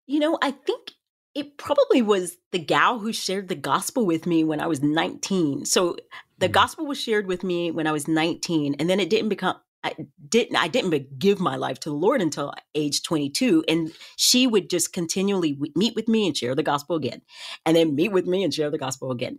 you 0.06 0.18
know 0.18 0.38
i 0.42 0.50
think 0.50 0.92
it 1.36 1.58
probably 1.58 2.00
was 2.00 2.38
the 2.50 2.58
gal 2.58 2.98
who 2.98 3.12
shared 3.12 3.48
the 3.48 3.54
gospel 3.54 4.06
with 4.06 4.24
me 4.24 4.42
when 4.42 4.58
I 4.58 4.66
was 4.66 4.82
19. 4.82 5.66
So 5.66 5.96
the 6.38 6.48
mm. 6.48 6.52
gospel 6.52 6.86
was 6.86 6.98
shared 6.98 7.26
with 7.26 7.44
me 7.44 7.70
when 7.70 7.86
I 7.86 7.92
was 7.92 8.08
19 8.08 8.76
and 8.78 8.88
then 8.88 8.98
it 8.98 9.10
didn't 9.10 9.28
become 9.28 9.56
I 9.84 9.94
didn't 10.30 10.56
I 10.56 10.66
didn't 10.66 11.18
give 11.18 11.38
my 11.38 11.56
life 11.56 11.78
to 11.80 11.90
the 11.90 11.94
Lord 11.94 12.22
until 12.22 12.54
age 12.74 13.02
22 13.02 13.64
and 13.68 13.92
she 14.16 14.46
would 14.46 14.70
just 14.70 14.94
continually 14.94 15.58
meet 15.76 15.94
with 15.94 16.08
me 16.08 16.26
and 16.26 16.34
share 16.34 16.54
the 16.54 16.62
gospel 16.62 16.96
again 16.96 17.20
and 17.66 17.76
then 17.76 17.94
meet 17.94 18.12
with 18.12 18.26
me 18.26 18.42
and 18.42 18.52
share 18.52 18.70
the 18.70 18.78
gospel 18.78 19.10
again. 19.10 19.38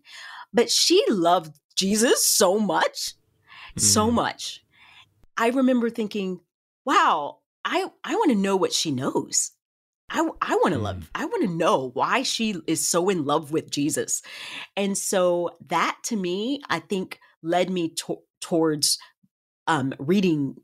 But 0.54 0.70
she 0.70 1.04
loved 1.10 1.60
Jesus 1.76 2.24
so 2.24 2.60
much, 2.60 3.14
so 3.78 4.12
much. 4.12 4.64
I 5.38 5.50
remember 5.50 5.90
thinking, 5.90 6.40
wow, 6.86 7.40
I 7.64 7.88
I 8.04 8.16
want 8.16 8.32
to 8.32 8.38
know 8.38 8.56
what 8.56 8.74
she 8.74 8.92
knows. 8.92 9.52
I, 10.10 10.28
I 10.42 10.56
want 10.56 10.74
to 10.74 10.80
mm. 10.80 10.84
love, 10.84 11.12
I 11.14 11.26
want 11.26 11.44
to 11.44 11.54
know 11.54 11.92
why 11.94 12.24
she 12.24 12.56
is 12.66 12.86
so 12.86 13.10
in 13.10 13.26
love 13.26 13.52
with 13.52 13.70
Jesus. 13.70 14.22
And 14.78 14.98
so 14.98 15.58
that 15.68 15.98
to 16.06 16.16
me, 16.16 16.62
I 16.70 16.80
think 16.80 17.20
led 17.44 17.70
me 17.70 17.90
to- 17.90 18.22
towards 18.40 18.98
um, 19.68 19.94
reading 20.00 20.56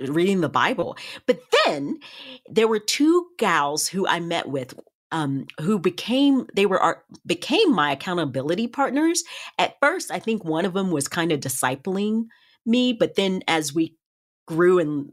reading 0.00 0.40
the 0.40 0.48
Bible. 0.48 0.96
But 1.24 1.40
then 1.64 1.98
there 2.48 2.68
were 2.68 2.80
two 2.80 3.28
gals 3.38 3.86
who 3.88 4.06
I 4.06 4.20
met 4.20 4.48
with 4.48 4.74
um, 5.12 5.46
who 5.60 5.78
became 5.78 6.46
they 6.54 6.66
were 6.66 6.80
our, 6.80 7.04
became 7.24 7.72
my 7.72 7.92
accountability 7.92 8.66
partners. 8.66 9.22
At 9.58 9.76
first, 9.80 10.10
I 10.10 10.18
think 10.18 10.44
one 10.44 10.64
of 10.64 10.72
them 10.72 10.90
was 10.90 11.06
kind 11.06 11.30
of 11.30 11.40
discipling 11.40 12.24
me, 12.66 12.92
but 12.92 13.14
then 13.14 13.42
as 13.48 13.74
we 13.74 13.96
grew 14.46 14.78
and 14.78 15.10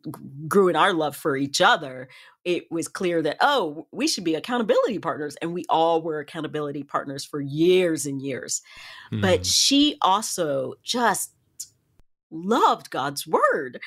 grew 0.47 0.67
in 0.67 0.75
our 0.75 0.93
love 0.93 1.15
for 1.15 1.37
each 1.37 1.61
other, 1.61 2.09
it 2.43 2.69
was 2.71 2.87
clear 2.87 3.21
that 3.21 3.37
oh, 3.39 3.87
we 3.91 4.07
should 4.07 4.23
be 4.23 4.35
accountability 4.35 4.99
partners, 4.99 5.35
and 5.41 5.53
we 5.53 5.65
all 5.69 6.01
were 6.01 6.19
accountability 6.19 6.83
partners 6.83 7.23
for 7.23 7.39
years 7.39 8.05
and 8.05 8.21
years. 8.21 8.61
Mm. 9.11 9.21
But 9.21 9.45
she 9.45 9.97
also 10.01 10.73
just 10.83 11.33
loved 12.29 12.89
God's 12.89 13.27
word, 13.27 13.79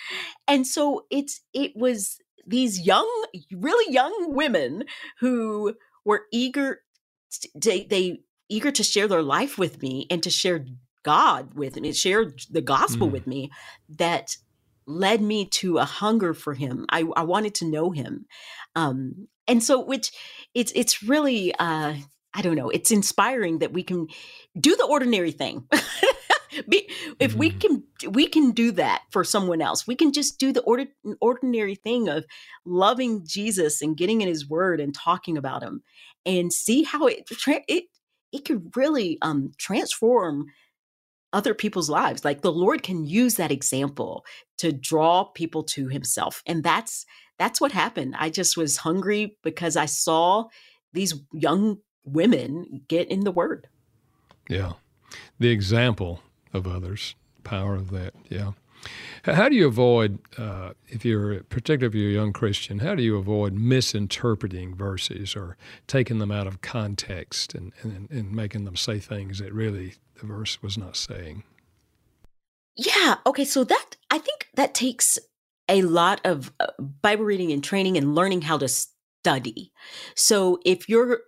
and 0.46 0.66
so 0.66 1.06
it's 1.10 1.40
it 1.52 1.76
was 1.76 2.18
these 2.46 2.80
young, 2.80 3.08
really 3.52 3.92
young 3.92 4.34
women 4.34 4.84
who 5.20 5.74
were 6.04 6.22
eager. 6.32 6.80
They, 7.56 7.82
they 7.84 8.20
eager 8.48 8.70
to 8.70 8.84
share 8.84 9.08
their 9.08 9.22
life 9.22 9.58
with 9.58 9.82
me 9.82 10.06
and 10.10 10.22
to 10.22 10.30
share 10.30 10.64
God 11.04 11.54
with 11.54 11.76
me, 11.76 11.92
shared 11.92 12.42
the 12.50 12.60
gospel 12.60 13.08
mm. 13.08 13.12
with 13.12 13.26
me 13.26 13.50
that 13.90 14.36
led 14.86 15.22
me 15.22 15.46
to 15.46 15.78
a 15.78 15.84
hunger 15.84 16.34
for 16.34 16.54
him. 16.54 16.86
I, 16.88 17.04
I 17.16 17.22
wanted 17.22 17.54
to 17.56 17.66
know 17.66 17.90
him. 17.90 18.26
Um, 18.74 19.28
and 19.46 19.62
so 19.62 19.80
which 19.80 20.10
it's 20.54 20.72
it's 20.74 21.02
really 21.02 21.54
uh 21.54 21.94
I 22.36 22.42
don't 22.42 22.56
know, 22.56 22.70
it's 22.70 22.90
inspiring 22.90 23.60
that 23.60 23.72
we 23.72 23.84
can 23.84 24.08
do 24.58 24.74
the 24.74 24.84
ordinary 24.84 25.30
thing. 25.30 25.68
Be, 26.68 26.88
if 27.18 27.32
mm-hmm. 27.32 27.38
we 27.38 27.50
can 27.50 27.82
we 28.08 28.26
can 28.28 28.52
do 28.52 28.70
that 28.72 29.02
for 29.10 29.24
someone 29.24 29.60
else 29.60 29.88
we 29.88 29.96
can 29.96 30.12
just 30.12 30.38
do 30.38 30.52
the 30.52 30.62
ordi- 30.62 31.16
ordinary 31.20 31.74
thing 31.74 32.08
of 32.08 32.24
loving 32.64 33.26
jesus 33.26 33.82
and 33.82 33.96
getting 33.96 34.20
in 34.20 34.28
his 34.28 34.48
word 34.48 34.80
and 34.80 34.94
talking 34.94 35.36
about 35.36 35.64
him 35.64 35.82
and 36.24 36.52
see 36.52 36.84
how 36.84 37.08
it 37.08 37.28
it 37.66 37.84
it 38.30 38.44
could 38.44 38.76
really 38.76 39.18
um 39.20 39.50
transform 39.58 40.46
other 41.34 41.52
people's 41.52 41.90
lives. 41.90 42.24
Like 42.24 42.40
the 42.40 42.52
Lord 42.52 42.82
can 42.82 43.04
use 43.04 43.34
that 43.34 43.50
example 43.50 44.24
to 44.58 44.72
draw 44.72 45.24
people 45.24 45.64
to 45.64 45.88
himself. 45.88 46.42
And 46.46 46.62
that's 46.62 47.04
that's 47.38 47.60
what 47.60 47.72
happened. 47.72 48.14
I 48.16 48.30
just 48.30 48.56
was 48.56 48.78
hungry 48.78 49.36
because 49.42 49.76
I 49.76 49.86
saw 49.86 50.44
these 50.92 51.14
young 51.32 51.78
women 52.04 52.82
get 52.88 53.08
in 53.10 53.20
the 53.20 53.32
word. 53.32 53.66
Yeah. 54.48 54.74
The 55.40 55.50
example 55.50 56.20
of 56.52 56.66
others, 56.66 57.16
power 57.42 57.74
of 57.74 57.90
that. 57.90 58.14
Yeah. 58.28 58.52
How 59.24 59.48
do 59.48 59.56
you 59.56 59.66
avoid, 59.66 60.18
uh, 60.36 60.72
if 60.88 61.04
you're, 61.04 61.42
particularly 61.44 61.86
if 61.86 61.94
you're 61.94 62.10
a 62.10 62.24
young 62.24 62.32
Christian, 62.32 62.80
how 62.80 62.94
do 62.94 63.02
you 63.02 63.16
avoid 63.16 63.54
misinterpreting 63.54 64.74
verses 64.74 65.34
or 65.34 65.56
taking 65.86 66.18
them 66.18 66.30
out 66.30 66.46
of 66.46 66.60
context 66.60 67.54
and, 67.54 67.72
and, 67.82 68.10
and 68.10 68.32
making 68.32 68.64
them 68.64 68.76
say 68.76 68.98
things 68.98 69.38
that 69.38 69.52
really 69.52 69.94
the 70.20 70.26
verse 70.26 70.62
was 70.62 70.78
not 70.78 70.96
saying. 70.96 71.44
Yeah. 72.76 73.16
Okay. 73.26 73.44
So 73.44 73.64
that, 73.64 73.96
I 74.10 74.18
think 74.18 74.48
that 74.54 74.74
takes 74.74 75.18
a 75.68 75.82
lot 75.82 76.20
of 76.24 76.52
uh, 76.60 76.66
Bible 76.78 77.24
reading 77.24 77.52
and 77.52 77.62
training 77.62 77.96
and 77.96 78.14
learning 78.14 78.42
how 78.42 78.58
to 78.58 78.68
study. 78.68 79.72
So 80.14 80.58
if 80.64 80.88
you're 80.88 81.20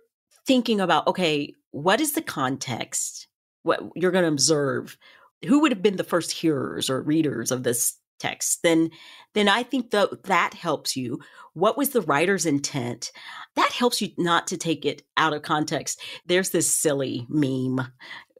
thinking 0.45 0.79
about, 0.79 1.07
okay, 1.07 1.53
what 1.71 2.01
is 2.01 2.13
the 2.13 2.21
context? 2.21 3.27
What 3.63 3.81
you're 3.95 4.11
going 4.11 4.23
to 4.23 4.29
observe? 4.29 4.97
Who 5.45 5.61
would 5.61 5.71
have 5.71 5.83
been 5.83 5.97
the 5.97 6.03
first 6.03 6.31
hearers 6.31 6.89
or 6.89 7.01
readers 7.01 7.51
of 7.51 7.63
this 7.63 7.97
text? 8.19 8.63
Then, 8.63 8.89
then 9.33 9.47
I 9.47 9.63
think 9.63 9.91
that 9.91 10.23
that 10.23 10.53
helps 10.53 10.95
you. 10.95 11.19
What 11.53 11.77
was 11.77 11.89
the 11.91 12.01
writer's 12.01 12.45
intent? 12.45 13.11
That 13.55 13.71
helps 13.71 14.01
you 14.01 14.09
not 14.17 14.47
to 14.47 14.57
take 14.57 14.85
it 14.85 15.03
out 15.15 15.33
of 15.33 15.41
context. 15.41 16.01
There's 16.25 16.49
this 16.49 16.73
silly 16.73 17.25
meme 17.29 17.87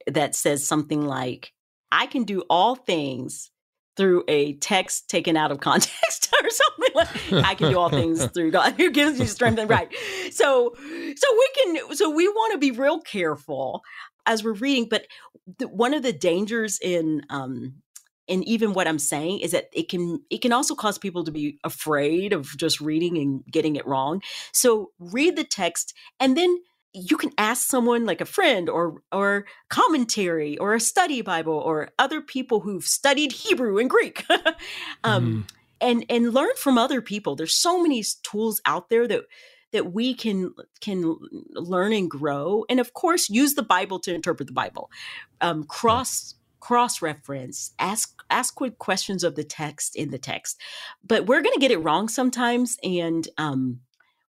that 0.08 0.36
says 0.36 0.66
something 0.66 1.06
like, 1.06 1.54
I 1.92 2.06
can 2.08 2.24
do 2.24 2.44
all 2.50 2.76
things 2.76 3.52
through 3.98 4.24
a 4.28 4.54
text 4.54 5.10
taken 5.10 5.36
out 5.36 5.52
of 5.52 5.60
context 5.62 6.34
or 6.42 6.50
something 6.50 6.96
like 6.96 7.46
I 7.46 7.56
can 7.56 7.72
do 7.72 7.80
all 7.80 7.90
things 7.90 8.26
through 8.34 8.52
God 8.52 8.76
who 8.78 8.92
gives 8.92 9.20
you 9.20 9.26
strength 9.26 9.60
and 9.60 9.70
right. 9.70 9.94
So 10.32 10.74
so 10.78 11.28
we 11.40 11.50
can 11.56 11.96
so 11.96 12.10
we 12.10 12.28
want 12.28 12.54
to 12.54 12.60
be 12.60 12.72
real 12.72 13.02
careful 13.02 13.82
as 14.28 14.44
we're 14.44 14.54
reading 14.54 14.88
but 14.90 15.08
the, 15.58 15.68
one 15.68 15.94
of 15.94 16.04
the 16.04 16.14
dangers 16.14 16.78
in 16.80 17.24
um 17.30 17.74
and 18.30 18.44
even 18.46 18.74
what 18.74 18.88
I'm 18.88 19.00
saying 19.00 19.40
is 19.40 19.52
that 19.52 19.70
it 19.72 19.90
can 19.90 20.22
it 20.30 20.42
can 20.42 20.52
also 20.52 20.76
cause 20.76 20.98
people 20.98 21.24
to 21.24 21.32
be 21.32 21.60
afraid 21.64 22.34
of 22.34 22.58
just 22.58 22.82
reading 22.82 23.18
and 23.18 23.44
getting 23.50 23.76
it 23.76 23.88
wrong. 23.88 24.22
So 24.52 24.92
read 25.00 25.36
the 25.36 25.44
text 25.44 25.94
and 26.20 26.36
then 26.36 26.58
you 26.94 27.18
can 27.18 27.32
ask 27.38 27.68
someone 27.68 28.06
like 28.06 28.22
a 28.22 28.26
friend 28.26 28.70
or 28.70 29.02
or 29.12 29.46
commentary 29.70 30.58
or 30.58 30.74
a 30.74 30.80
study 30.80 31.22
bible 31.22 31.54
or 31.54 31.90
other 32.00 32.22
people 32.22 32.62
who've 32.62 32.86
studied 32.86 33.32
hebrew 33.32 33.78
and 33.78 33.90
greek 33.90 34.26
um, 35.04 35.46
mm. 35.46 35.54
and 35.82 36.06
and 36.10 36.34
learn 36.34 36.56
from 36.58 36.78
other 36.78 37.02
people 37.02 37.36
there's 37.36 37.54
so 37.54 37.84
many 37.84 38.04
tools 38.24 38.62
out 38.66 38.90
there 38.90 39.08
that 39.08 39.22
that 39.74 39.94
we 39.94 40.14
can 40.14 40.54
can 40.82 41.18
learn 41.54 41.94
and 41.94 42.10
grow 42.10 42.66
and 42.70 42.80
of 42.80 42.94
course 42.94 43.30
use 43.30 43.56
the 43.56 43.64
bible 43.64 44.00
to 44.00 44.14
interpret 44.14 44.48
the 44.48 44.54
bible. 44.54 44.90
Um, 45.42 45.64
cross 45.64 46.36
cross 46.60 47.02
reference 47.02 47.74
ask 47.80 48.22
ask 48.30 48.56
quick 48.56 48.78
questions 48.78 49.24
of 49.24 49.36
the 49.36 49.44
text 49.44 49.96
in 49.96 50.10
the 50.12 50.18
text. 50.18 50.60
But 51.04 51.26
we're 51.26 51.42
going 51.42 51.54
to 51.54 51.62
get 51.62 51.72
it 51.72 51.84
wrong 51.84 52.10
sometimes 52.10 52.78
and 52.84 53.28
um, 53.38 53.82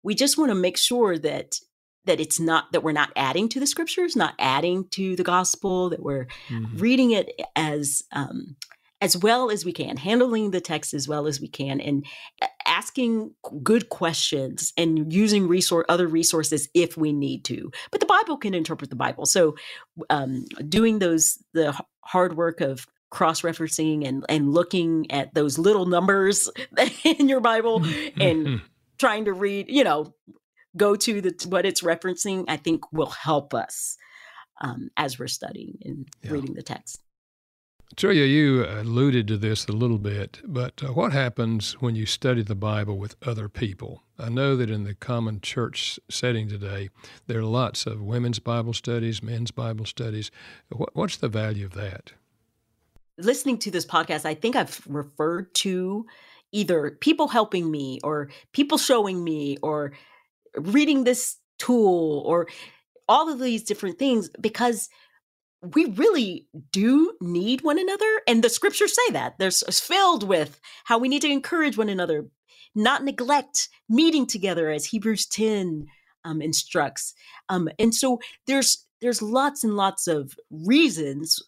we 0.03 0.15
just 0.15 0.39
want 0.39 0.51
to 0.51 0.55
make 0.55 0.77
sure 0.77 1.19
that 1.19 1.61
that 2.09 2.21
it's 2.21 2.41
not 2.41 2.73
that 2.73 2.83
we're 2.83 2.93
not 2.93 3.13
adding 3.17 3.49
to 3.51 3.61
the 3.61 3.67
scriptures, 3.67 4.17
not 4.17 4.35
adding 4.39 4.89
to 4.89 5.15
the 5.15 5.23
gospel, 5.23 5.91
that 5.91 6.03
we're 6.03 6.27
mm-hmm. 6.49 6.79
reading 6.79 7.11
it 7.11 7.31
as 7.55 8.03
um, 8.13 8.57
as 9.01 9.17
well 9.17 9.51
as 9.51 9.65
we 9.65 9.73
can, 9.73 9.97
handling 9.97 10.51
the 10.51 10.61
text 10.61 10.95
as 10.95 11.07
well 11.07 11.27
as 11.27 11.41
we 11.41 11.49
can, 11.49 11.81
and 11.81 12.05
asking 12.79 13.35
good 13.63 13.89
questions 13.89 14.73
and 14.77 15.13
using 15.13 15.49
resource 15.49 15.85
other 15.89 16.07
resources 16.07 16.69
if 16.75 16.97
we 16.97 17.13
need 17.13 17.45
to. 17.45 17.73
But 17.91 18.01
the 18.01 18.07
Bible 18.07 18.37
can 18.37 18.55
interpret 18.55 18.91
the 18.91 18.97
Bible, 18.97 19.27
so 19.27 19.57
um, 20.11 20.45
doing 20.69 21.01
those 21.01 21.39
the 21.53 21.79
hard 22.03 22.37
work 22.37 22.61
of 22.61 22.87
cross 23.11 23.41
referencing 23.43 24.07
and 24.07 24.25
and 24.29 24.53
looking 24.53 25.11
at 25.11 25.35
those 25.35 25.59
little 25.59 25.87
numbers 25.87 26.51
in 27.05 27.29
your 27.29 27.41
Bible 27.41 27.85
and 28.21 28.61
trying 28.99 29.25
to 29.25 29.33
read, 29.33 29.67
you 29.69 29.83
know, 29.83 30.15
go 30.77 30.95
to 30.95 31.21
the 31.21 31.35
what 31.49 31.67
it's 31.67 31.83
referencing, 31.83 32.45
I 32.49 32.57
think 32.57 32.93
will 32.93 33.11
help 33.11 33.55
us 33.55 33.97
um, 34.61 34.91
as 34.97 35.19
we're 35.19 35.27
studying 35.27 35.79
and 35.85 36.09
yeah. 36.23 36.33
reading 36.33 36.55
the 36.55 36.63
text. 36.63 37.01
Trillia, 37.97 38.29
you 38.29 38.65
alluded 38.65 39.27
to 39.29 39.37
this 39.37 39.67
a 39.67 39.73
little 39.73 39.99
bit, 39.99 40.41
but 40.45 40.83
uh, 40.85 40.93
what 40.93 41.13
happens 41.13 41.73
when 41.81 41.97
you 41.97 42.07
study 42.07 42.43
the 42.43 42.55
Bible 42.55 42.99
with 42.99 43.17
other 43.27 43.49
people? 43.49 44.03
I 44.19 44.29
know 44.29 44.57
that 44.57 44.71
in 44.71 44.85
the 44.85 44.95
common 44.95 45.41
church 45.41 45.99
setting 46.09 46.49
today, 46.49 46.91
there 47.27 47.41
are 47.41 47.45
lots 47.45 47.87
of 47.87 48.03
women's 48.03 48.39
Bible 48.39 48.75
studies, 48.75 49.23
men's 49.23 49.51
Bible 49.51 49.87
studies. 49.87 50.31
What, 50.69 50.95
what's 50.95 51.17
the 51.17 51.29
value 51.29 51.65
of 51.65 51.73
that? 51.73 52.13
Listening 53.17 53.59
to 53.59 53.71
this 53.71 53.87
podcast, 53.87 54.25
I 54.27 54.35
think 54.35 54.55
I've 54.55 54.81
referred 54.87 55.53
to 55.55 56.07
either 56.53 56.97
people 57.01 57.29
helping 57.29 57.71
me 57.71 58.01
or 58.05 58.29
people 58.53 58.79
showing 58.79 59.25
me 59.25 59.57
or 59.63 59.93
reading 60.57 61.05
this 61.05 61.39
tool 61.59 62.23
or 62.27 62.49
all 63.09 63.33
of 63.33 63.41
these 63.41 63.65
different 63.65 63.99
things 63.99 64.29
because 64.41 64.89
we 65.63 65.87
really 65.87 66.47
do 66.71 67.13
need 67.21 67.63
one 67.63 67.79
another 67.79 68.21
and 68.27 68.45
the 68.45 68.51
scriptures 68.51 68.95
say 68.95 69.13
that 69.13 69.39
there's 69.39 69.63
filled 69.81 70.23
with 70.27 70.61
how 70.85 70.99
we 70.99 71.09
need 71.09 71.23
to 71.23 71.31
encourage 71.31 71.77
one 71.77 71.89
another 71.89 72.27
not 72.75 73.05
neglect 73.05 73.69
meeting 73.89 74.27
together 74.27 74.71
as 74.71 74.87
hebrews 74.87 75.27
10 75.27 75.87
um, 76.25 76.41
instructs 76.41 77.15
um, 77.49 77.69
and 77.79 77.95
so 77.95 78.21
there's 78.47 78.87
there's 79.01 79.23
lots 79.23 79.65
and 79.65 79.77
lots 79.77 80.07
of 80.07 80.35
reasons 80.51 81.41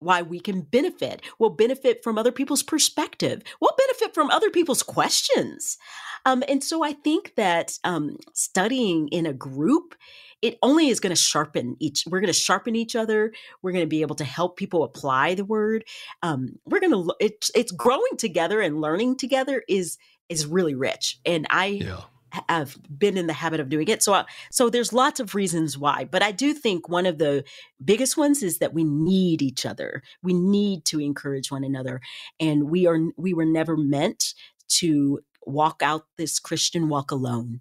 why 0.00 0.22
we 0.22 0.38
can 0.38 0.62
benefit. 0.62 1.22
We'll 1.38 1.50
benefit 1.50 2.02
from 2.02 2.18
other 2.18 2.32
people's 2.32 2.62
perspective. 2.62 3.42
We'll 3.60 3.74
benefit 3.76 4.14
from 4.14 4.30
other 4.30 4.50
people's 4.50 4.82
questions. 4.82 5.76
Um, 6.24 6.42
and 6.48 6.62
so 6.62 6.84
I 6.84 6.92
think 6.92 7.34
that 7.36 7.78
um, 7.84 8.16
studying 8.32 9.08
in 9.08 9.26
a 9.26 9.32
group, 9.32 9.94
it 10.42 10.58
only 10.62 10.88
is 10.88 11.00
going 11.00 11.14
to 11.14 11.20
sharpen 11.20 11.76
each. 11.78 12.04
We're 12.06 12.20
going 12.20 12.32
to 12.32 12.38
sharpen 12.38 12.76
each 12.76 12.94
other. 12.94 13.32
We're 13.62 13.72
going 13.72 13.84
to 13.84 13.88
be 13.88 14.02
able 14.02 14.16
to 14.16 14.24
help 14.24 14.56
people 14.56 14.84
apply 14.84 15.34
the 15.34 15.44
word. 15.44 15.84
Um, 16.22 16.58
we're 16.64 16.80
going 16.80 16.92
to. 16.92 17.14
It's 17.20 17.50
it's 17.54 17.72
growing 17.72 18.16
together 18.16 18.60
and 18.60 18.80
learning 18.80 19.16
together 19.16 19.62
is 19.68 19.98
is 20.28 20.46
really 20.46 20.74
rich. 20.74 21.18
And 21.24 21.46
I. 21.50 21.66
Yeah 21.66 22.00
have 22.48 22.76
been 22.98 23.16
in 23.16 23.26
the 23.26 23.32
habit 23.32 23.58
of 23.58 23.68
doing 23.68 23.88
it. 23.88 24.02
So, 24.02 24.12
uh, 24.12 24.24
so 24.50 24.68
there's 24.68 24.92
lots 24.92 25.18
of 25.18 25.34
reasons 25.34 25.78
why, 25.78 26.04
but 26.04 26.22
I 26.22 26.30
do 26.30 26.52
think 26.52 26.88
one 26.88 27.06
of 27.06 27.16
the 27.16 27.44
biggest 27.82 28.18
ones 28.18 28.42
is 28.42 28.58
that 28.58 28.74
we 28.74 28.84
need 28.84 29.40
each 29.40 29.64
other. 29.64 30.02
We 30.22 30.34
need 30.34 30.84
to 30.86 31.00
encourage 31.00 31.50
one 31.50 31.64
another, 31.64 32.00
and 32.38 32.64
we 32.64 32.86
are 32.86 32.98
we 33.16 33.32
were 33.32 33.46
never 33.46 33.76
meant 33.76 34.34
to 34.68 35.20
walk 35.46 35.82
out 35.82 36.04
this 36.16 36.38
Christian 36.38 36.88
walk 36.88 37.10
alone. 37.10 37.60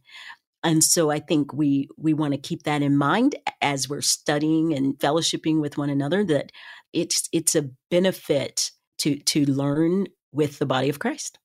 And 0.68 0.84
so 0.84 1.09
I 1.09 1.20
think 1.20 1.53
we 1.53 1.88
we 1.97 2.13
want 2.13 2.34
to 2.34 2.38
keep 2.38 2.63
that 2.63 2.82
in 2.82 2.97
mind 2.97 3.38
as 3.61 3.88
we're 3.88 4.01
studying 4.01 4.74
and 4.74 4.99
fellowshipping 4.99 5.61
with 5.61 5.78
one 5.78 5.89
another 5.89 6.26
that 6.26 6.51
it's 6.91 7.30
it's 7.32 7.55
a 7.55 7.70
benefit 7.89 8.72
to 8.97 9.18
to 9.18 9.45
learn 9.45 10.07
with 10.34 10.59
the 10.59 10.65
body 10.65 10.89
of 10.89 10.99
Christ. 10.99 11.39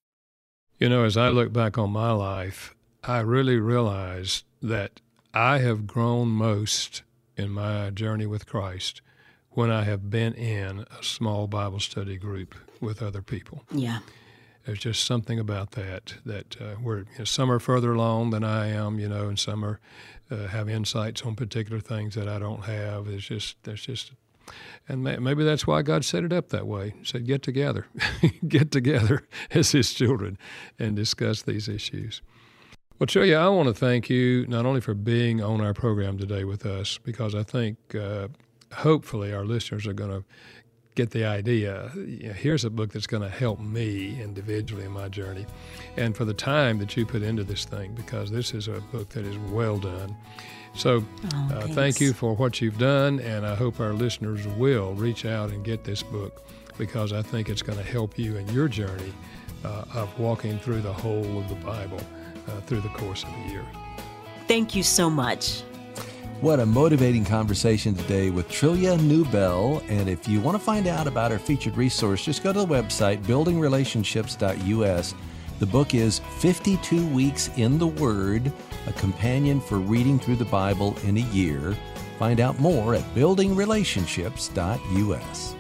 You 0.80 0.88
know, 0.88 1.04
as 1.04 1.16
I 1.16 1.28
look 1.28 1.52
back 1.52 1.78
on 1.78 1.92
my 1.92 2.10
life, 2.10 2.74
I 3.04 3.20
really 3.20 3.58
realize 3.58 4.42
that 4.60 5.00
I 5.32 5.58
have 5.58 5.86
grown 5.86 6.26
most 6.30 7.02
in 7.36 7.50
my 7.50 7.90
journey 7.90 8.26
with 8.26 8.46
Christ 8.46 9.02
when 9.50 9.70
I 9.70 9.84
have 9.84 10.10
been 10.10 10.32
in 10.32 10.80
a 10.98 11.04
small 11.04 11.46
Bible 11.46 11.78
study 11.78 12.16
group 12.16 12.56
with 12.80 13.00
other 13.00 13.22
people. 13.22 13.62
Yeah. 13.70 14.00
There's 14.64 14.78
just 14.78 15.04
something 15.04 15.38
about 15.38 15.72
that 15.72 16.14
that 16.24 16.56
uh, 16.60 16.74
where 16.76 16.98
you 16.98 17.18
know, 17.18 17.24
some 17.24 17.50
are 17.50 17.58
further 17.58 17.92
along 17.92 18.30
than 18.30 18.44
I 18.44 18.68
am, 18.68 18.98
you 18.98 19.08
know, 19.08 19.28
and 19.28 19.38
some 19.38 19.64
are 19.64 19.80
uh, 20.30 20.48
have 20.48 20.68
insights 20.68 21.22
on 21.22 21.34
particular 21.34 21.80
things 21.80 22.14
that 22.14 22.28
I 22.28 22.38
don't 22.38 22.64
have. 22.64 23.08
It's 23.08 23.24
just 23.24 23.56
there's 23.64 23.84
just 23.84 24.12
and 24.88 25.02
maybe 25.04 25.44
that's 25.44 25.66
why 25.66 25.82
God 25.82 26.04
set 26.04 26.24
it 26.24 26.32
up 26.32 26.48
that 26.48 26.66
way. 26.66 26.94
He 26.98 27.04
said, 27.04 27.26
"Get 27.26 27.42
together, 27.42 27.86
get 28.48 28.70
together 28.70 29.26
as 29.50 29.72
His 29.72 29.92
children, 29.92 30.38
and 30.78 30.96
discuss 30.96 31.42
these 31.42 31.68
issues." 31.68 32.22
Well, 32.98 33.06
Trillia, 33.06 33.38
I 33.38 33.48
want 33.48 33.68
to 33.68 33.74
thank 33.74 34.08
you 34.10 34.46
not 34.46 34.64
only 34.66 34.80
for 34.80 34.94
being 34.94 35.42
on 35.42 35.60
our 35.60 35.74
program 35.74 36.18
today 36.18 36.44
with 36.44 36.64
us, 36.64 36.98
because 36.98 37.34
I 37.34 37.42
think 37.42 37.76
uh, 37.94 38.28
hopefully 38.74 39.32
our 39.32 39.44
listeners 39.44 39.86
are 39.86 39.92
going 39.92 40.10
to 40.10 40.24
get 40.94 41.10
the 41.10 41.24
idea. 41.24 41.90
You 41.94 42.28
know, 42.28 42.32
here's 42.32 42.64
a 42.64 42.70
book 42.70 42.92
that's 42.92 43.06
going 43.06 43.22
to 43.22 43.28
help 43.28 43.60
me 43.60 44.20
individually 44.20 44.84
in 44.84 44.92
my 44.92 45.08
journey, 45.08 45.46
and 45.96 46.16
for 46.16 46.24
the 46.24 46.34
time 46.34 46.78
that 46.78 46.96
you 46.96 47.06
put 47.06 47.22
into 47.22 47.44
this 47.44 47.64
thing, 47.64 47.94
because 47.94 48.30
this 48.30 48.54
is 48.54 48.68
a 48.68 48.80
book 48.92 49.08
that 49.10 49.24
is 49.24 49.38
well 49.50 49.78
done. 49.78 50.16
So, 50.74 51.04
oh, 51.34 51.48
uh, 51.54 51.66
thank 51.68 52.00
you 52.00 52.12
for 52.12 52.34
what 52.34 52.60
you've 52.60 52.78
done, 52.78 53.20
and 53.20 53.46
I 53.46 53.54
hope 53.54 53.78
our 53.80 53.92
listeners 53.92 54.46
will 54.46 54.94
reach 54.94 55.26
out 55.26 55.50
and 55.50 55.64
get 55.64 55.84
this 55.84 56.02
book 56.02 56.46
because 56.78 57.12
I 57.12 57.20
think 57.22 57.48
it's 57.48 57.62
going 57.62 57.78
to 57.78 57.84
help 57.84 58.18
you 58.18 58.36
in 58.36 58.48
your 58.48 58.68
journey 58.68 59.12
uh, 59.64 59.84
of 59.94 60.18
walking 60.18 60.58
through 60.58 60.80
the 60.80 60.92
whole 60.92 61.38
of 61.38 61.48
the 61.48 61.54
Bible 61.56 62.00
uh, 62.48 62.60
through 62.62 62.80
the 62.80 62.88
course 62.88 63.22
of 63.22 63.30
the 63.32 63.52
year. 63.52 63.64
Thank 64.48 64.74
you 64.74 64.82
so 64.82 65.10
much. 65.10 65.62
What 66.42 66.58
a 66.58 66.66
motivating 66.66 67.24
conversation 67.24 67.94
today 67.94 68.28
with 68.30 68.48
Trillia 68.48 68.98
Newbell. 68.98 69.80
And 69.88 70.08
if 70.08 70.26
you 70.26 70.40
want 70.40 70.58
to 70.58 70.64
find 70.64 70.88
out 70.88 71.06
about 71.06 71.30
our 71.30 71.38
featured 71.38 71.76
resource, 71.76 72.24
just 72.24 72.42
go 72.42 72.52
to 72.52 72.58
the 72.58 72.66
website, 72.66 73.22
buildingrelationships.us. 73.22 75.14
The 75.60 75.66
book 75.66 75.94
is 75.94 76.20
52 76.40 77.06
Weeks 77.10 77.48
in 77.56 77.78
the 77.78 77.86
Word, 77.86 78.52
a 78.88 78.92
companion 78.94 79.60
for 79.60 79.78
reading 79.78 80.18
through 80.18 80.34
the 80.34 80.44
Bible 80.46 80.96
in 81.04 81.16
a 81.16 81.20
year. 81.30 81.76
Find 82.18 82.40
out 82.40 82.58
more 82.58 82.96
at 82.96 83.02
buildingrelationships.us. 83.14 85.54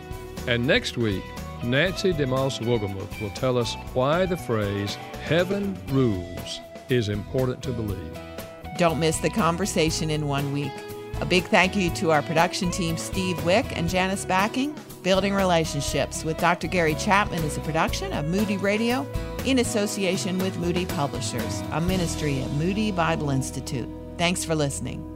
And 0.48 0.66
next 0.66 0.96
week, 0.96 1.22
Nancy 1.62 2.12
DeMoss 2.12 2.58
Wolgemuth 2.58 3.20
will 3.20 3.30
tell 3.30 3.56
us 3.56 3.76
why 3.94 4.26
the 4.26 4.36
phrase 4.36 4.96
heaven 5.22 5.78
rules 5.92 6.58
is 6.88 7.08
important 7.08 7.62
to 7.62 7.70
believe. 7.70 8.31
Don't 8.78 8.98
miss 8.98 9.18
the 9.18 9.30
conversation 9.30 10.10
in 10.10 10.26
one 10.28 10.52
week. 10.52 10.72
A 11.20 11.24
big 11.24 11.44
thank 11.44 11.76
you 11.76 11.90
to 11.90 12.10
our 12.10 12.22
production 12.22 12.70
team, 12.70 12.96
Steve 12.96 13.42
Wick 13.44 13.66
and 13.76 13.88
Janice 13.88 14.24
Backing. 14.24 14.74
Building 15.02 15.34
Relationships 15.34 16.24
with 16.24 16.38
Dr. 16.38 16.68
Gary 16.68 16.94
Chapman 16.94 17.42
is 17.42 17.56
a 17.56 17.60
production 17.60 18.12
of 18.12 18.26
Moody 18.26 18.56
Radio 18.56 19.06
in 19.44 19.58
association 19.58 20.38
with 20.38 20.56
Moody 20.58 20.86
Publishers, 20.86 21.60
a 21.72 21.80
ministry 21.80 22.40
at 22.40 22.50
Moody 22.52 22.92
Bible 22.92 23.30
Institute. 23.30 23.88
Thanks 24.16 24.44
for 24.44 24.54
listening. 24.54 25.11